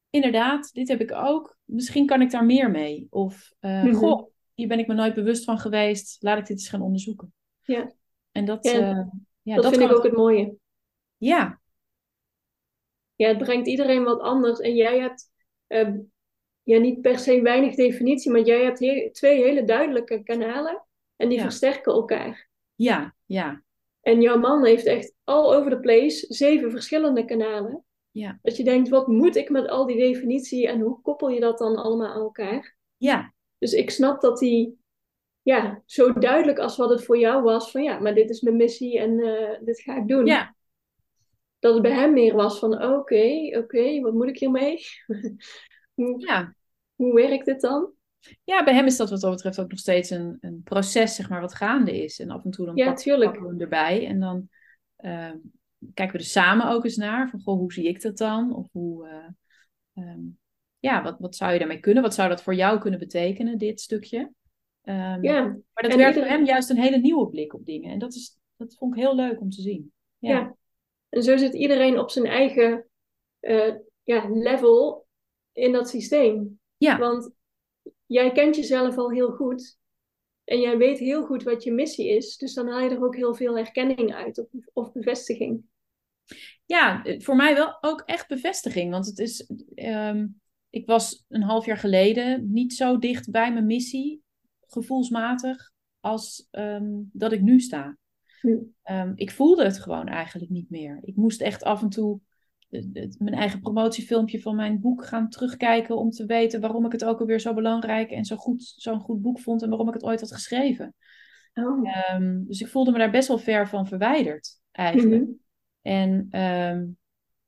inderdaad, 0.09 0.73
dit 0.73 0.87
heb 0.87 1.01
ik 1.01 1.11
ook. 1.11 1.57
Misschien 1.71 2.05
kan 2.05 2.21
ik 2.21 2.31
daar 2.31 2.45
meer 2.45 2.71
mee. 2.71 3.07
Of, 3.09 3.53
eh, 3.59 3.83
Mhm. 3.83 3.93
goh, 3.93 4.27
hier 4.53 4.67
ben 4.67 4.79
ik 4.79 4.87
me 4.87 4.93
nooit 4.93 5.13
bewust 5.13 5.43
van 5.43 5.59
geweest. 5.59 6.17
Laat 6.23 6.37
ik 6.37 6.45
dit 6.45 6.57
eens 6.57 6.69
gaan 6.69 6.81
onderzoeken. 6.81 7.33
Ja. 7.61 7.91
En 8.31 8.45
dat, 8.45 8.65
Ja, 8.65 8.71
eh, 8.71 9.05
ja, 9.41 9.55
dat, 9.55 9.69
vind 9.69 9.81
ik 9.91 9.95
ook 9.97 10.03
het 10.03 10.15
mooie. 10.15 10.53
Ja, 11.17 11.59
Ja, 13.15 13.27
het 13.27 13.37
brengt 13.37 13.67
iedereen 13.67 14.03
wat 14.03 14.19
anders. 14.21 14.59
En 14.59 14.75
jij 14.75 14.99
hebt 14.99 15.29
eh, 15.67 15.93
ja, 16.63 16.77
niet 16.79 17.01
per 17.01 17.19
se 17.19 17.41
weinig 17.41 17.75
definitie, 17.75 18.31
maar 18.31 18.41
jij 18.41 18.63
hebt 18.63 18.79
he- 18.79 19.09
twee 19.11 19.43
hele 19.43 19.63
duidelijke 19.63 20.23
kanalen. 20.23 20.85
En 21.15 21.29
die 21.29 21.37
Ja. 21.37 21.43
versterken 21.43 21.93
elkaar. 21.93 22.49
ja, 22.75 23.15
ja, 23.25 23.63
En 24.01 24.21
jouw 24.21 24.37
man 24.39 24.65
heeft 24.65 24.85
echt 24.85 25.13
all 25.23 25.55
over 25.55 25.71
the 25.71 25.79
place 25.79 26.25
zeven 26.29 26.71
verschillende 26.71 27.25
kanalen. 27.25 27.83
Ja, 28.11 28.39
Dat 28.41 28.57
je 28.57 28.63
denkt, 28.63 28.89
wat 28.89 29.07
moet 29.07 29.35
ik 29.35 29.49
met 29.49 29.67
al 29.67 29.85
die 29.85 29.97
definitie 29.97 30.67
en 30.67 30.79
hoe 30.79 31.01
koppel 31.01 31.29
je 31.29 31.39
dat 31.39 31.57
dan 31.57 31.75
allemaal 31.75 32.07
aan 32.13 32.21
elkaar? 32.21 32.75
ja, 32.97 33.33
Dus 33.57 33.73
ik 33.73 33.89
snap 33.89 34.21
dat 34.21 34.39
hij 34.39 34.73
ja, 35.41 35.81
zo 35.85 36.13
duidelijk 36.13 36.59
als 36.59 36.77
wat 36.77 36.89
het 36.89 37.03
voor 37.05 37.17
jou 37.17 37.43
was, 37.43 37.71
van 37.71 37.83
ja, 37.83 37.99
maar 37.99 38.13
dit 38.15 38.29
is 38.29 38.41
mijn 38.41 38.55
missie 38.55 38.99
en 38.99 39.19
eh, 39.19 39.59
dit 39.65 39.81
ga 39.81 39.97
ik 39.97 40.07
doen. 40.07 40.25
ja, 40.25 40.55
Dat 41.59 41.73
het 41.73 41.83
bij 41.83 41.91
hem 41.93 42.13
meer 42.13 42.35
was 42.35 42.59
van 42.59 42.83
oké, 42.83 43.57
oké, 43.57 43.99
wat 44.01 44.13
moet 44.13 44.27
ik 44.27 44.39
hiermee? 44.39 44.79
hoe, 45.95 46.19
ja. 46.19 46.55
hoe 46.95 47.13
werkt 47.13 47.45
dit 47.45 47.61
dan? 47.61 47.91
Ja, 48.43 48.63
bij 48.63 48.73
hem 48.73 48.85
is 48.85 48.97
dat 48.97 49.09
wat 49.09 49.21
dat 49.21 49.31
betreft 49.31 49.59
ook 49.59 49.69
nog 49.69 49.79
steeds 49.79 50.09
een, 50.09 50.37
een 50.41 50.61
proces, 50.63 51.15
zeg 51.15 51.29
maar, 51.29 51.41
wat 51.41 51.55
gaande 51.55 52.03
is. 52.03 52.19
En 52.19 52.29
af 52.29 52.43
en 52.43 52.51
toe 52.51 52.65
dan 52.65 52.75
Ja, 52.75 52.93
pakken, 52.93 53.19
we 53.19 53.47
hem 53.47 53.61
erbij. 53.61 54.07
En 54.07 54.19
dan 54.19 54.49
ehm, 54.95 55.37
kijken 55.93 56.15
we 56.15 56.23
er 56.23 56.29
samen 56.29 56.69
ook 56.69 56.83
eens 56.83 56.95
naar. 56.95 57.29
Van, 57.29 57.39
goh, 57.39 57.57
hoe 57.57 57.73
zie 57.73 57.87
ik 57.87 58.01
dat 58.01 58.17
dan? 58.17 58.55
Of 58.55 58.67
hoe, 58.71 59.07
eh, 59.07 59.27
ehm, 59.93 60.21
ja, 60.79 61.03
wat, 61.03 61.19
wat 61.19 61.35
zou 61.35 61.53
je 61.53 61.59
daarmee 61.59 61.79
kunnen? 61.79 62.03
Wat 62.03 62.13
zou 62.13 62.29
dat 62.29 62.43
voor 62.43 62.55
jou 62.55 62.79
kunnen 62.79 62.99
betekenen, 62.99 63.57
dit 63.57 63.81
stukje? 63.81 64.33
Ehm, 64.81 65.23
Ja, 65.23 65.43
maar 65.43 65.83
dat 65.83 65.91
en 65.91 65.97
werkt 65.97 66.17
voor 66.17 66.27
hem 66.27 66.45
juist 66.45 66.69
een 66.69 66.81
hele 66.81 66.97
nieuwe 66.97 67.29
blik 67.29 67.53
op 67.53 67.65
dingen. 67.65 67.91
En 67.91 67.99
dat, 67.99 68.13
is, 68.13 68.39
dat 68.55 68.75
vond 68.75 68.95
ik 68.95 69.01
heel 69.01 69.15
leuk 69.15 69.41
om 69.41 69.49
te 69.49 69.61
zien. 69.61 69.91
Ja, 70.17 70.29
Ja. 70.29 70.55
En 71.09 71.23
zo 71.23 71.37
zit 71.37 71.53
iedereen 71.53 71.99
op 71.99 72.09
zijn 72.09 72.25
eigen 72.25 72.85
eh, 73.39 73.75
ja, 74.03 74.29
level 74.29 75.07
in 75.51 75.71
dat 75.71 75.89
systeem. 75.89 76.59
ja, 76.77 76.97
Want 76.97 77.31
jij 78.05 78.31
kent 78.31 78.55
jezelf 78.55 78.97
al 78.97 79.11
heel 79.11 79.31
goed. 79.31 79.79
En 80.43 80.59
jij 80.59 80.77
weet 80.77 80.99
heel 80.99 81.25
goed 81.25 81.43
wat 81.43 81.63
je 81.63 81.71
missie 81.71 82.09
is. 82.09 82.37
Dus 82.37 82.53
dan 82.53 82.67
haal 82.67 82.79
je 82.79 82.89
er 82.89 83.03
ook 83.03 83.15
heel 83.15 83.35
veel 83.35 83.55
herkenning 83.55 84.13
uit 84.13 84.39
of, 84.39 84.47
of 84.73 84.91
bevestiging. 84.91 85.63
Ja, 86.65 87.03
eh, 87.03 87.21
voor 87.21 87.35
mij 87.35 87.53
wel 87.53 87.77
ook 87.83 88.01
echt 88.05 88.27
bevestiging. 88.27 88.91
Want 88.91 89.05
het 89.05 89.19
is, 89.19 89.49
ehm, 89.75 90.27
ik 90.69 90.85
was 90.85 91.25
een 91.29 91.43
half 91.43 91.65
jaar 91.65 91.77
geleden 91.77 92.51
niet 92.51 92.73
zo 92.73 92.97
dicht 92.97 93.31
bij 93.31 93.53
mijn 93.53 93.65
missie, 93.65 94.21
gevoelsmatig, 94.67 95.71
als 95.99 96.47
ehm, 96.51 96.89
dat 97.11 97.31
ik 97.31 97.41
nu 97.41 97.59
sta. 97.59 97.97
Hm. 98.41 98.57
Ehm, 98.83 99.11
ik 99.15 99.31
voelde 99.31 99.63
het 99.63 99.79
gewoon 99.79 100.07
eigenlijk 100.07 100.51
niet 100.51 100.69
meer. 100.69 100.99
Ik 101.01 101.15
moest 101.15 101.41
echt 101.41 101.63
af 101.63 101.81
en 101.81 101.89
toe 101.89 102.19
mijn 103.17 103.35
eigen 103.35 103.59
promotiefilmpje 103.59 104.41
van 104.41 104.55
mijn 104.55 104.79
boek 104.79 105.05
gaan 105.05 105.29
terugkijken 105.29 105.97
om 105.97 106.09
te 106.09 106.25
weten 106.25 106.61
waarom 106.61 106.85
ik 106.85 106.91
het 106.91 107.05
ook 107.05 107.19
alweer 107.19 107.39
zo 107.39 107.53
belangrijk 107.53 108.11
en 108.11 108.25
zo 108.25 108.35
goed, 108.35 108.73
zo'n 108.75 108.99
goed 108.99 109.21
boek 109.21 109.39
vond 109.39 109.61
en 109.61 109.69
waarom 109.69 109.87
ik 109.87 109.93
het 109.93 110.03
ooit 110.03 110.19
had 110.19 110.31
geschreven. 110.31 110.95
Oh. 111.53 112.17
Dus 112.47 112.61
ik 112.61 112.67
voelde 112.67 112.91
me 112.91 112.97
daar 112.97 113.11
best 113.11 113.27
wel 113.27 113.37
ver 113.37 113.67
van 113.67 113.87
verwijderd, 113.87 114.59
eigenlijk. 114.71 115.21
Mhm. 115.21 115.31
En 115.81 116.27
ehm, 116.29 116.85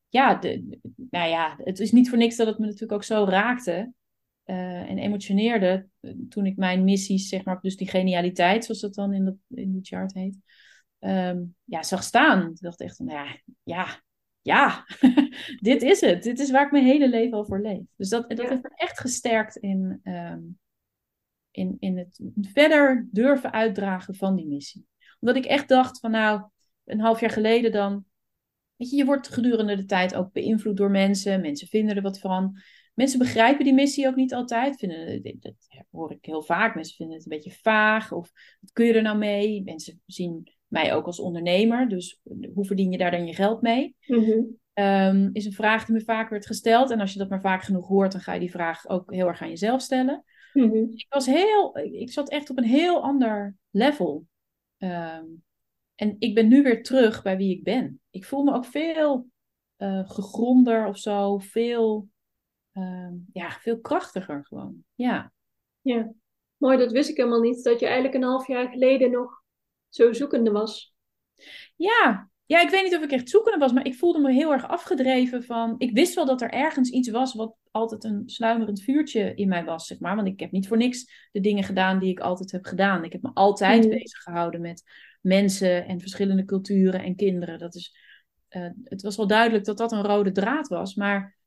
ja, 0.10 0.36
de, 0.36 0.80
nou 1.10 1.30
ja, 1.30 1.58
het 1.64 1.80
is 1.80 1.92
niet 1.92 2.10
voor 2.10 2.18
niks 2.18 2.36
dat 2.36 2.48
het 2.48 2.58
me 2.58 2.66
natuurlijk 2.66 2.92
ook 2.92 3.04
zo 3.04 3.26
raakte 3.26 3.94
eh, 4.44 4.90
en 4.90 4.98
emotioneerde 4.98 5.88
eh, 6.00 6.12
toen 6.30 6.46
ik 6.46 6.58
mijn 6.58 6.84
missies, 6.84 7.28
zeg 7.30 7.44
maar, 7.46 7.62
dus 7.62 7.78
die 7.78 7.90
genialiteit, 7.90 8.66
zoals 8.66 8.82
dat 8.82 8.94
dan 8.94 9.14
in, 9.14 9.26
dat, 9.26 9.36
in 9.48 9.72
die 9.72 9.84
chart 9.84 10.14
heet, 10.14 10.38
ehm, 11.00 11.42
ja, 11.64 11.84
zag 11.84 12.04
staan. 12.04 12.50
Ik 12.50 12.60
dacht 12.60 12.82
echt, 12.82 12.96
van, 12.96 13.06
nou 13.06 13.28
ja, 13.28 13.40
ja, 13.64 14.02
ja, 14.42 14.86
dit 15.70 15.82
is 15.82 16.02
het. 16.02 16.24
Dit 16.24 16.40
is 16.40 16.52
waar 16.52 16.66
ik 16.66 16.72
mijn 16.72 16.86
hele 16.86 17.10
leven 17.10 17.38
al 17.38 17.46
voor 17.46 17.62
leef. 17.62 17.84
Dus 17.96 18.10
dat, 18.10 18.30
dat 18.30 18.38
Ja. 18.38 18.50
heeft 18.50 18.64
me 18.64 18.72
echt 18.76 19.00
gesterkt 19.00 19.56
in, 19.56 20.00
ehm, 20.04 20.42
in, 21.52 21.76
in 21.80 21.98
het 21.98 22.20
verder 22.42 23.08
durven 23.12 23.52
uitdragen 23.52 24.16
van 24.16 24.36
die 24.36 24.48
missie. 24.48 24.86
Omdat 25.20 25.44
ik 25.44 25.46
echt 25.46 25.68
dacht 25.68 26.00
van 26.00 26.12
nou, 26.12 26.44
een 26.84 27.00
half 27.00 27.20
jaar 27.20 27.30
geleden 27.30 27.72
dan, 27.72 28.06
weet 28.84 28.92
je, 28.92 28.98
je 28.98 29.06
wordt 29.06 29.28
gedurende 29.28 29.76
de 29.76 29.86
tijd 29.86 30.16
ook 30.16 30.32
beïnvloed 30.32 30.78
door 30.78 30.92
mensen. 30.92 31.42
Mensen 31.42 31.68
vinden 31.68 31.96
er 31.96 32.02
wat 32.02 32.20
van. 32.20 32.58
Mensen 32.94 33.20
begrijpen 33.20 33.64
die 33.64 33.74
missie 33.74 34.08
ook 34.08 34.16
niet 34.16 34.34
altijd. 34.34 34.78
Vinden, 34.78 35.22
dat 35.40 35.54
hoor 35.92 36.12
ik 36.12 36.26
heel 36.26 36.44
vaak. 36.44 36.76
Mensen 36.76 36.96
vinden 36.96 37.16
het 37.16 37.26
een 37.26 37.38
beetje 37.38 37.60
vaag. 37.62 38.12
Of 38.12 38.32
wat 38.60 38.72
kun 38.72 38.86
je 38.86 38.94
er 38.94 39.02
nou 39.02 39.18
mee? 39.18 39.64
Mensen 39.64 40.02
zien 40.06 40.52
mij 40.68 40.94
ook 40.94 41.06
als 41.06 41.20
ondernemer. 41.20 41.90
Dus 41.90 42.20
hoe 42.54 42.66
verdien 42.66 42.92
je 42.92 42.98
daar 42.98 43.12
dan 43.12 43.26
je 43.26 43.34
geld 43.34 43.62
mee? 43.62 43.96
Mhm. 44.06 44.42
Ehm, 44.74 45.30
is 45.34 45.46
een 45.46 45.54
vraag 45.54 45.86
die 45.86 45.96
me 45.96 46.02
vaak 46.02 46.30
werd 46.30 46.46
gesteld. 46.46 46.92
En 46.92 47.00
als 47.00 47.14
je 47.14 47.20
dat 47.20 47.30
maar 47.30 47.42
vaak 47.42 47.64
genoeg 47.64 47.88
hoort, 47.88 48.12
dan 48.12 48.22
ga 48.22 48.34
je 48.34 48.40
die 48.40 48.52
vraag 48.52 48.88
ook 48.88 49.14
heel 49.14 49.28
erg 49.28 49.42
aan 49.42 49.50
jezelf 49.50 49.82
stellen. 49.82 50.24
Mhm. 50.54 50.76
Ik 50.76 51.06
was 51.10 51.26
heel, 51.26 51.78
ik 51.78 52.12
zat 52.12 52.30
echt 52.30 52.50
op 52.50 52.58
een 52.58 52.64
heel 52.64 53.04
ander 53.04 53.56
level. 53.72 54.26
Ehm, 54.78 55.26
en 56.04 56.16
ik 56.20 56.36
ben 56.36 56.48
nu 56.48 56.64
weer 56.64 56.84
terug 56.84 57.22
bij 57.22 57.38
wie 57.38 57.58
ik 57.58 57.64
ben. 57.64 58.02
Ik 58.10 58.26
voel 58.26 58.44
me 58.44 58.54
ook 58.54 58.66
veel 58.66 59.28
eh, 59.76 60.10
gegronder 60.10 60.88
of 60.88 60.98
zo. 60.98 61.38
Veel, 61.38 62.10
ehm, 62.72 63.14
ja, 63.34 63.50
veel 63.50 63.80
krachtiger 63.80 64.46
gewoon. 64.46 64.84
Ja. 64.96 65.34
Ja, 65.82 66.14
mooi, 66.58 66.78
dat 66.78 66.92
wist 66.92 67.10
ik 67.10 67.18
helemaal 67.18 67.42
niet. 67.42 67.64
Dat 67.64 67.80
je 67.80 67.86
eigenlijk 67.86 68.16
een 68.16 68.24
half 68.24 68.48
jaar 68.48 68.70
geleden 68.70 69.12
nog 69.12 69.44
zo 69.90 70.14
zoekende 70.14 70.52
was. 70.52 70.96
Ja. 71.76 72.30
ja, 72.46 72.62
ik 72.62 72.70
weet 72.70 72.84
niet 72.84 72.96
of 72.96 73.04
ik 73.04 73.12
echt 73.12 73.30
zoekende 73.30 73.58
was, 73.58 73.74
maar 73.74 73.86
ik 73.86 73.96
voelde 73.96 74.20
me 74.20 74.32
heel 74.32 74.52
erg 74.52 74.68
afgedreven 74.68 75.44
van... 75.44 75.76
Ik 75.78 75.92
wist 75.92 76.14
wel 76.14 76.26
dat 76.26 76.42
er 76.42 76.50
ergens 76.50 76.90
iets 76.90 77.10
was 77.10 77.34
wat 77.34 77.56
altijd 77.72 78.04
een 78.04 78.24
sluimerend 78.26 78.82
vuurtje 78.82 79.34
in 79.36 79.48
mij 79.48 79.66
was, 79.66 79.88
zeg 79.88 80.00
maar. 80.00 80.16
Want 80.16 80.28
ik 80.28 80.40
heb 80.40 80.52
niet 80.52 80.68
voor 80.68 80.78
niks 80.78 81.28
de 81.32 81.40
dingen 81.40 81.64
gedaan 81.64 82.00
die 82.00 82.10
ik 82.10 82.20
altijd 82.20 82.52
heb 82.52 82.66
gedaan. 82.66 83.04
Ik 83.04 83.12
heb 83.12 83.22
me 83.22 83.32
altijd 83.34 83.84
Mm. 83.84 83.90
bezig 83.90 84.22
gehouden 84.22 84.62
met 84.62 84.84
mensen 85.24 85.86
en 85.88 86.00
verschillende 86.00 86.46
culturen 86.46 87.04
en 87.04 87.16
kinderen. 87.16 87.60
Dat 87.60 87.76
is, 87.76 87.96
eh, 88.48 88.70
het 88.84 89.02
was 89.02 89.16
wel 89.16 89.28
duidelijk 89.28 89.66
dat 89.66 89.78
dat 89.78 89.92
een 89.92 90.04
rode 90.04 90.32
draad 90.32 90.68
was, 90.68 90.96
maar 90.96 91.38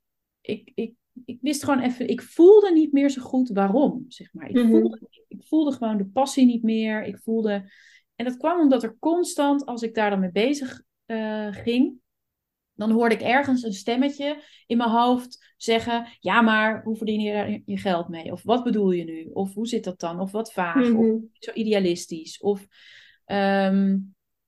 ik, 0.40 0.72
ik, 0.74 0.94
ik 1.24 1.38
wist 1.40 1.64
gewoon 1.64 1.80
even... 1.80 2.08
Ik 2.08 2.22
voelde 2.22 2.72
niet 2.72 2.92
meer 2.92 3.10
zo 3.10 3.22
goed 3.22 3.48
waarom, 3.48 4.04
zeg 4.08 4.32
maar. 4.32 4.48
Ik, 4.48 4.54
Mhm. 4.56 4.70
voelde, 4.70 5.00
ik 5.28 5.44
voelde 5.46 5.72
gewoon 5.72 5.96
de 5.96 6.06
passie 6.06 6.46
niet 6.46 6.62
meer. 6.62 7.04
Ik 7.04 7.18
voelde... 7.18 7.70
En 8.14 8.24
dat 8.24 8.36
kwam 8.36 8.60
omdat 8.60 8.82
er 8.82 8.96
constant, 8.98 9.66
als 9.66 9.82
ik 9.82 9.94
daar 9.94 10.10
dan 10.10 10.20
mee 10.20 10.30
bezig 10.32 10.82
eh, 11.06 11.48
ging, 11.50 11.94
dan 12.72 12.90
hoorde 12.90 13.14
ik 13.14 13.20
ergens 13.20 13.62
een 13.62 13.72
stemmetje 13.72 14.42
in 14.66 14.76
mijn 14.76 14.90
hoofd 14.90 15.54
zeggen: 15.56 16.06
Ja, 16.20 16.40
maar 16.40 16.82
hoe 16.82 16.96
verdien 16.96 17.20
je 17.20 17.32
daar 17.32 17.60
je 17.64 17.76
geld 17.78 18.08
mee? 18.08 18.32
Of 18.32 18.42
wat 18.42 18.64
bedoel 18.64 18.90
je 18.90 19.04
nu? 19.04 19.30
Of 19.32 19.54
hoe 19.54 19.66
zit 19.66 19.84
dat 19.84 20.00
dan? 20.00 20.20
Of 20.20 20.30
wat 20.30 20.52
vaag? 20.52 20.76
Of 20.76 20.88
Mhm. 21.06 21.16
zo 21.32 21.52
idealistisch? 21.52 22.40
Of, 22.40 22.66
ehm, 23.26 23.98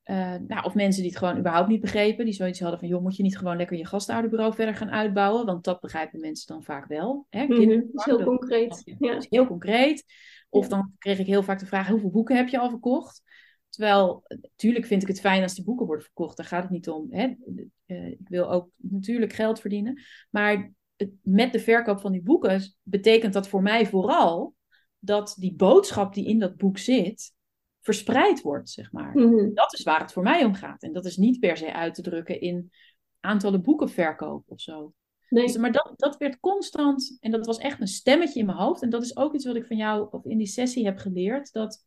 eh, 0.03 0.35
nou, 0.47 0.63
of 0.65 0.73
mensen 0.73 1.01
die 1.01 1.11
het 1.11 1.19
gewoon 1.19 1.37
überhaupt 1.37 1.67
niet 1.67 1.81
begrepen, 1.81 2.25
die 2.25 2.33
zoiets 2.33 2.59
hadden 2.59 2.79
van: 2.79 2.87
Joh, 2.87 3.01
moet 3.01 3.15
je 3.15 3.23
niet 3.23 3.37
gewoon 3.37 3.57
lekker 3.57 3.77
je 3.77 3.85
gastouderbureau 3.85 4.53
verder 4.53 4.75
gaan 4.75 4.91
uitbouwen? 4.91 5.45
Want 5.45 5.63
dat 5.63 5.79
begrijpen 5.79 6.19
mensen 6.19 6.47
dan 6.47 6.63
vaak 6.63 6.87
wel. 6.87 7.25
Hè? 7.29 7.43
Mhm. 7.43 7.53
Kinderen- 7.57 7.89
Dat 7.91 7.99
is 7.99 8.05
heel 8.05 8.17
concreet. 8.25 8.81
Ja. 8.99 9.15
is 9.15 9.25
heel 9.29 9.47
concreet. 9.47 10.05
Of 10.49 10.67
dan 10.67 10.93
kreeg 10.97 11.19
ik 11.19 11.25
heel 11.25 11.43
vaak 11.43 11.59
de 11.59 11.65
vraag: 11.65 11.87
hoeveel 11.87 12.09
boeken 12.09 12.35
heb 12.35 12.47
je 12.47 12.59
al 12.59 12.69
verkocht? 12.69 13.21
Terwijl, 13.69 14.23
natuurlijk 14.27 14.85
vind 14.85 15.01
ik 15.01 15.07
het 15.07 15.19
fijn 15.19 15.43
als 15.43 15.55
die 15.55 15.63
boeken 15.63 15.85
worden 15.85 16.05
verkocht. 16.05 16.37
Daar 16.37 16.45
gaat 16.45 16.61
het 16.61 16.71
niet 16.71 16.89
om. 16.89 17.07
Hè? 17.09 17.33
Eh, 17.85 18.07
ik 18.07 18.27
wil 18.29 18.51
ook 18.51 18.69
natuurlijk 18.77 19.33
geld 19.33 19.59
verdienen. 19.59 20.01
Maar 20.29 20.71
het, 20.95 21.09
met 21.21 21.51
de 21.53 21.59
verkoop 21.59 21.99
van 21.99 22.11
die 22.11 22.21
boeken 22.21 22.61
betekent 22.83 23.33
dat 23.33 23.47
voor 23.47 23.61
mij 23.61 23.85
vooral 23.85 24.53
dat 24.99 25.35
die 25.39 25.55
boodschap 25.55 26.13
die 26.13 26.27
in 26.27 26.39
dat 26.39 26.55
boek 26.57 26.77
zit, 26.77 27.33
verspreid 27.93 28.41
wordt, 28.41 28.69
zeg 28.69 28.91
maar. 28.91 29.17
Mhm. 29.17 29.53
Dat 29.53 29.73
is 29.73 29.83
waar 29.83 29.99
het 29.99 30.13
voor 30.13 30.23
mij 30.23 30.45
om 30.45 30.53
gaat. 30.53 30.83
En 30.83 30.93
dat 30.93 31.05
is 31.05 31.17
niet 31.17 31.39
per 31.39 31.57
se 31.57 31.73
uit 31.73 31.93
te 31.93 32.01
drukken 32.01 32.41
in 32.41 32.71
aantallen 33.19 33.61
boeken 33.61 33.89
verkoop 33.89 34.43
of 34.47 34.61
zo. 34.61 34.93
Nee. 35.29 35.45
Dus, 35.45 35.57
maar 35.57 35.71
dat, 35.71 35.93
dat 35.95 36.17
werd 36.17 36.39
constant, 36.39 37.17
en 37.19 37.31
dat 37.31 37.45
was 37.45 37.57
echt 37.57 37.81
een 37.81 37.87
stemmetje 37.87 38.39
in 38.39 38.45
mijn 38.45 38.57
hoofd. 38.57 38.81
En 38.81 38.89
dat 38.89 39.03
is 39.03 39.17
ook 39.17 39.33
iets 39.33 39.45
wat 39.45 39.55
ik 39.55 39.65
van 39.65 39.77
jou 39.77 40.07
of 40.11 40.25
in 40.25 40.37
die 40.37 40.47
sessie 40.47 40.85
heb 40.85 40.97
geleerd. 40.97 41.51
Dat 41.51 41.83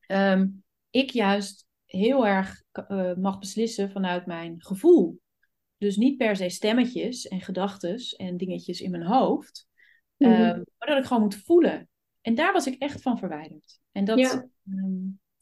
ehm, 0.00 0.48
ik 0.90 1.10
juist 1.10 1.66
heel 1.84 2.26
erg 2.26 2.62
eh, 2.72 3.14
mag 3.14 3.38
beslissen 3.38 3.90
vanuit 3.90 4.26
mijn 4.26 4.54
gevoel. 4.58 5.20
Dus 5.78 5.96
niet 5.96 6.16
per 6.16 6.36
se 6.36 6.48
stemmetjes 6.48 7.28
en 7.28 7.40
gedachten 7.40 7.96
en 8.16 8.36
dingetjes 8.36 8.80
in 8.80 8.90
mijn 8.90 9.06
hoofd. 9.06 9.68
Mhm. 10.16 10.30
Ehm, 10.30 10.62
maar 10.78 10.88
dat 10.88 10.98
ik 10.98 11.04
gewoon 11.04 11.22
moet 11.22 11.42
voelen. 11.44 11.88
En 12.20 12.34
daar 12.34 12.52
was 12.52 12.66
ik 12.66 12.82
echt 12.82 13.02
van 13.02 13.18
verwijderd. 13.18 13.80
En 13.92 14.04
dat, 14.04 14.18
Ja. 14.18 14.48
Ja, 14.70 14.88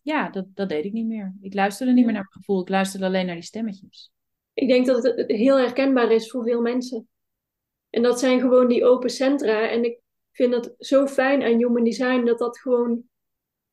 ja 0.03 0.31
dat, 0.31 0.47
dat 0.55 0.68
deed 0.68 0.85
ik 0.85 0.93
niet 0.93 1.07
meer. 1.07 1.35
Ik 1.41 1.55
luisterde 1.55 1.93
niet 1.93 2.05
meer 2.05 2.14
naar 2.14 2.22
mijn 2.31 2.33
gevoel. 2.45 2.61
Ik 2.61 2.68
luisterde 2.68 3.07
alleen 3.07 3.27
naar 3.27 3.35
die 3.35 3.45
stemmetjes. 3.45 4.11
Ik 4.55 4.68
denk 4.68 4.87
dat 4.87 5.03
het 5.03 5.31
heel 5.31 5.57
herkenbaar 5.59 6.12
is 6.12 6.31
voor 6.31 6.43
veel 6.45 6.61
mensen. 6.61 7.09
En 7.91 8.03
dat 8.03 8.18
zijn 8.18 8.41
gewoon 8.41 8.68
die 8.68 8.85
open 8.85 9.11
centra. 9.11 9.68
En 9.68 9.85
ik 9.85 10.01
vind 10.33 10.55
het 10.55 10.75
zo 10.79 11.07
fijn 11.07 11.43
aan 11.43 11.57
human 11.57 11.85
design 11.85 12.25
dat 12.25 12.39
dat 12.39 12.59
gewoon, 12.59 13.03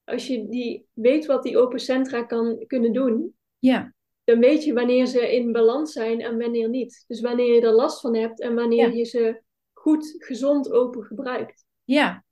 als 0.03 0.27
je 0.27 0.47
die 0.47 0.85
weet 0.93 1.25
wat 1.25 1.43
die 1.43 1.57
open 1.57 1.79
centra 1.79 2.23
kan 2.23 2.63
kunnen 2.67 2.93
doen, 2.93 3.35
Ja, 3.59 3.93
dan 4.23 4.39
weet 4.39 4.63
je 4.63 4.73
wanneer 4.73 5.05
ze 5.05 5.35
in 5.35 5.51
balans 5.51 5.91
zijn 5.91 6.21
en 6.21 6.37
wanneer 6.37 6.69
niet. 6.69 7.03
Dus 7.07 7.21
wanneer 7.21 7.53
je 7.55 7.61
er 7.61 7.73
last 7.73 8.01
van 8.01 8.15
hebt 8.15 8.41
en 8.41 8.55
wanneer 8.55 8.87
Ja. 8.89 8.95
je 8.95 9.03
ze 9.03 9.41
goed, 9.73 10.15
gezond, 10.17 10.71
open 10.71 11.03
gebruikt. 11.03 11.65
ja, 11.83 12.23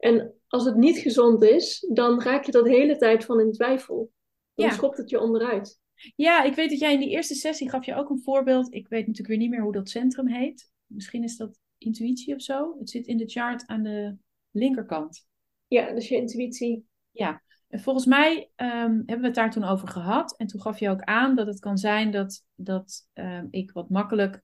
En 0.00 0.34
als 0.48 0.64
het 0.64 0.76
niet 0.76 0.98
gezond 0.98 1.42
is, 1.42 1.86
dan 1.92 2.22
raak 2.22 2.44
je 2.44 2.52
de 2.52 2.68
hele 2.68 2.96
tijd 2.96 3.24
van 3.24 3.40
in 3.40 3.52
twijfel. 3.52 4.12
Dan 4.54 4.66
Ja. 4.66 4.72
schopt 4.72 4.96
het 4.96 5.10
je 5.10 5.20
onderuit. 5.20 5.78
Ja, 6.16 6.42
ik 6.42 6.54
weet 6.54 6.70
dat 6.70 6.78
jij 6.78 6.92
in 6.92 7.00
die 7.00 7.10
eerste 7.10 7.34
sessie 7.34 7.70
gaf 7.70 7.84
je 7.84 7.94
ook 7.94 8.10
een 8.10 8.22
voorbeeld. 8.22 8.74
Ik 8.74 8.88
weet 8.88 9.00
natuurlijk 9.06 9.28
weer 9.28 9.38
niet 9.38 9.50
meer 9.50 9.62
hoe 9.62 9.72
dat 9.72 9.88
centrum 9.88 10.26
heet. 10.28 10.70
Misschien 10.86 11.22
is 11.22 11.36
dat 11.36 11.58
intuïtie 11.78 12.34
of 12.34 12.42
zo. 12.42 12.76
Het 12.78 12.90
zit 12.90 13.06
in 13.06 13.16
de 13.16 13.26
chart 13.28 13.66
aan 13.66 13.82
de 13.82 14.16
linkerkant. 14.50 15.26
Ja, 15.66 15.92
dus 15.92 16.08
je 16.08 16.16
intuïtie. 16.16 16.86
Ja, 17.10 17.42
en 17.68 17.80
volgens 17.80 18.06
mij 18.06 18.50
ehm, 18.54 18.94
hebben 18.96 19.20
we 19.20 19.26
het 19.26 19.34
daar 19.34 19.50
toen 19.50 19.64
over 19.64 19.88
gehad. 19.88 20.36
En 20.36 20.46
toen 20.46 20.60
gaf 20.60 20.78
je 20.78 20.90
ook 20.90 21.02
aan 21.02 21.36
dat 21.36 21.46
het 21.46 21.58
kan 21.58 21.78
zijn 21.78 22.10
dat, 22.10 22.44
dat 22.54 23.08
ehm, 23.12 23.46
ik 23.50 23.72
wat 23.72 23.90
makkelijk 23.90 24.42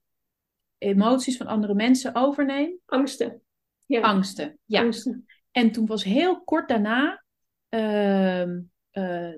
emoties 0.78 1.36
van 1.36 1.46
andere 1.46 1.74
mensen 1.74 2.14
overneem. 2.14 2.78
Angsten. 2.86 3.40
Ja, 3.86 4.00
Angsten, 4.00 4.58
ja. 4.64 4.80
angsten. 4.80 5.26
En 5.56 5.70
toen 5.70 5.86
was 5.86 6.04
heel 6.04 6.40
kort 6.44 6.68
daarna, 6.68 7.24
ehm, 7.68 8.60
eh, 8.90 9.32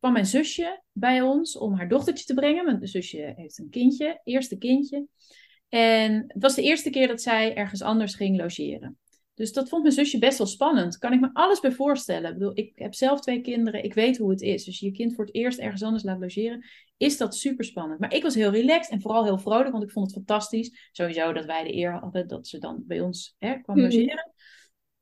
kwam 0.00 0.12
mijn 0.12 0.26
zusje 0.26 0.82
bij 0.92 1.20
ons 1.20 1.58
om 1.58 1.74
haar 1.74 1.88
dochtertje 1.88 2.24
te 2.24 2.34
brengen. 2.34 2.64
Mijn 2.64 2.86
zusje 2.86 3.32
heeft 3.36 3.58
een 3.58 3.70
kindje, 3.70 4.20
eerste 4.24 4.58
kindje. 4.58 5.06
En 5.68 6.24
het 6.26 6.42
was 6.42 6.54
de 6.54 6.62
eerste 6.62 6.90
keer 6.90 7.06
dat 7.08 7.22
zij 7.22 7.54
ergens 7.56 7.82
anders 7.82 8.14
ging 8.14 8.36
logeren. 8.40 8.98
Dus 9.34 9.52
dat 9.52 9.68
vond 9.68 9.82
mijn 9.82 9.94
zusje 9.94 10.18
best 10.18 10.38
wel 10.38 10.46
spannend. 10.46 10.98
Kan 10.98 11.12
ik 11.12 11.20
me 11.20 11.30
alles 11.32 11.60
bij 11.60 11.72
voorstellen. 11.72 12.30
Ik 12.32 12.38
bedoel, 12.38 12.58
ik 12.58 12.72
heb 12.74 12.94
zelf 12.94 13.20
twee 13.20 13.40
kinderen. 13.40 13.84
Ik 13.84 13.94
weet 13.94 14.18
hoe 14.18 14.30
het 14.30 14.40
is. 14.40 14.66
Als 14.66 14.78
je 14.78 14.86
je 14.86 14.92
kind 14.92 15.14
voor 15.14 15.24
het 15.24 15.34
eerst 15.34 15.58
ergens 15.58 15.82
anders 15.82 16.02
laat 16.02 16.20
logeren, 16.20 16.64
is 16.96 17.16
dat 17.16 17.36
super 17.36 17.64
spannend. 17.64 18.00
Maar 18.00 18.14
ik 18.14 18.22
was 18.22 18.34
heel 18.34 18.50
relaxed 18.50 18.92
en 18.92 19.00
vooral 19.00 19.24
heel 19.24 19.38
vrolijk, 19.38 19.70
want 19.72 19.84
ik 19.84 19.90
vond 19.90 20.06
het 20.06 20.14
fantastisch. 20.14 20.88
Sowieso 20.92 21.32
dat 21.32 21.44
wij 21.44 21.64
de 21.64 21.74
eer 21.74 21.92
hadden 21.92 22.28
dat 22.28 22.46
ze 22.48 22.58
dan 22.58 22.82
bij 22.86 23.00
ons 23.00 23.34
hè, 23.38 23.60
kwam 23.60 23.76
Mhm. 23.76 23.84
logeren. 23.84 24.32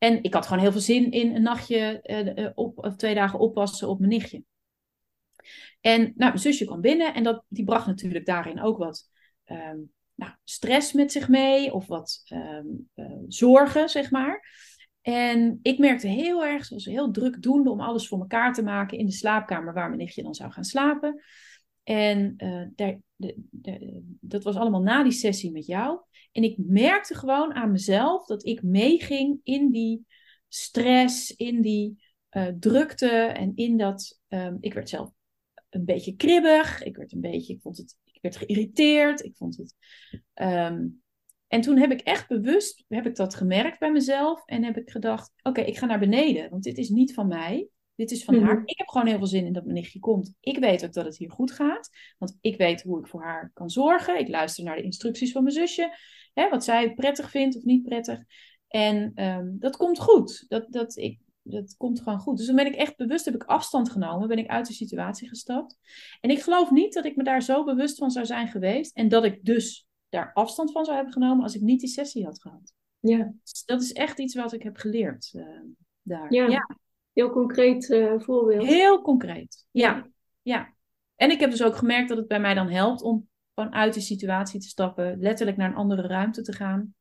En 0.01 0.23
ik 0.23 0.35
had 0.35 0.47
gewoon 0.47 0.63
heel 0.63 0.73
veel 0.73 0.81
zin 0.81 1.11
in 1.11 1.35
een 1.35 1.43
nachtje 1.43 2.01
eh, 2.03 2.45
eh, 2.45 2.53
op, 2.55 2.79
of 2.79 2.97
twee 2.97 3.15
dagen 3.15 3.39
oppassen 3.39 3.89
op 3.89 3.99
mijn 3.99 4.11
nichtje. 4.11 4.43
En 5.81 6.01
nou, 6.01 6.15
mijn 6.17 6.39
zusje 6.39 6.65
kwam 6.65 6.81
binnen 6.81 7.15
en 7.15 7.23
dat, 7.23 7.45
die 7.49 7.65
bracht 7.65 7.87
natuurlijk 7.87 8.27
daarin 8.27 8.61
ook 8.61 8.79
wat 8.79 9.11
ehm, 9.45 9.79
nou, 10.15 10.33
stress 10.45 10.93
met 10.93 11.13
zich 11.13 11.29
mee 11.29 11.73
of 11.73 11.87
wat 11.87 12.23
ehm, 12.25 12.67
eh, 12.95 13.07
zorgen, 13.29 13.89
zeg 13.89 14.11
maar. 14.11 14.49
En 15.01 15.59
ik 15.63 15.79
merkte 15.79 16.07
heel 16.07 16.45
erg, 16.45 16.65
ze 16.65 16.75
was 16.75 16.85
heel 16.85 17.11
druk 17.11 17.43
doende 17.43 17.71
om 17.71 17.81
alles 17.81 18.09
voor 18.09 18.21
elkaar 18.21 18.53
te 18.53 18.63
maken 18.63 18.99
in 18.99 19.07
de 19.07 19.13
slaapkamer 19.13 19.75
waar 19.75 19.87
mijn 19.87 20.01
nichtje 20.01 20.23
dan 20.23 20.35
zou 20.35 20.53
gaan 20.53 20.65
slapen. 20.65 21.23
En 21.83 22.37
daar, 22.75 22.99
dat 24.21 24.45
was 24.45 24.57
allemaal 24.57 24.83
na 24.83 25.03
die 25.03 25.13
sessie 25.13 25.53
met 25.53 25.67
jou. 25.67 26.01
En 26.33 26.43
ik 26.43 26.55
merkte 26.59 27.15
gewoon 27.15 27.55
aan 27.55 27.71
mezelf 27.71 28.27
dat 28.27 28.47
ik 28.47 28.63
meeging 28.63 29.41
in 29.43 29.71
die 29.71 30.07
stress, 30.49 31.37
in 31.37 31.61
die 31.61 32.03
eh, 32.29 32.47
drukte 32.59 33.09
en 33.11 33.53
in 33.55 33.77
dat. 33.77 34.21
ehm, 34.29 34.57
ik 34.61 34.75
werd 34.75 34.89
zelf 34.89 35.11
een 35.71 35.85
beetje 35.85 36.17
kribbig. 36.17 36.83
Ik 36.83 36.97
werd 36.97 37.13
een 37.13 37.21
beetje, 37.21 37.55
ik 37.55 37.61
vond 37.61 37.77
het, 37.77 37.97
ik 38.05 38.19
werd 38.23 38.37
geïrriteerd. 38.37 39.25
Ik 39.25 39.37
vond 39.37 39.57
het. 39.57 39.75
ehm, 40.35 40.87
en 41.49 41.61
toen 41.61 41.79
heb 41.79 41.91
ik 41.91 42.01
echt 42.01 42.29
bewust, 42.29 42.85
heb 42.89 43.07
ik 43.07 43.17
dat 43.17 43.35
gemerkt 43.35 43.79
bij 43.79 43.93
mezelf 43.93 44.45
en 44.45 44.65
heb 44.65 44.77
ik 44.77 44.91
gedacht, 44.91 45.33
oké, 45.43 45.61
ik 45.61 45.79
ga 45.79 45.87
naar 45.87 45.99
beneden, 45.99 46.51
want 46.51 46.63
dit 46.63 46.79
is 46.79 46.89
niet 46.89 47.15
van 47.15 47.29
mij. 47.29 47.69
Dit 48.01 48.11
is 48.11 48.25
van 48.25 48.35
Mhm. 48.35 48.45
haar. 48.45 48.63
Ik 48.65 48.79
heb 48.79 48.89
gewoon 48.89 49.07
heel 49.07 49.19
veel 49.19 49.27
zin 49.27 49.47
in 49.47 49.53
dat 49.53 49.63
mijn 49.63 49.75
nichtje 49.75 49.99
komt. 49.99 50.35
Ik 50.41 50.59
weet 50.59 50.85
ook 50.85 50.93
dat 50.93 51.05
het 51.05 51.17
hier 51.17 51.31
goed 51.31 51.51
gaat. 51.51 51.91
Want 52.19 52.39
ik 52.41 52.57
weet 52.57 52.83
hoe 52.83 52.99
ik 52.99 53.07
voor 53.07 53.23
haar 53.23 53.51
kan 53.55 53.71
zorgen. 53.71 54.19
Ik 54.19 54.29
luister 54.29 54.65
naar 54.65 54.77
de 54.77 54.83
instructies 54.83 55.33
van 55.33 55.43
mijn 55.43 55.55
zusje. 55.55 55.97
Hè, 56.35 56.49
wat 56.49 56.65
zij 56.65 56.95
prettig 56.95 57.31
vindt 57.31 57.57
of 57.57 57.63
niet 57.63 57.83
prettig. 57.83 58.21
En 58.69 59.13
ehm, 59.15 59.49
dat 59.59 59.77
komt 59.77 59.99
goed. 59.99 60.45
Dat, 60.49 60.67
dat, 60.73 60.97
ik, 60.97 61.19
dat 61.43 61.77
komt 61.77 62.01
gewoon 62.01 62.19
goed. 62.19 62.37
Dus 62.37 62.47
dan 62.47 62.57
ben 62.57 62.67
ik 62.67 62.75
echt 62.75 62.97
bewust, 62.97 63.25
heb 63.25 63.35
ik 63.35 63.45
afstand 63.45 63.91
genomen. 63.91 64.29
Ben 64.29 64.39
ik 64.39 64.49
uit 64.49 64.67
de 64.67 64.73
situatie 64.73 65.29
gestapt. 65.29 65.79
En 66.21 66.31
ik 66.31 66.43
geloof 66.43 66.71
niet 66.71 66.93
dat 66.93 67.05
ik 67.05 67.17
me 67.17 67.23
daar 67.25 67.43
zo 67.43 67.65
bewust 67.65 67.99
van 67.99 68.11
zou 68.11 68.27
zijn 68.27 68.49
geweest. 68.49 68.97
En 68.97 69.09
dat 69.09 69.25
ik 69.25 69.45
dus 69.45 69.87
daar 70.09 70.33
afstand 70.33 70.73
van 70.73 70.85
zou 70.85 70.97
hebben 70.97 71.15
genomen 71.15 71.43
als 71.43 71.55
ik 71.55 71.61
niet 71.61 71.81
die 71.81 71.89
sessie 71.89 72.25
had 72.25 72.41
gehad. 72.41 72.73
Ja, 73.01 73.33
Dus 73.43 73.65
dat 73.65 73.83
is 73.83 73.93
echt 73.93 74.19
iets 74.19 74.35
wat 74.35 74.53
ik 74.53 74.63
heb 74.63 74.77
geleerd 74.77 75.31
eh, 75.35 75.45
daar. 76.03 76.33
Ja. 76.33 76.67
Heel 77.13 77.31
concreet 77.31 77.91
eh, 77.91 78.15
voorbeeld. 78.19 78.67
Heel 78.67 79.03
concreet. 79.03 79.67
Ja, 79.71 80.07
ja. 80.43 80.75
En 81.17 81.31
ik 81.31 81.41
heb 81.41 81.51
dus 81.51 81.63
ook 81.63 81.77
gemerkt 81.77 82.09
dat 82.09 82.19
het 82.19 82.29
bij 82.29 82.41
mij 82.41 82.55
dan 82.55 82.69
helpt 82.69 83.03
om 83.03 83.29
vanuit 83.55 83.95
die 83.95 84.03
situatie 84.03 84.61
te 84.61 84.69
stappen, 84.69 85.19
letterlijk 85.21 85.57
naar 85.57 85.69
een 85.71 85.77
andere 85.77 86.03
ruimte 86.03 86.43
te 86.43 86.53
gaan. 86.53 86.95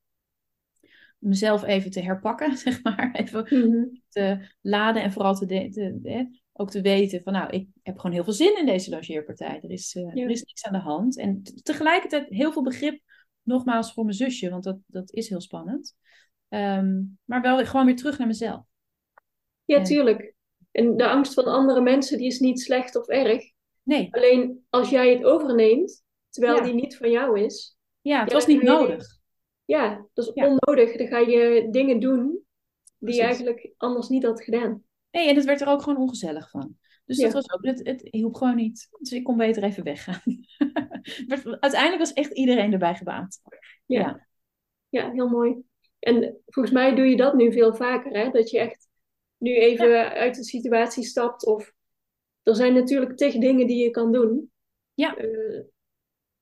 Mezelf 1.18 1.64
even 1.64 1.92
te 1.92 2.02
herpakken, 2.02 2.58
zeg 2.68 2.84
maar. 2.84 3.10
Even 3.14 3.48
Mhm. 3.50 3.84
te 4.10 4.48
laden 4.62 5.04
en 5.04 5.12
vooral 5.12 5.36
te, 5.36 5.46
de- 5.46 6.40
ook 6.54 6.70
te 6.72 6.82
weten 6.82 7.22
van 7.22 7.34
nou, 7.34 7.50
ik 7.50 7.68
heb 7.84 7.98
gewoon 7.98 8.16
heel 8.16 8.24
veel 8.24 8.34
zin 8.34 8.58
in 8.58 8.66
deze 8.66 8.90
logeerpartij. 8.90 9.60
Er 9.62 9.72
is, 9.72 9.96
eh, 9.96 10.14
Ja. 10.14 10.24
er 10.24 10.30
is 10.30 10.44
niks 10.44 10.64
aan 10.66 10.74
de 10.74 10.80
hand. 10.80 11.18
En 11.18 11.44
tegelijkertijd 11.64 12.26
heel 12.30 12.52
veel 12.52 12.64
begrip, 12.64 13.02
nogmaals, 13.42 13.94
voor 13.94 14.04
mijn 14.04 14.16
zusje, 14.16 14.50
want 14.50 14.64
dat, 14.64 14.78
dat 14.88 15.12
is 15.12 15.30
heel 15.30 15.42
spannend. 15.42 15.96
Ehm, 16.50 17.02
maar 17.26 17.42
wel 17.42 17.56
weer- 17.58 17.68
gewoon 17.68 17.86
weer 17.86 17.96
terug 17.96 18.18
naar 18.18 18.28
mezelf. 18.28 18.64
Ja, 19.76 19.82
tuurlijk. 19.84 20.34
En 20.72 20.98
de 20.98 21.08
angst 21.10 21.34
van 21.34 21.46
andere 21.46 21.82
mensen, 21.82 22.18
die 22.18 22.28
is 22.28 22.40
niet 22.40 22.62
slecht 22.62 22.96
of 22.96 23.08
erg. 23.08 23.44
Nee, 23.84 24.08
Alleen 24.12 24.66
als 24.70 24.90
jij 24.90 25.14
het 25.14 25.24
overneemt, 25.24 26.04
terwijl 26.30 26.56
Ja. 26.56 26.62
die 26.64 26.74
niet 26.74 26.98
van 26.98 27.12
jou 27.12 27.40
is, 27.40 27.78
ja, 28.02 28.24
het 28.24 28.34
was 28.34 28.46
niet 28.46 28.62
je 28.62 28.68
nodig. 28.68 29.06
ja, 29.66 30.08
dat 30.14 30.26
is 30.28 30.32
Ja. 30.34 30.46
onnodig. 30.48 30.98
Dan 30.98 31.08
ga 31.08 31.18
je 31.18 31.68
dingen 31.72 32.00
doen 32.00 32.28
die 32.28 32.42
Precies. 33.00 33.18
je 33.20 33.28
eigenlijk 33.28 33.74
anders 33.78 34.08
niet 34.10 34.24
had 34.24 34.44
gedaan. 34.44 34.84
Nee, 35.12 35.30
en 35.30 35.36
het 35.36 35.46
werd 35.46 35.62
er 35.62 35.68
ook 35.68 35.82
gewoon 35.82 36.00
ongezellig 36.02 36.50
van. 36.50 36.78
Dus 37.06 37.18
Ja. 37.18 37.24
dat 37.24 37.34
was 37.34 37.52
ook, 37.52 37.66
het, 37.66 37.88
het 37.88 38.02
hielp 38.12 38.36
gewoon 38.36 38.56
niet. 38.56 38.88
Dus 39.00 39.12
ik 39.12 39.24
kon 39.24 39.38
beter 39.38 39.64
even 39.64 39.84
weggaan. 39.84 40.22
Uiteindelijk 41.60 41.98
was 42.00 42.14
echt 42.14 42.34
iedereen 42.34 42.74
erbij 42.74 42.96
gebaat. 42.96 43.40
Ja. 43.86 44.00
Ja. 44.00 44.28
Ja, 44.90 45.12
heel 45.12 45.30
mooi. 45.30 45.56
En 46.00 46.38
volgens 46.46 46.74
mij 46.76 46.96
doe 46.96 47.06
je 47.06 47.16
dat 47.18 47.34
nu 47.34 47.52
veel 47.52 47.76
vaker, 47.76 48.12
hè? 48.12 48.30
Dat 48.30 48.50
je 48.50 48.60
echt 48.60 48.88
nu 49.40 49.56
even 49.56 50.10
uit 50.10 50.36
de 50.36 50.44
situatie 50.44 51.04
stapt. 51.04 51.46
Of 51.46 51.74
er 52.44 52.56
zijn 52.56 52.74
natuurlijk 52.74 53.18
tig 53.18 53.34
dingen 53.38 53.68
die 53.68 53.84
je 53.84 53.90
kan 53.90 54.12
doen. 54.12 54.52
Ja. 54.94 55.16
Eh, 55.18 55.62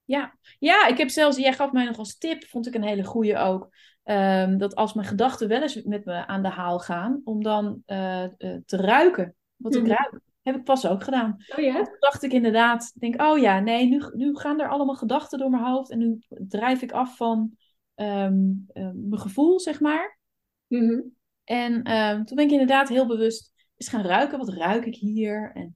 Ja. 0.06 0.38
ja, 0.60 0.88
ik 0.88 0.98
heb 0.98 1.10
zelfs, 1.10 1.38
jij 1.38 1.54
gaf 1.54 1.72
mij 1.72 1.86
nog 1.86 1.98
als 1.98 2.18
tip, 2.18 2.44
vond 2.44 2.68
ik 2.68 2.74
een 2.76 2.84
hele 2.84 3.04
goeie 3.04 3.38
ook. 3.38 3.70
ehm, 4.04 4.58
dat 4.58 4.76
als 4.76 4.94
mijn 4.94 5.08
gedachten 5.08 5.48
wel 5.48 5.62
eens 5.62 5.84
met 5.84 6.06
me 6.06 6.28
aan 6.28 6.42
de 6.42 6.50
haal 6.50 6.80
gaan, 6.80 7.22
om 7.24 7.44
dan 7.44 7.82
eh, 7.86 8.24
eh, 8.24 8.30
te 8.66 8.78
ruiken. 8.78 9.36
Wat 9.56 9.76
ik 9.76 9.82
Mhm. 9.82 9.92
ruik. 9.92 10.20
Heb 10.42 10.56
ik 10.56 10.64
pas 10.64 10.88
ook 10.88 11.04
gedaan. 11.04 11.36
oh 11.56 11.64
ja? 11.64 11.84
Toen 11.84 11.96
dacht 12.00 12.24
ik 12.24 12.32
inderdaad, 12.32 12.92
denk, 13.00 13.22
oh 13.22 13.38
ja, 13.38 13.60
nee, 13.60 13.86
nu, 13.86 14.04
nu 14.14 14.36
gaan 14.36 14.60
er 14.62 14.70
allemaal 14.70 14.96
gedachten 14.96 15.40
door 15.40 15.50
mijn 15.50 15.64
hoofd. 15.64 15.92
En 15.92 15.98
nu 15.98 16.20
drijf 16.30 16.82
ik 16.82 16.92
af 16.92 17.18
van 17.18 17.58
ehm, 17.96 18.44
eh, 18.74 18.90
mijn 18.94 19.20
gevoel, 19.22 19.60
zeg 19.60 19.80
maar. 19.80 20.20
Mhm. 20.68 21.00
En 21.48 21.84
ehm, 21.84 22.24
toen 22.24 22.36
ben 22.36 22.46
ik 22.46 22.52
inderdaad 22.52 22.90
heel 22.90 23.08
bewust 23.08 23.52
eens 23.78 23.90
gaan 23.90 24.06
ruiken. 24.06 24.38
Wat 24.38 24.50
ruik 24.54 24.86
ik 24.86 24.96
hier? 24.96 25.52
En 25.54 25.76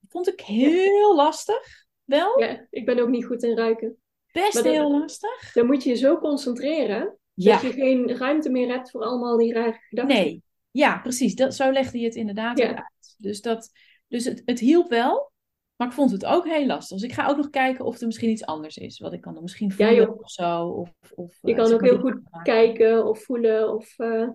dat 0.00 0.10
vond 0.10 0.28
ik 0.28 0.40
heel 0.40 1.14
lastig. 1.16 1.86
Wel, 2.04 2.40
Ja, 2.40 2.66
ik 2.70 2.84
ben 2.86 2.98
ook 2.98 3.08
niet 3.08 3.24
goed 3.24 3.42
in 3.42 3.56
ruiken. 3.56 3.96
best 4.32 4.62
heel 4.62 4.90
lastig. 4.98 5.52
Dan 5.52 5.66
moet 5.66 5.82
je 5.82 5.88
je 5.90 5.96
zo 5.96 6.18
concentreren 6.18 7.16
Ja, 7.34 7.52
dat 7.52 7.60
je 7.62 7.72
geen 7.72 8.16
ruimte 8.16 8.50
meer 8.50 8.68
hebt 8.68 8.90
voor 8.90 9.02
allemaal 9.02 9.36
die 9.36 9.52
rare 9.52 9.78
gedachten. 9.88 10.14
nee. 10.16 10.42
Ja, 10.70 10.98
precies. 10.98 11.34
Dat, 11.34 11.54
zo 11.54 11.70
legde 11.70 11.98
je 11.98 12.04
het 12.04 12.14
inderdaad 12.14 12.58
Ja. 12.58 12.66
uit. 12.68 13.14
Dus, 13.18 13.40
dat, 13.40 13.70
dus 14.08 14.24
het, 14.24 14.42
het 14.44 14.58
hielp 14.58 14.88
wel. 14.88 15.32
Maar 15.76 15.88
ik 15.88 15.94
vond 15.94 16.10
het 16.10 16.24
ook 16.24 16.46
heel 16.48 16.66
lastig. 16.66 16.98
Dus 16.98 17.08
ik 17.08 17.14
ga 17.14 17.26
ook 17.28 17.36
nog 17.36 17.50
kijken 17.50 17.84
of 17.84 18.00
er 18.00 18.06
misschien 18.06 18.30
iets 18.30 18.44
anders 18.44 18.76
is. 18.76 18.98
Wat 18.98 19.12
ik 19.12 19.20
kan 19.20 19.32
doen. 19.34 19.42
Misschien 19.42 19.72
voelen 19.72 20.18
of 20.18 20.30
zo. 20.30 20.64
Of, 20.66 20.92
of, 21.14 21.38
Je 21.40 21.50
eh, 21.50 21.56
kan 21.56 21.72
ook 21.72 21.80
heel 21.82 21.98
goed 21.98 22.20
maken. 22.30 22.42
kijken 22.42 23.06
of 23.06 23.22
voelen 23.24 23.74
of... 23.74 23.98
eh, 23.98 24.28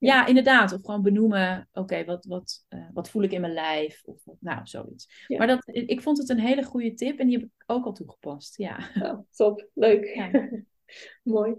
Ja, 0.00 0.26
inderdaad. 0.26 0.72
Of 0.72 0.84
gewoon 0.84 1.02
benoemen. 1.02 1.68
Oké, 1.72 2.04
wat, 2.04 2.24
wat, 2.24 2.64
eh, 2.68 2.88
wat 2.92 3.10
voel 3.10 3.22
ik 3.22 3.32
in 3.32 3.40
mijn 3.40 3.52
lijf? 3.52 4.02
Of 4.04 4.22
nou, 4.38 4.60
zoiets. 4.66 5.24
Ja. 5.26 5.38
Maar 5.38 5.46
dat, 5.46 5.62
ik 5.66 6.02
vond 6.02 6.18
het 6.18 6.28
een 6.28 6.38
hele 6.38 6.62
goede 6.62 6.94
tip. 6.94 7.18
En 7.18 7.26
die 7.26 7.38
heb 7.38 7.46
ik 7.46 7.64
ook 7.66 7.84
al 7.84 7.92
toegepast. 7.92 8.56
Ja. 8.56 8.90
oh, 9.02 9.18
top, 9.30 9.68
leuk. 9.74 10.04
Ja. 10.14 10.50
Mooi. 11.22 11.54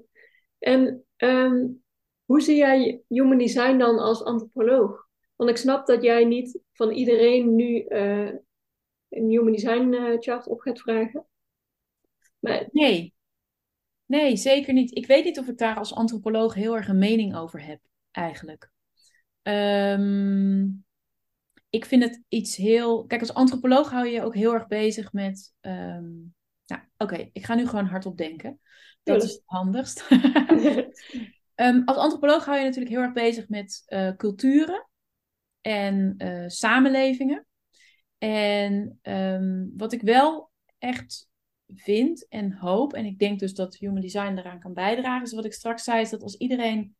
En 0.60 1.06
ehm, 1.16 1.68
hoe 2.26 2.42
zie 2.42 2.56
jij 2.56 3.02
human 3.08 3.38
design 3.38 3.78
dan 3.78 4.00
als 4.00 4.24
antropoloog? 4.24 5.08
Want 5.36 5.50
ik 5.50 5.58
snap 5.58 5.86
dat 5.86 6.04
jij 6.04 6.26
niet 6.26 6.60
van 6.74 6.92
iedereen 6.92 7.56
nu 7.56 7.80
eh, 7.80 8.32
een 9.10 9.30
human 9.30 9.52
design 9.52 9.94
eh, 9.94 10.20
chart 10.20 10.48
op 10.48 10.60
gaat 10.60 10.80
vragen. 10.80 11.26
Maar 12.40 12.68
Nee. 12.72 13.14
Nee, 14.06 14.38
zeker 14.38 14.74
niet. 14.74 14.96
Ik 14.96 15.06
weet 15.06 15.24
niet 15.24 15.40
of 15.40 15.48
ik 15.48 15.58
daar 15.58 15.76
als 15.76 15.94
antropoloog 15.94 16.54
heel 16.54 16.76
erg 16.76 16.88
een 16.88 16.98
mening 16.98 17.36
over 17.36 17.66
heb, 17.66 17.80
eigenlijk. 18.12 18.72
Ehm, 19.42 20.64
ik 21.70 21.86
vind 21.86 22.04
het 22.04 22.22
iets 22.28 22.56
heel. 22.56 23.06
Kijk, 23.06 23.22
als 23.22 23.34
antropoloog 23.34 23.90
hou 23.92 24.06
je 24.06 24.12
je 24.12 24.24
ook 24.24 24.36
heel 24.36 24.54
erg 24.54 24.68
bezig 24.68 25.14
met. 25.14 25.54
ehm, 25.60 26.10
Nou, 26.66 26.82
oké, 26.98 27.30
ik 27.34 27.46
ga 27.46 27.56
nu 27.56 27.68
gewoon 27.68 27.86
hardop 27.86 28.18
denken. 28.18 28.60
Dat 29.04 29.20
Tuurlijk. 29.20 29.26
is 29.26 29.32
het 29.34 29.44
handigst. 29.46 30.08
Ehm, 31.56 31.82
als 31.86 31.98
antropoloog 31.98 32.46
hou 32.46 32.58
je 32.58 32.64
natuurlijk 32.64 32.92
heel 32.92 33.02
erg 33.02 33.14
bezig 33.14 33.50
met 33.50 33.84
eh, 33.86 34.16
culturen 34.16 34.90
en 35.62 36.14
eh, 36.18 36.48
samenlevingen. 36.48 37.46
En 38.18 39.00
wat 39.78 39.94
ik 39.94 40.02
wel 40.02 40.52
echt 40.78 41.30
vind 41.76 42.28
en 42.28 42.54
hoop, 42.54 42.94
en 42.94 43.06
ik 43.06 43.20
denk 43.20 43.40
dus 43.40 43.54
dat 43.54 43.78
human 43.78 44.02
design 44.02 44.34
daaraan 44.36 44.60
kan 44.60 44.74
bijdragen, 44.74 45.26
is 45.26 45.34
wat 45.34 45.46
ik 45.46 45.54
straks 45.54 45.84
zei, 45.84 46.02
is 46.02 46.10
dat 46.10 46.22
als 46.24 46.38
iedereen 46.38 46.96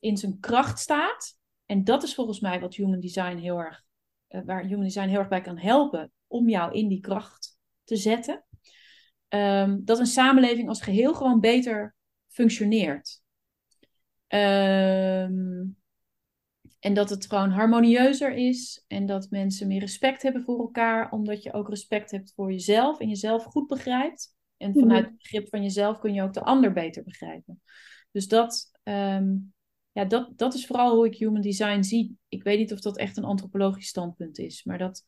in 0.00 0.16
zijn 0.16 0.40
kracht 0.40 0.78
staat, 0.78 1.38
en 1.66 1.84
dat 1.84 2.02
is 2.02 2.14
volgens 2.14 2.40
mij 2.40 2.60
wat 2.60 2.74
human 2.74 3.00
design 3.00 3.36
heel 3.36 3.58
erg, 3.58 3.82
eh, 4.26 4.40
waar 4.44 4.64
human 4.64 4.84
design 4.84 5.08
heel 5.08 5.18
erg 5.18 5.28
bij 5.28 5.40
kan 5.40 5.58
helpen, 5.58 6.12
om 6.26 6.48
jou 6.48 6.72
in 6.72 6.88
die 6.88 7.00
kracht 7.00 7.58
te 7.84 7.96
zetten, 7.96 8.44
ehm, 9.28 9.78
dat 9.84 9.98
een 9.98 10.06
samenleving 10.06 10.68
als 10.68 10.82
geheel 10.82 11.14
gewoon 11.14 11.40
beter 11.40 11.94
functioneert. 12.28 13.22
Ehm, 14.26 15.64
en 16.78 16.94
dat 16.94 17.10
het 17.10 17.26
gewoon 17.26 17.50
harmonieuzer 17.50 18.32
is 18.32 18.84
en 18.86 19.06
dat 19.06 19.30
mensen 19.30 19.66
meer 19.66 19.80
respect 19.80 20.22
hebben 20.22 20.42
voor 20.42 20.58
elkaar, 20.58 21.10
omdat 21.10 21.42
je 21.42 21.52
ook 21.52 21.68
respect 21.68 22.10
hebt 22.10 22.32
voor 22.34 22.50
jezelf 22.50 23.00
en 23.00 23.08
jezelf 23.08 23.44
goed 23.44 23.66
begrijpt. 23.66 24.34
En 24.56 24.74
vanuit 24.74 25.04
het 25.04 25.16
begrip 25.16 25.48
van 25.48 25.62
jezelf 25.62 25.98
kun 25.98 26.14
je 26.14 26.22
ook 26.22 26.32
de 26.32 26.42
ander 26.44 26.72
beter 26.72 27.02
begrijpen. 27.02 27.62
Dus 28.10 28.28
dat, 28.28 28.70
ehm, 28.82 29.36
ja, 29.92 30.04
dat, 30.04 30.32
dat 30.36 30.54
is 30.54 30.66
vooral 30.66 30.94
hoe 30.94 31.06
ik 31.06 31.16
human 31.16 31.40
design 31.40 31.82
zie. 31.82 32.16
Ik 32.28 32.42
weet 32.42 32.58
niet 32.58 32.72
of 32.72 32.80
dat 32.80 32.98
echt 32.98 33.16
een 33.16 33.24
antropologisch 33.24 33.88
standpunt 33.88 34.38
is, 34.38 34.64
maar 34.64 34.78
dat. 34.78 35.04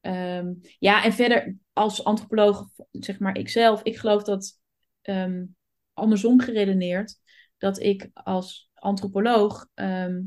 ehm, 0.00 0.52
ja, 0.78 1.04
en 1.04 1.12
verder 1.12 1.56
als 1.72 2.04
antropoloog, 2.04 2.68
zeg 2.90 3.18
maar 3.18 3.38
ikzelf, 3.38 3.82
ik 3.82 3.96
geloof 3.96 4.22
dat 4.22 4.58
ehm, 5.02 5.44
andersom 5.92 6.40
geredeneerd, 6.40 7.14
dat 7.58 7.80
ik 7.80 8.10
als 8.12 8.70
antropoloog 8.74 9.68
ehm, 9.74 10.20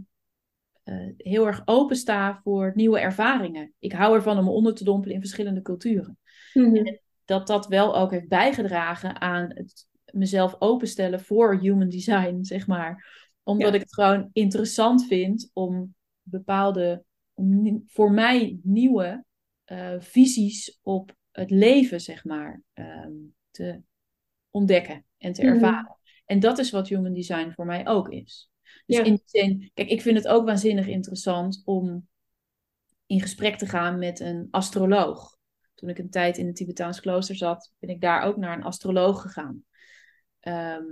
eh, 0.84 1.10
heel 1.18 1.48
erg 1.48 1.62
open 1.66 1.96
sta 1.96 2.40
voor 2.44 2.72
nieuwe 2.76 3.00
ervaringen. 3.00 3.74
Ik 3.80 3.92
hou 3.92 4.16
ervan 4.16 4.38
om 4.38 4.44
me 4.44 4.50
onder 4.50 4.74
te 4.74 4.84
dompelen 4.84 5.16
in 5.16 5.22
verschillende 5.22 5.62
culturen. 5.62 6.18
Mhm. 6.54 6.96
Dat 7.26 7.48
dat 7.48 7.68
wel 7.68 7.98
ook 7.98 8.12
heeft 8.12 8.28
bijgedragen 8.28 9.22
aan 9.22 9.52
het 9.54 9.90
mezelf 10.06 10.56
openstellen 10.60 11.22
voor 11.22 11.60
human 11.60 11.90
design, 11.90 12.44
zeg 12.44 12.68
maar. 12.68 13.21
Omdat 13.44 13.68
Ja. 13.70 13.74
ik 13.76 13.82
het 13.82 13.94
gewoon 13.94 14.30
interessant 14.34 15.06
vind 15.08 15.50
om 15.54 15.96
bepaalde, 16.22 17.04
om 17.34 17.84
voor 17.88 18.12
mij 18.12 18.60
nieuwe 18.64 19.26
eh, 19.64 19.96
visies 20.00 20.80
op 20.82 21.16
het 21.32 21.50
leven, 21.52 22.02
zeg 22.02 22.24
maar, 22.26 22.62
ehm, 22.74 23.12
te 23.52 23.82
ontdekken 24.50 25.06
en 25.18 25.34
te 25.34 25.42
Mhm. 25.44 25.54
ervaren. 25.54 25.98
En 26.26 26.40
dat 26.40 26.58
is 26.58 26.72
wat 26.72 26.88
human 26.88 27.14
design 27.14 27.52
voor 27.56 27.66
mij 27.66 27.88
ook 27.88 28.10
is. 28.10 28.50
Dus 28.86 28.98
Ja. 28.98 29.04
in 29.04 29.14
die 29.16 29.24
zin, 29.26 29.72
kijk, 29.74 29.90
ik 29.90 30.02
vind 30.02 30.18
het 30.18 30.28
ook 30.28 30.46
waanzinnig 30.46 30.88
interessant 30.88 31.62
om 31.66 32.08
in 33.06 33.22
gesprek 33.22 33.58
te 33.58 33.66
gaan 33.68 34.00
met 34.00 34.20
een 34.20 34.48
astroloog. 34.52 35.38
Toen 35.76 35.90
ik 35.90 35.98
een 35.98 36.10
tijd 36.10 36.38
in 36.38 36.46
het 36.48 36.56
Tibetaans 36.56 37.00
klooster 37.00 37.36
zat, 37.36 37.72
ben 37.80 37.90
ik 37.90 38.02
daar 38.02 38.22
ook 38.24 38.38
naar 38.38 38.58
een 38.58 38.64
astroloog 38.64 39.22
gegaan. 39.22 39.64
Ehm, 40.40 40.86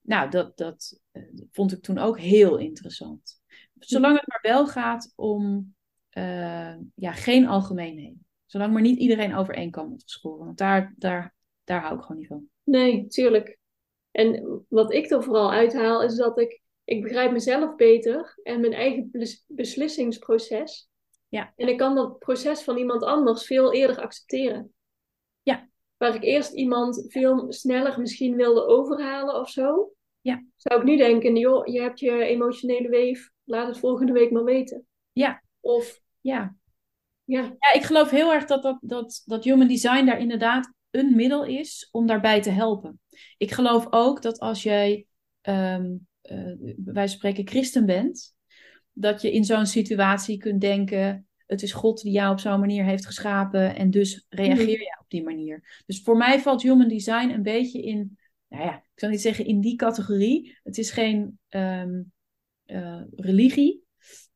nou, 0.00 0.30
dat, 0.30 0.56
dat 0.56 1.00
eh, 1.10 1.22
vond 1.50 1.72
ik 1.72 1.82
toen 1.82 1.98
ook 1.98 2.18
heel 2.18 2.58
interessant. 2.58 3.40
Zolang 3.78 4.18
het 4.18 4.28
maar 4.28 4.52
wel 4.52 4.66
gaat 4.66 5.12
om 5.16 5.74
eh, 6.08 6.74
ja, 6.94 7.12
geen 7.12 7.46
algemeenheden. 7.46 8.26
Zolang 8.46 8.72
maar 8.72 8.82
niet 8.82 8.98
iedereen 8.98 9.34
over 9.34 9.54
één 9.54 9.70
kan 9.70 9.88
wordt 9.88 10.02
geschoren. 10.02 10.44
Want 10.44 10.58
daar, 10.58 10.94
daar, 10.96 11.34
daar 11.64 11.80
hou 11.80 11.94
ik 11.96 12.02
gewoon 12.02 12.16
niet 12.18 12.26
van. 12.26 12.48
Nee, 12.64 13.06
tuurlijk. 13.06 13.58
En 14.10 14.64
wat 14.68 14.92
ik 14.92 15.10
er 15.10 15.22
vooral 15.22 15.52
uithaal 15.52 16.02
is 16.02 16.14
dat 16.16 16.38
ik, 16.38 16.60
ik 16.84 17.02
begrijp 17.02 17.32
mezelf 17.32 17.76
beter 17.76 18.38
en 18.42 18.60
mijn 18.60 18.72
eigen 18.72 19.08
bes- 19.12 19.44
beslissingsproces. 19.46 20.88
Ja. 21.28 21.52
En 21.56 21.68
ik 21.68 21.78
kan 21.78 21.94
dat 21.94 22.18
proces 22.18 22.62
van 22.62 22.76
iemand 22.76 23.02
anders 23.02 23.46
veel 23.46 23.72
eerder 23.72 24.00
accepteren. 24.00 24.74
Waar 26.00 26.14
ik 26.14 26.22
eerst 26.22 26.52
iemand 26.52 27.04
veel 27.08 27.52
sneller 27.52 28.00
misschien 28.00 28.36
wilde 28.36 28.66
overhalen 28.66 29.40
of 29.40 29.50
zo. 29.50 29.92
Ja. 30.20 30.44
Zou 30.56 30.80
ik 30.80 30.86
nu 30.86 30.96
denken, 30.96 31.36
joh, 31.36 31.66
je 31.66 31.80
hebt 31.80 32.00
je 32.00 32.24
emotionele 32.24 32.88
weef, 32.88 33.30
laat 33.44 33.66
het 33.66 33.78
volgende 33.78 34.12
week 34.12 34.30
maar 34.30 34.44
weten. 34.44 34.86
Ja. 35.12 35.42
Of, 35.60 36.00
Ja, 36.20 36.54
ja, 37.24 37.40
Ja, 37.42 37.72
ik 37.72 37.82
geloof 37.82 38.10
heel 38.10 38.32
erg 38.32 38.44
dat, 38.44 38.62
dat, 38.62 38.78
dat, 38.80 39.22
dat 39.24 39.44
human 39.44 39.68
design 39.68 40.04
daar 40.04 40.18
inderdaad 40.18 40.72
een 40.90 41.16
middel 41.16 41.44
is 41.44 41.88
om 41.90 42.06
daarbij 42.06 42.42
te 42.42 42.50
helpen. 42.50 43.00
Ik 43.36 43.50
geloof 43.50 43.86
ook 43.90 44.22
dat 44.22 44.38
als 44.38 44.62
jij, 44.62 45.06
eh, 45.40 45.82
wij 46.84 47.08
spreken 47.08 47.48
christen 47.48 47.86
bent, 47.86 48.34
dat 48.92 49.22
je 49.22 49.32
in 49.32 49.44
zo'n 49.44 49.66
situatie 49.66 50.38
kunt 50.38 50.60
denken, 50.60 51.28
het 51.46 51.62
is 51.62 51.72
God 51.72 52.02
die 52.02 52.12
jou 52.12 52.32
op 52.32 52.38
zo'n 52.40 52.60
manier 52.60 52.84
heeft 52.84 53.06
geschapen 53.06 53.76
en 53.76 53.90
dus 53.90 54.26
reageer 54.28 54.62
Mhm. 54.62 54.70
je 54.70 54.98
op 55.10 55.18
die 55.18 55.34
manier. 55.36 55.82
Dus 55.86 56.02
voor 56.02 56.16
mij 56.16 56.40
valt 56.40 56.62
human 56.62 56.88
design 56.88 57.28
een 57.30 57.42
beetje 57.42 57.82
in, 57.82 58.18
nou 58.48 58.64
ja, 58.64 58.74
ik 58.76 59.00
zal 59.00 59.08
niet 59.08 59.20
zeggen 59.20 59.46
in 59.46 59.60
die 59.60 59.76
categorie. 59.76 60.58
Het 60.62 60.78
is 60.78 60.90
geen 60.90 61.38
ehm, 61.48 62.02
eh, 62.64 63.02
religie, 63.16 63.84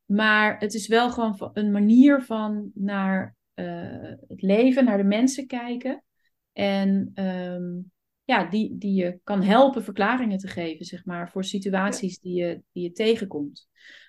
maar 0.04 0.58
het 0.58 0.74
is 0.74 0.86
wel 0.86 1.10
gewoon 1.10 1.50
een 1.52 1.70
manier 1.70 2.22
van 2.22 2.70
naar 2.74 3.36
eh, 3.54 4.12
het 4.28 4.42
leven, 4.42 4.84
naar 4.84 4.96
de 4.96 5.04
mensen 5.04 5.46
kijken. 5.46 6.04
En 6.52 7.10
ehm, 7.14 7.80
ja, 8.24 8.44
die, 8.44 8.78
die 8.78 8.94
je 8.94 9.18
kan 9.24 9.42
helpen 9.42 9.84
verklaringen 9.84 10.38
te 10.38 10.48
geven, 10.48 10.84
zeg 10.84 11.04
maar, 11.04 11.30
voor 11.30 11.44
situaties 11.44 12.18
die, 12.18 12.34
je, 12.34 12.62
die 12.72 12.82
je 12.82 12.92
tegenkomt. 12.92 13.68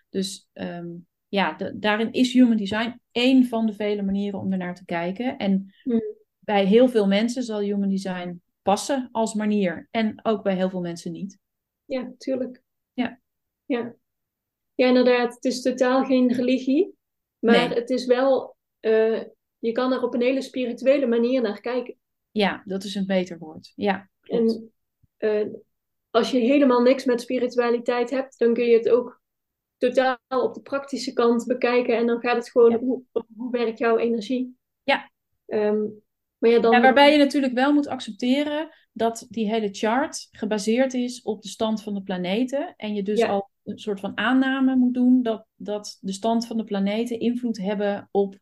Dus 0.09 0.47
ehm, 0.53 0.87
ja, 1.27 1.53
da- 1.53 1.71
daarin 1.75 2.11
is 2.11 2.33
human 2.33 2.57
design 2.57 2.99
één 3.11 3.45
van 3.45 3.65
de 3.65 3.73
vele 3.73 4.01
manieren 4.01 4.39
om 4.39 4.51
ernaar 4.51 4.75
te 4.75 4.85
kijken. 4.85 5.37
En 5.37 5.73
Mhm. 5.83 5.99
Bij 6.45 6.65
heel 6.65 6.89
veel 6.89 7.07
mensen 7.07 7.43
zal 7.43 7.59
human 7.59 7.89
design 7.89 8.41
passen 8.61 9.09
als 9.11 9.33
manier. 9.33 9.87
En 9.91 10.19
ook 10.25 10.43
bij 10.43 10.55
heel 10.55 10.69
veel 10.69 10.81
mensen 10.81 11.11
niet. 11.11 11.37
ja, 11.85 12.11
tuurlijk. 12.17 12.61
Ja. 12.93 13.19
Ja. 13.65 13.95
Ja, 14.75 14.87
inderdaad. 14.87 15.33
Het 15.35 15.45
is 15.45 15.61
totaal 15.61 16.03
geen 16.05 16.33
religie. 16.33 16.95
Maar 17.39 17.67
Nee. 17.67 17.77
het 17.77 17.89
is 17.89 18.05
wel, 18.05 18.55
eh, 18.79 19.23
je 19.59 19.71
kan 19.71 19.93
er 19.93 20.03
op 20.03 20.13
een 20.13 20.21
hele 20.21 20.41
spirituele 20.41 21.05
manier 21.07 21.41
naar 21.41 21.61
kijken. 21.61 21.95
Ja, 22.31 22.61
dat 22.65 22.83
is 22.83 22.95
een 22.95 23.05
beter 23.05 23.37
woord. 23.37 23.71
Ja, 23.75 24.09
klopt. 24.19 24.51
En 24.51 24.71
eh, 25.17 25.47
als 26.09 26.31
je 26.31 26.37
helemaal 26.39 26.81
niks 26.81 27.05
met 27.05 27.21
spiritualiteit 27.21 28.09
hebt, 28.09 28.37
dan 28.39 28.53
kun 28.53 28.65
je 28.65 28.77
het 28.77 28.89
ook 28.89 29.21
totaal 29.77 30.17
op 30.27 30.53
de 30.53 30.61
praktische 30.61 31.13
kant 31.13 31.45
bekijken. 31.45 31.97
En 31.97 32.07
dan 32.07 32.19
gaat 32.19 32.35
het 32.35 32.51
gewoon 32.51 32.71
Ja. 32.71 32.77
hoe, 32.79 33.03
hoe 33.35 33.51
werkt 33.51 33.77
jouw 33.77 33.97
energie. 33.97 34.57
Ja. 34.83 35.11
Ehm, 35.45 35.83
maar 36.37 36.49
ja, 36.51 36.59
dan... 36.59 36.71
Ja, 36.71 36.81
waarbij 36.81 37.11
je 37.11 37.17
natuurlijk 37.17 37.53
wel 37.53 37.73
moet 37.73 37.87
accepteren 37.87 38.69
dat 38.91 39.25
die 39.29 39.49
hele 39.49 39.69
chart 39.71 40.27
gebaseerd 40.31 40.93
is 40.93 41.21
op 41.21 41.41
de 41.41 41.47
stand 41.47 41.83
van 41.83 41.93
de 41.93 42.01
planeten. 42.01 42.73
En 42.77 42.93
je 42.93 43.03
dus 43.03 43.19
Ja. 43.19 43.27
al 43.27 43.49
een 43.63 43.79
soort 43.79 43.99
van 43.99 44.17
aanname 44.17 44.75
moet 44.75 44.93
doen 44.93 45.23
dat, 45.23 45.45
dat 45.55 45.97
de 46.01 46.11
stand 46.11 46.47
van 46.47 46.57
de 46.57 46.63
planeten 46.63 47.19
invloed 47.19 47.57
hebben 47.57 48.07
op 48.11 48.37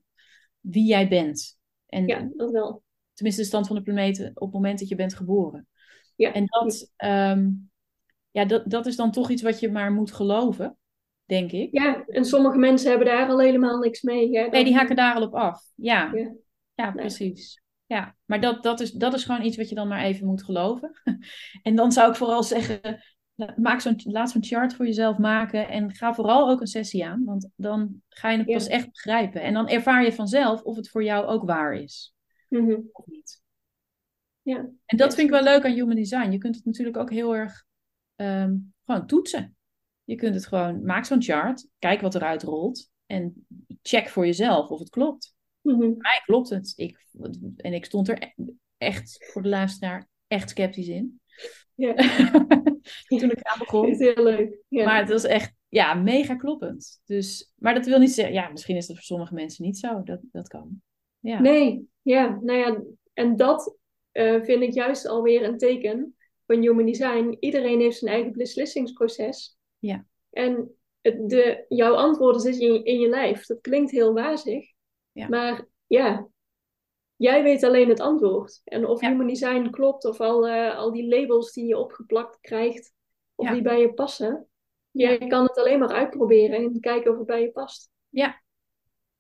wie 0.60 0.86
jij 0.86 1.08
bent. 1.08 1.58
En 1.86 2.08
Ja, 2.08 2.30
dat 2.36 2.52
wel. 2.52 2.84
tenminste 3.14 3.42
de 3.42 3.48
stand 3.48 3.68
van 3.68 3.76
de 3.76 3.82
planeten 3.82 4.32
op 4.34 4.42
het 4.46 4.54
moment 4.54 4.80
dat 4.80 4.88
je 4.88 4.96
bent 4.96 5.14
geboren. 5.16 5.68
Ja. 6.16 6.34
En 6.34 6.46
dat, 6.46 6.92
ehm, 6.96 7.50
ja, 8.32 8.46
dat, 8.46 8.70
dat 8.70 8.86
is 8.86 8.96
dan 8.96 9.12
toch 9.12 9.30
iets 9.30 9.42
wat 9.42 9.60
je 9.60 9.72
maar 9.72 9.92
moet 9.92 10.12
geloven, 10.12 10.78
denk 11.26 11.52
ik. 11.52 11.68
Ja, 11.72 12.04
en 12.08 12.26
sommige 12.26 12.58
mensen 12.58 12.90
hebben 12.90 13.08
daar 13.08 13.30
al 13.30 13.40
helemaal 13.40 13.78
niks 13.80 14.02
mee. 14.02 14.38
Hè? 14.38 14.48
Nee, 14.48 14.64
die 14.64 14.76
haken 14.76 14.96
daar 14.96 15.16
al 15.16 15.22
op 15.24 15.34
af. 15.36 15.64
Ja. 15.76 16.12
Ja. 16.14 16.34
Ja, 16.74 16.92
precies. 16.92 17.63
Ja, 17.94 18.16
maar 18.26 18.42
dat, 18.42 18.64
dat, 18.64 18.80
is, 18.80 18.92
dat 18.92 19.14
is 19.14 19.24
gewoon 19.24 19.44
iets 19.44 19.58
wat 19.58 19.70
je 19.70 19.76
dan 19.76 19.88
maar 19.88 20.04
even 20.04 20.26
moet 20.26 20.44
geloven. 20.44 21.02
en 21.62 21.76
dan 21.76 21.92
zou 21.92 22.10
ik 22.10 22.16
vooral 22.16 22.44
zeggen, 22.44 23.04
maak 23.56 23.80
zo'n, 23.80 24.00
laat 24.04 24.32
zo'n 24.32 24.44
chart 24.44 24.74
voor 24.74 24.86
jezelf 24.86 25.18
maken 25.18 25.70
en 25.70 25.94
ga 25.94 26.14
vooral 26.14 26.50
ook 26.50 26.62
een 26.62 26.68
sessie 26.68 27.06
aan, 27.06 27.24
want 27.26 27.50
dan 27.56 28.02
ga 28.10 28.30
je 28.30 28.38
het 28.38 28.48
pas 28.48 28.68
echt 28.68 28.92
begrijpen. 28.92 29.42
En 29.42 29.54
dan 29.54 29.68
ervaar 29.68 30.04
je 30.04 30.14
vanzelf 30.14 30.62
of 30.62 30.76
het 30.76 30.90
voor 30.90 31.04
jou 31.04 31.26
ook 31.26 31.44
waar 31.44 31.74
is. 31.74 32.14
Mhm. 32.50 32.80
Of 32.92 33.06
niet. 33.06 33.42
Ja. 34.42 34.70
En 34.86 34.98
dat 34.98 35.16
vind 35.16 35.28
ik 35.28 35.34
wel 35.34 35.44
leuk 35.44 35.66
aan 35.66 35.72
human 35.72 35.96
design. 35.96 36.32
Je 36.32 36.38
kunt 36.38 36.56
het 36.56 36.66
natuurlijk 36.66 36.98
ook 36.98 37.10
heel 37.10 37.36
erg 37.36 37.66
ehm, 38.16 38.56
gewoon 38.86 39.08
toetsen. 39.08 39.56
Je 40.04 40.16
kunt 40.16 40.36
het 40.36 40.48
gewoon, 40.48 40.86
maak 40.86 41.06
zo'n 41.06 41.22
chart, 41.22 41.68
kijk 41.80 42.02
wat 42.02 42.16
eruit 42.16 42.44
rolt 42.44 42.90
en 43.06 43.46
check 43.82 44.10
voor 44.10 44.26
jezelf 44.26 44.70
of 44.70 44.80
het 44.80 44.90
klopt. 44.90 45.34
Voor 45.64 45.78
mij 45.78 46.22
klopt 46.26 46.50
het. 46.50 46.74
Ik, 46.76 47.06
en 47.58 47.74
ik 47.74 47.86
stond 47.86 48.08
er 48.08 48.22
e-, 48.22 48.54
echt 48.78 49.26
voor 49.32 49.42
de 49.42 49.50
luisteraar 49.50 50.08
echt 50.28 50.50
sceptisch 50.50 50.88
in. 50.88 51.22
Ja. 51.76 51.94
Toen 53.08 53.32
ik 53.32 53.42
aan 53.42 53.60
begon. 53.60 53.88
is 53.88 53.98
heel 53.98 54.24
leuk. 54.24 54.58
Ja. 54.68 54.86
Maar 54.86 55.00
het 55.00 55.10
was 55.10 55.24
echt 55.24 55.54
ja, 55.70 55.94
mega 55.94 56.36
kloppend. 56.36 57.02
Dus, 57.06 57.54
maar 57.56 57.74
dat 57.74 57.86
wil 57.86 58.00
niet 58.00 58.12
zeggen, 58.12 58.34
ja, 58.34 58.50
misschien 58.50 58.76
is 58.76 58.88
dat 58.88 58.96
voor 58.96 59.06
sommige 59.06 59.34
mensen 59.34 59.66
niet 59.66 59.78
zo. 59.78 60.04
Dat, 60.04 60.20
dat 60.32 60.48
kan. 60.48 60.82
Ja. 61.20 61.40
Nee, 61.40 61.88
ja, 62.02 62.40
nou 62.42 62.60
ja, 62.60 62.84
en 63.14 63.36
dat 63.36 63.78
eh, 64.12 64.42
vind 64.42 64.62
ik 64.64 64.74
juist 64.74 65.08
alweer 65.08 65.44
een 65.44 65.58
teken 65.58 66.16
van 66.46 66.62
human 66.62 66.86
design. 66.86 67.38
Iedereen 67.40 67.80
heeft 67.80 67.98
zijn 67.98 68.14
eigen 68.14 68.34
beslissingsproces. 68.34 69.58
Ja. 69.80 70.06
En 70.30 70.76
de, 71.02 71.66
jouw 71.68 71.94
antwoorden 71.94 72.42
zitten 72.42 72.62
in, 72.62 72.86
in 72.86 73.00
je 73.00 73.10
lijf. 73.10 73.46
Dat 73.46 73.62
klinkt 73.62 73.92
heel 73.92 74.14
wazig. 74.14 74.73
Ja. 75.14 75.28
Maar 75.28 75.68
ja, 75.88 76.28
jij 77.16 77.44
weet 77.44 77.64
alleen 77.64 77.90
het 77.90 78.00
antwoord. 78.00 78.62
En 78.64 78.88
of 78.88 79.02
Ja. 79.02 79.10
human 79.10 79.28
design 79.28 79.70
klopt, 79.70 80.06
of 80.06 80.20
al, 80.20 80.48
eh, 80.48 80.78
al 80.78 80.92
die 80.92 81.08
labels 81.08 81.52
die 81.52 81.66
je 81.66 81.78
opgeplakt 81.78 82.40
krijgt, 82.40 82.94
of 83.36 83.46
Ja. 83.48 83.54
die 83.54 83.62
bij 83.62 83.80
je 83.80 83.94
passen. 83.94 84.48
Jij 84.92 85.18
kan 85.18 85.44
het 85.44 85.58
alleen 85.58 85.80
maar 85.80 85.94
uitproberen 85.94 86.58
en 86.58 86.80
kijken 86.80 87.12
of 87.12 87.18
het 87.18 87.28
bij 87.28 87.42
je 87.42 87.52
past. 87.52 87.92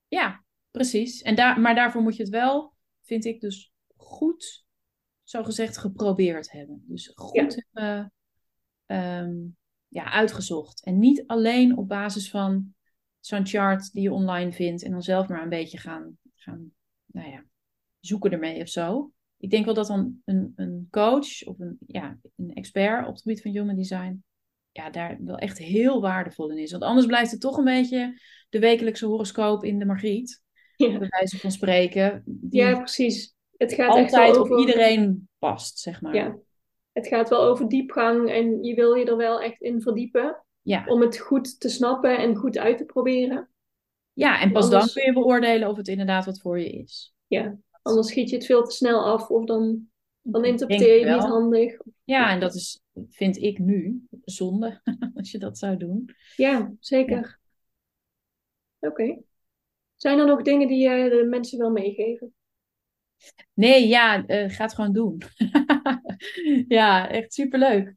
Ja, 0.08 0.44
precies. 0.72 1.22
En 1.22 1.36
daar, 1.36 1.60
maar 1.60 1.76
daarvoor 1.76 2.02
moet 2.02 2.16
je 2.16 2.24
het 2.24 2.32
wel, 2.32 2.74
vind 3.02 3.26
ik, 3.26 3.42
dus 3.42 3.74
goed, 3.96 4.66
zogezegd, 5.24 5.78
geprobeerd 5.78 6.52
hebben. 6.52 6.84
Dus 6.88 7.12
goed 7.16 7.64
hebben 7.72 8.14
ehm, 8.86 9.36
ja, 9.88 10.12
uitgezocht. 10.12 10.84
En 10.84 11.00
niet 11.00 11.24
alleen 11.28 11.78
op 11.78 11.88
basis 11.88 12.30
van 12.30 12.74
zo'n 13.26 13.48
chart 13.48 13.92
die 13.92 14.04
je 14.04 14.12
online 14.12 14.52
vindt 14.52 14.84
en 14.84 14.92
dan 14.92 15.02
zelf 15.02 15.28
maar 15.28 15.42
een 15.42 15.50
beetje 15.50 15.78
gaan, 15.78 16.18
gaan 16.36 16.72
nou 17.06 17.30
ja, 17.30 17.44
zoeken 18.00 18.32
ermee 18.32 18.62
of 18.62 18.70
zo. 18.70 19.12
Ik 19.38 19.50
denk 19.50 19.66
wel 19.66 19.74
dat 19.74 19.88
dan 19.88 20.22
een, 20.26 20.54
een 20.56 20.88
coach 20.92 21.44
of 21.44 21.60
een, 21.60 21.78
ja, 21.88 22.18
een 22.36 22.54
expert 22.54 23.08
op 23.08 23.14
het 23.14 23.22
gebied 23.22 23.42
van 23.42 23.52
human 23.52 23.76
design 23.76 24.24
ja, 24.74 24.90
daar 24.90 25.18
wel 25.20 25.38
echt 25.38 25.58
heel 25.58 26.02
waardevol 26.02 26.50
in 26.52 26.58
is. 26.58 26.72
Want 26.72 26.84
anders 26.84 27.06
blijft 27.06 27.32
het 27.32 27.42
toch 27.42 27.58
een 27.58 27.64
beetje 27.64 28.20
de 28.50 28.60
wekelijkse 28.60 29.06
horoscoop 29.06 29.64
in 29.64 29.80
de 29.80 29.86
Margriet. 29.86 30.42
Ja, 30.76 30.98
Bij 30.98 31.08
wijze 31.10 31.40
van 31.40 31.52
spreken. 31.52 32.24
Die 32.26 32.62
ja 32.62 32.78
precies. 32.78 33.36
Het 33.58 33.74
gaat 33.74 33.96
echt 33.96 34.14
altijd 34.14 34.32
wel 34.36 34.44
op 34.44 34.52
over... 34.52 34.60
iedereen 34.60 35.30
past, 35.40 35.80
zeg 35.80 36.02
maar. 36.02 36.16
Ja. 36.16 36.38
Het 36.92 37.08
gaat 37.08 37.30
wel 37.30 37.44
over 37.44 37.68
diepgang 37.68 38.30
en 38.30 38.64
je 38.64 38.76
wil 38.76 38.94
je 38.94 39.06
er 39.06 39.18
wel 39.18 39.42
echt 39.42 39.62
in 39.62 39.82
verdiepen 39.82 40.44
Ja. 40.64 40.86
om 40.86 41.02
het 41.02 41.20
goed 41.20 41.60
te 41.60 41.70
snappen 41.70 42.18
en 42.18 42.36
goed 42.36 42.58
uit 42.58 42.78
te 42.78 42.86
proberen. 42.86 43.50
Ja, 44.14 44.42
en 44.42 44.52
pas 44.52 44.64
Anders- 44.64 44.94
dan 44.94 44.94
kun 44.94 45.14
je 45.14 45.20
beoordelen 45.20 45.70
of 45.70 45.78
het 45.78 45.88
inderdaad 45.88 46.26
wat 46.26 46.40
voor 46.40 46.60
je 46.60 46.70
is. 46.70 47.14
Ja, 47.28 47.58
anders 47.82 48.08
schiet 48.08 48.30
je 48.30 48.36
het 48.36 48.46
veel 48.46 48.64
te 48.64 48.76
snel 48.76 49.04
af 49.06 49.30
of 49.30 49.46
dan, 49.46 49.88
dan 50.22 50.46
interpreteer 50.46 51.00
je 51.00 51.06
het 51.06 51.16
niet 51.20 51.30
handig. 51.30 51.78
Ja, 52.04 52.32
en 52.32 52.40
dat 52.40 52.56
is, 52.56 52.82
vind 53.10 53.38
ik 53.38 53.60
nu, 53.60 54.08
zonde 54.24 54.82
als 55.16 55.32
je 55.32 55.38
dat 55.38 55.58
zou 55.58 55.78
doen. 55.78 56.10
Ja, 56.36 56.74
zeker. 56.80 57.40
Oké. 58.80 59.22
Zijn 59.96 60.20
er 60.20 60.26
nog 60.26 60.42
dingen 60.42 60.68
die 60.68 60.90
je 60.90 61.10
de 61.10 61.26
mensen 61.30 61.58
wil 61.58 61.72
meegeven? 61.72 62.34
Nee, 63.54 63.88
ja, 63.88 64.26
eh, 64.26 64.50
ga 64.50 64.64
het 64.64 64.74
gewoon 64.74 64.94
doen. 64.94 65.22
ja, 66.78 67.10
echt 67.10 67.34
superleuk. 67.34 67.96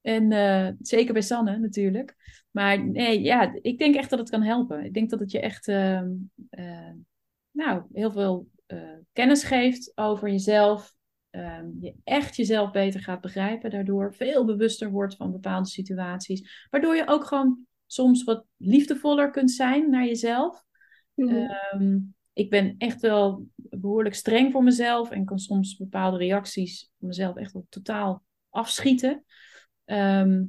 En 0.00 0.32
eh, 0.32 0.68
zeker 0.80 1.12
bij 1.12 1.22
Sanne 1.22 1.58
natuurlijk. 1.58 2.16
Maar 2.50 2.84
nee, 2.84 3.20
ja, 3.20 3.58
ik 3.62 3.78
denk 3.78 3.94
echt 3.94 4.10
dat 4.10 4.18
het 4.18 4.30
kan 4.30 4.42
helpen. 4.42 4.84
Ik 4.84 4.94
denk 4.94 5.10
dat 5.10 5.20
het 5.20 5.30
je 5.30 5.40
echt 5.40 5.68
ehm, 5.68 6.08
eh, 6.50 6.92
nou, 7.50 7.82
heel 7.92 8.10
veel 8.10 8.48
eh, 8.66 8.78
kennis 9.12 9.44
geeft 9.44 9.92
over 9.94 10.28
jezelf. 10.28 10.94
Ehm, 11.30 11.66
je 11.80 11.94
echt 12.04 12.36
jezelf 12.36 12.70
beter 12.70 13.00
gaat 13.00 13.20
begrijpen 13.20 13.70
daardoor. 13.70 14.14
Veel 14.14 14.44
bewuster 14.44 14.90
wordt 14.90 15.16
van 15.16 15.32
bepaalde 15.32 15.68
situaties. 15.68 16.66
Waardoor 16.70 16.96
je 16.96 17.06
ook 17.06 17.24
gewoon 17.24 17.66
soms 17.86 18.24
wat 18.24 18.44
liefdevoller 18.56 19.30
kunt 19.30 19.50
zijn 19.50 19.90
naar 19.90 20.04
jezelf. 20.04 20.64
Mhm. 21.14 21.34
Ehm, 21.34 21.98
ik 22.32 22.50
ben 22.50 22.74
echt 22.78 23.00
wel 23.00 23.46
behoorlijk 23.54 24.14
streng 24.14 24.52
voor 24.52 24.62
mezelf 24.62 25.10
en 25.10 25.24
kan 25.24 25.38
soms 25.38 25.76
bepaalde 25.76 26.16
reacties 26.16 26.90
van 26.98 27.08
mezelf 27.08 27.36
echt 27.36 27.52
wel 27.52 27.66
totaal 27.68 28.22
afschieten. 28.48 29.24
Ehm, 29.90 30.44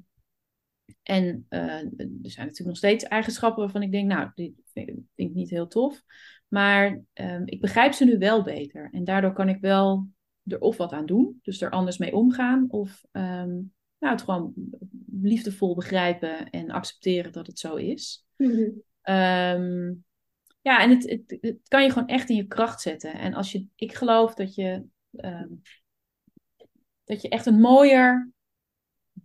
en 1.04 1.46
eh, 1.50 1.60
er 1.60 2.20
zijn 2.22 2.48
natuurlijk 2.48 2.68
nog 2.68 2.78
steeds 2.78 3.04
eigenschappen 3.04 3.62
waarvan 3.64 3.82
ik 3.82 3.92
denk, 3.92 4.08
nou, 4.08 4.32
die 4.36 4.64
vind, 4.74 4.90
vind 4.90 5.30
ik 5.30 5.34
niet 5.34 5.50
heel 5.50 5.68
tof. 5.68 6.04
Maar 6.48 7.02
ehm, 7.14 7.42
ik 7.46 7.62
begrijp 7.62 7.94
ze 7.94 8.06
nu 8.06 8.18
wel 8.18 8.44
beter. 8.44 8.90
En 8.92 9.04
daardoor 9.04 9.34
kan 9.34 9.50
ik 9.50 9.60
wel 9.62 10.08
er 10.44 10.60
of 10.60 10.78
wat 10.78 10.92
aan 10.92 11.06
doen, 11.06 11.40
dus 11.42 11.62
er 11.62 11.70
anders 11.70 11.98
mee 11.98 12.16
omgaan. 12.16 12.66
Of 12.70 13.04
ehm, 13.12 13.50
nou, 14.00 14.14
het 14.14 14.22
gewoon 14.22 14.54
liefdevol 15.12 15.76
begrijpen 15.76 16.50
en 16.50 16.70
accepteren 16.70 17.32
dat 17.32 17.48
het 17.48 17.60
zo 17.60 17.76
is. 17.76 18.26
Mhm. 18.38 18.70
Ja, 20.62 20.82
en 20.82 20.90
het, 20.90 21.10
het, 21.10 21.38
het 21.42 21.58
kan 21.68 21.84
je 21.84 21.90
gewoon 21.90 22.08
echt 22.08 22.30
in 22.30 22.36
je 22.36 22.48
kracht 22.48 22.82
zetten. 22.82 23.14
En 23.14 23.34
als 23.34 23.52
je, 23.52 23.68
ik 23.76 23.94
geloof 23.94 24.34
dat 24.34 24.56
je, 24.56 24.86
dat 27.04 27.22
je 27.22 27.30
echt 27.30 27.46
een 27.46 27.60
mooier, 27.60 28.31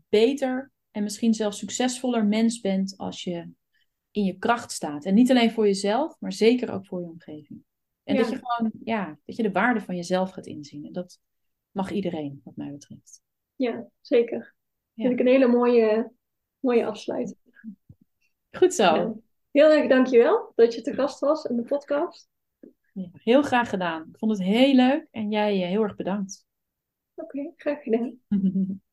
beter 0.09 0.73
en 0.91 1.03
misschien 1.03 1.35
zelfs 1.35 1.59
succesvoller 1.59 2.27
mens 2.27 2.61
bent 2.61 2.95
als 2.97 3.23
je 3.25 3.51
in 4.11 4.25
je 4.25 4.39
kracht 4.39 4.73
staat. 4.73 5.05
En 5.05 5.15
niet 5.15 5.31
alleen 5.31 5.51
voor 5.51 5.67
jezelf, 5.67 6.17
maar 6.21 6.33
zeker 6.33 6.73
ook 6.73 6.87
voor 6.87 7.01
je 7.01 7.07
omgeving. 7.07 7.65
En 8.05 8.15
Ja. 8.15 8.21
dat 8.21 8.31
je 8.31 8.39
gewoon, 8.43 8.73
ja, 8.85 9.19
dat 9.25 9.37
je 9.37 9.43
de 9.43 9.53
waarde 9.53 9.81
van 9.81 9.97
jezelf 9.97 10.31
gaat 10.31 10.47
inzien. 10.47 10.85
En 10.87 10.93
dat 10.93 11.21
mag 11.71 11.91
iedereen, 11.91 12.41
wat 12.45 12.57
mij 12.57 12.71
betreft. 12.71 13.23
Ja, 13.57 13.89
zeker. 14.01 14.55
Ja. 14.93 15.07
Vind 15.07 15.21
ik 15.21 15.27
een 15.27 15.33
hele 15.33 15.47
mooie, 15.47 16.13
mooie 16.59 16.87
afsluiting. 16.87 17.39
Goed 18.51 18.75
zo. 18.75 18.85
Ja. 18.95 19.15
Heel 19.51 19.71
erg 19.71 19.89
dankjewel 19.89 20.53
dat 20.55 20.75
je 20.75 20.81
te 20.81 20.95
gast 20.95 21.21
was 21.21 21.45
in 21.45 21.57
de 21.57 21.63
podcast. 21.63 22.29
Ja, 22.93 23.09
heel 23.13 23.43
graag 23.43 23.69
gedaan. 23.69 24.09
Ik 24.13 24.19
vond 24.19 24.33
het 24.33 24.43
heel 24.43 24.75
leuk 24.75 25.09
en 25.11 25.31
jij 25.31 25.63
eh, 25.63 25.69
heel 25.69 25.83
erg 25.83 25.97
bedankt. 25.97 26.47
Oké, 27.15 27.53
graag 27.57 27.83
gedaan. 27.83 28.19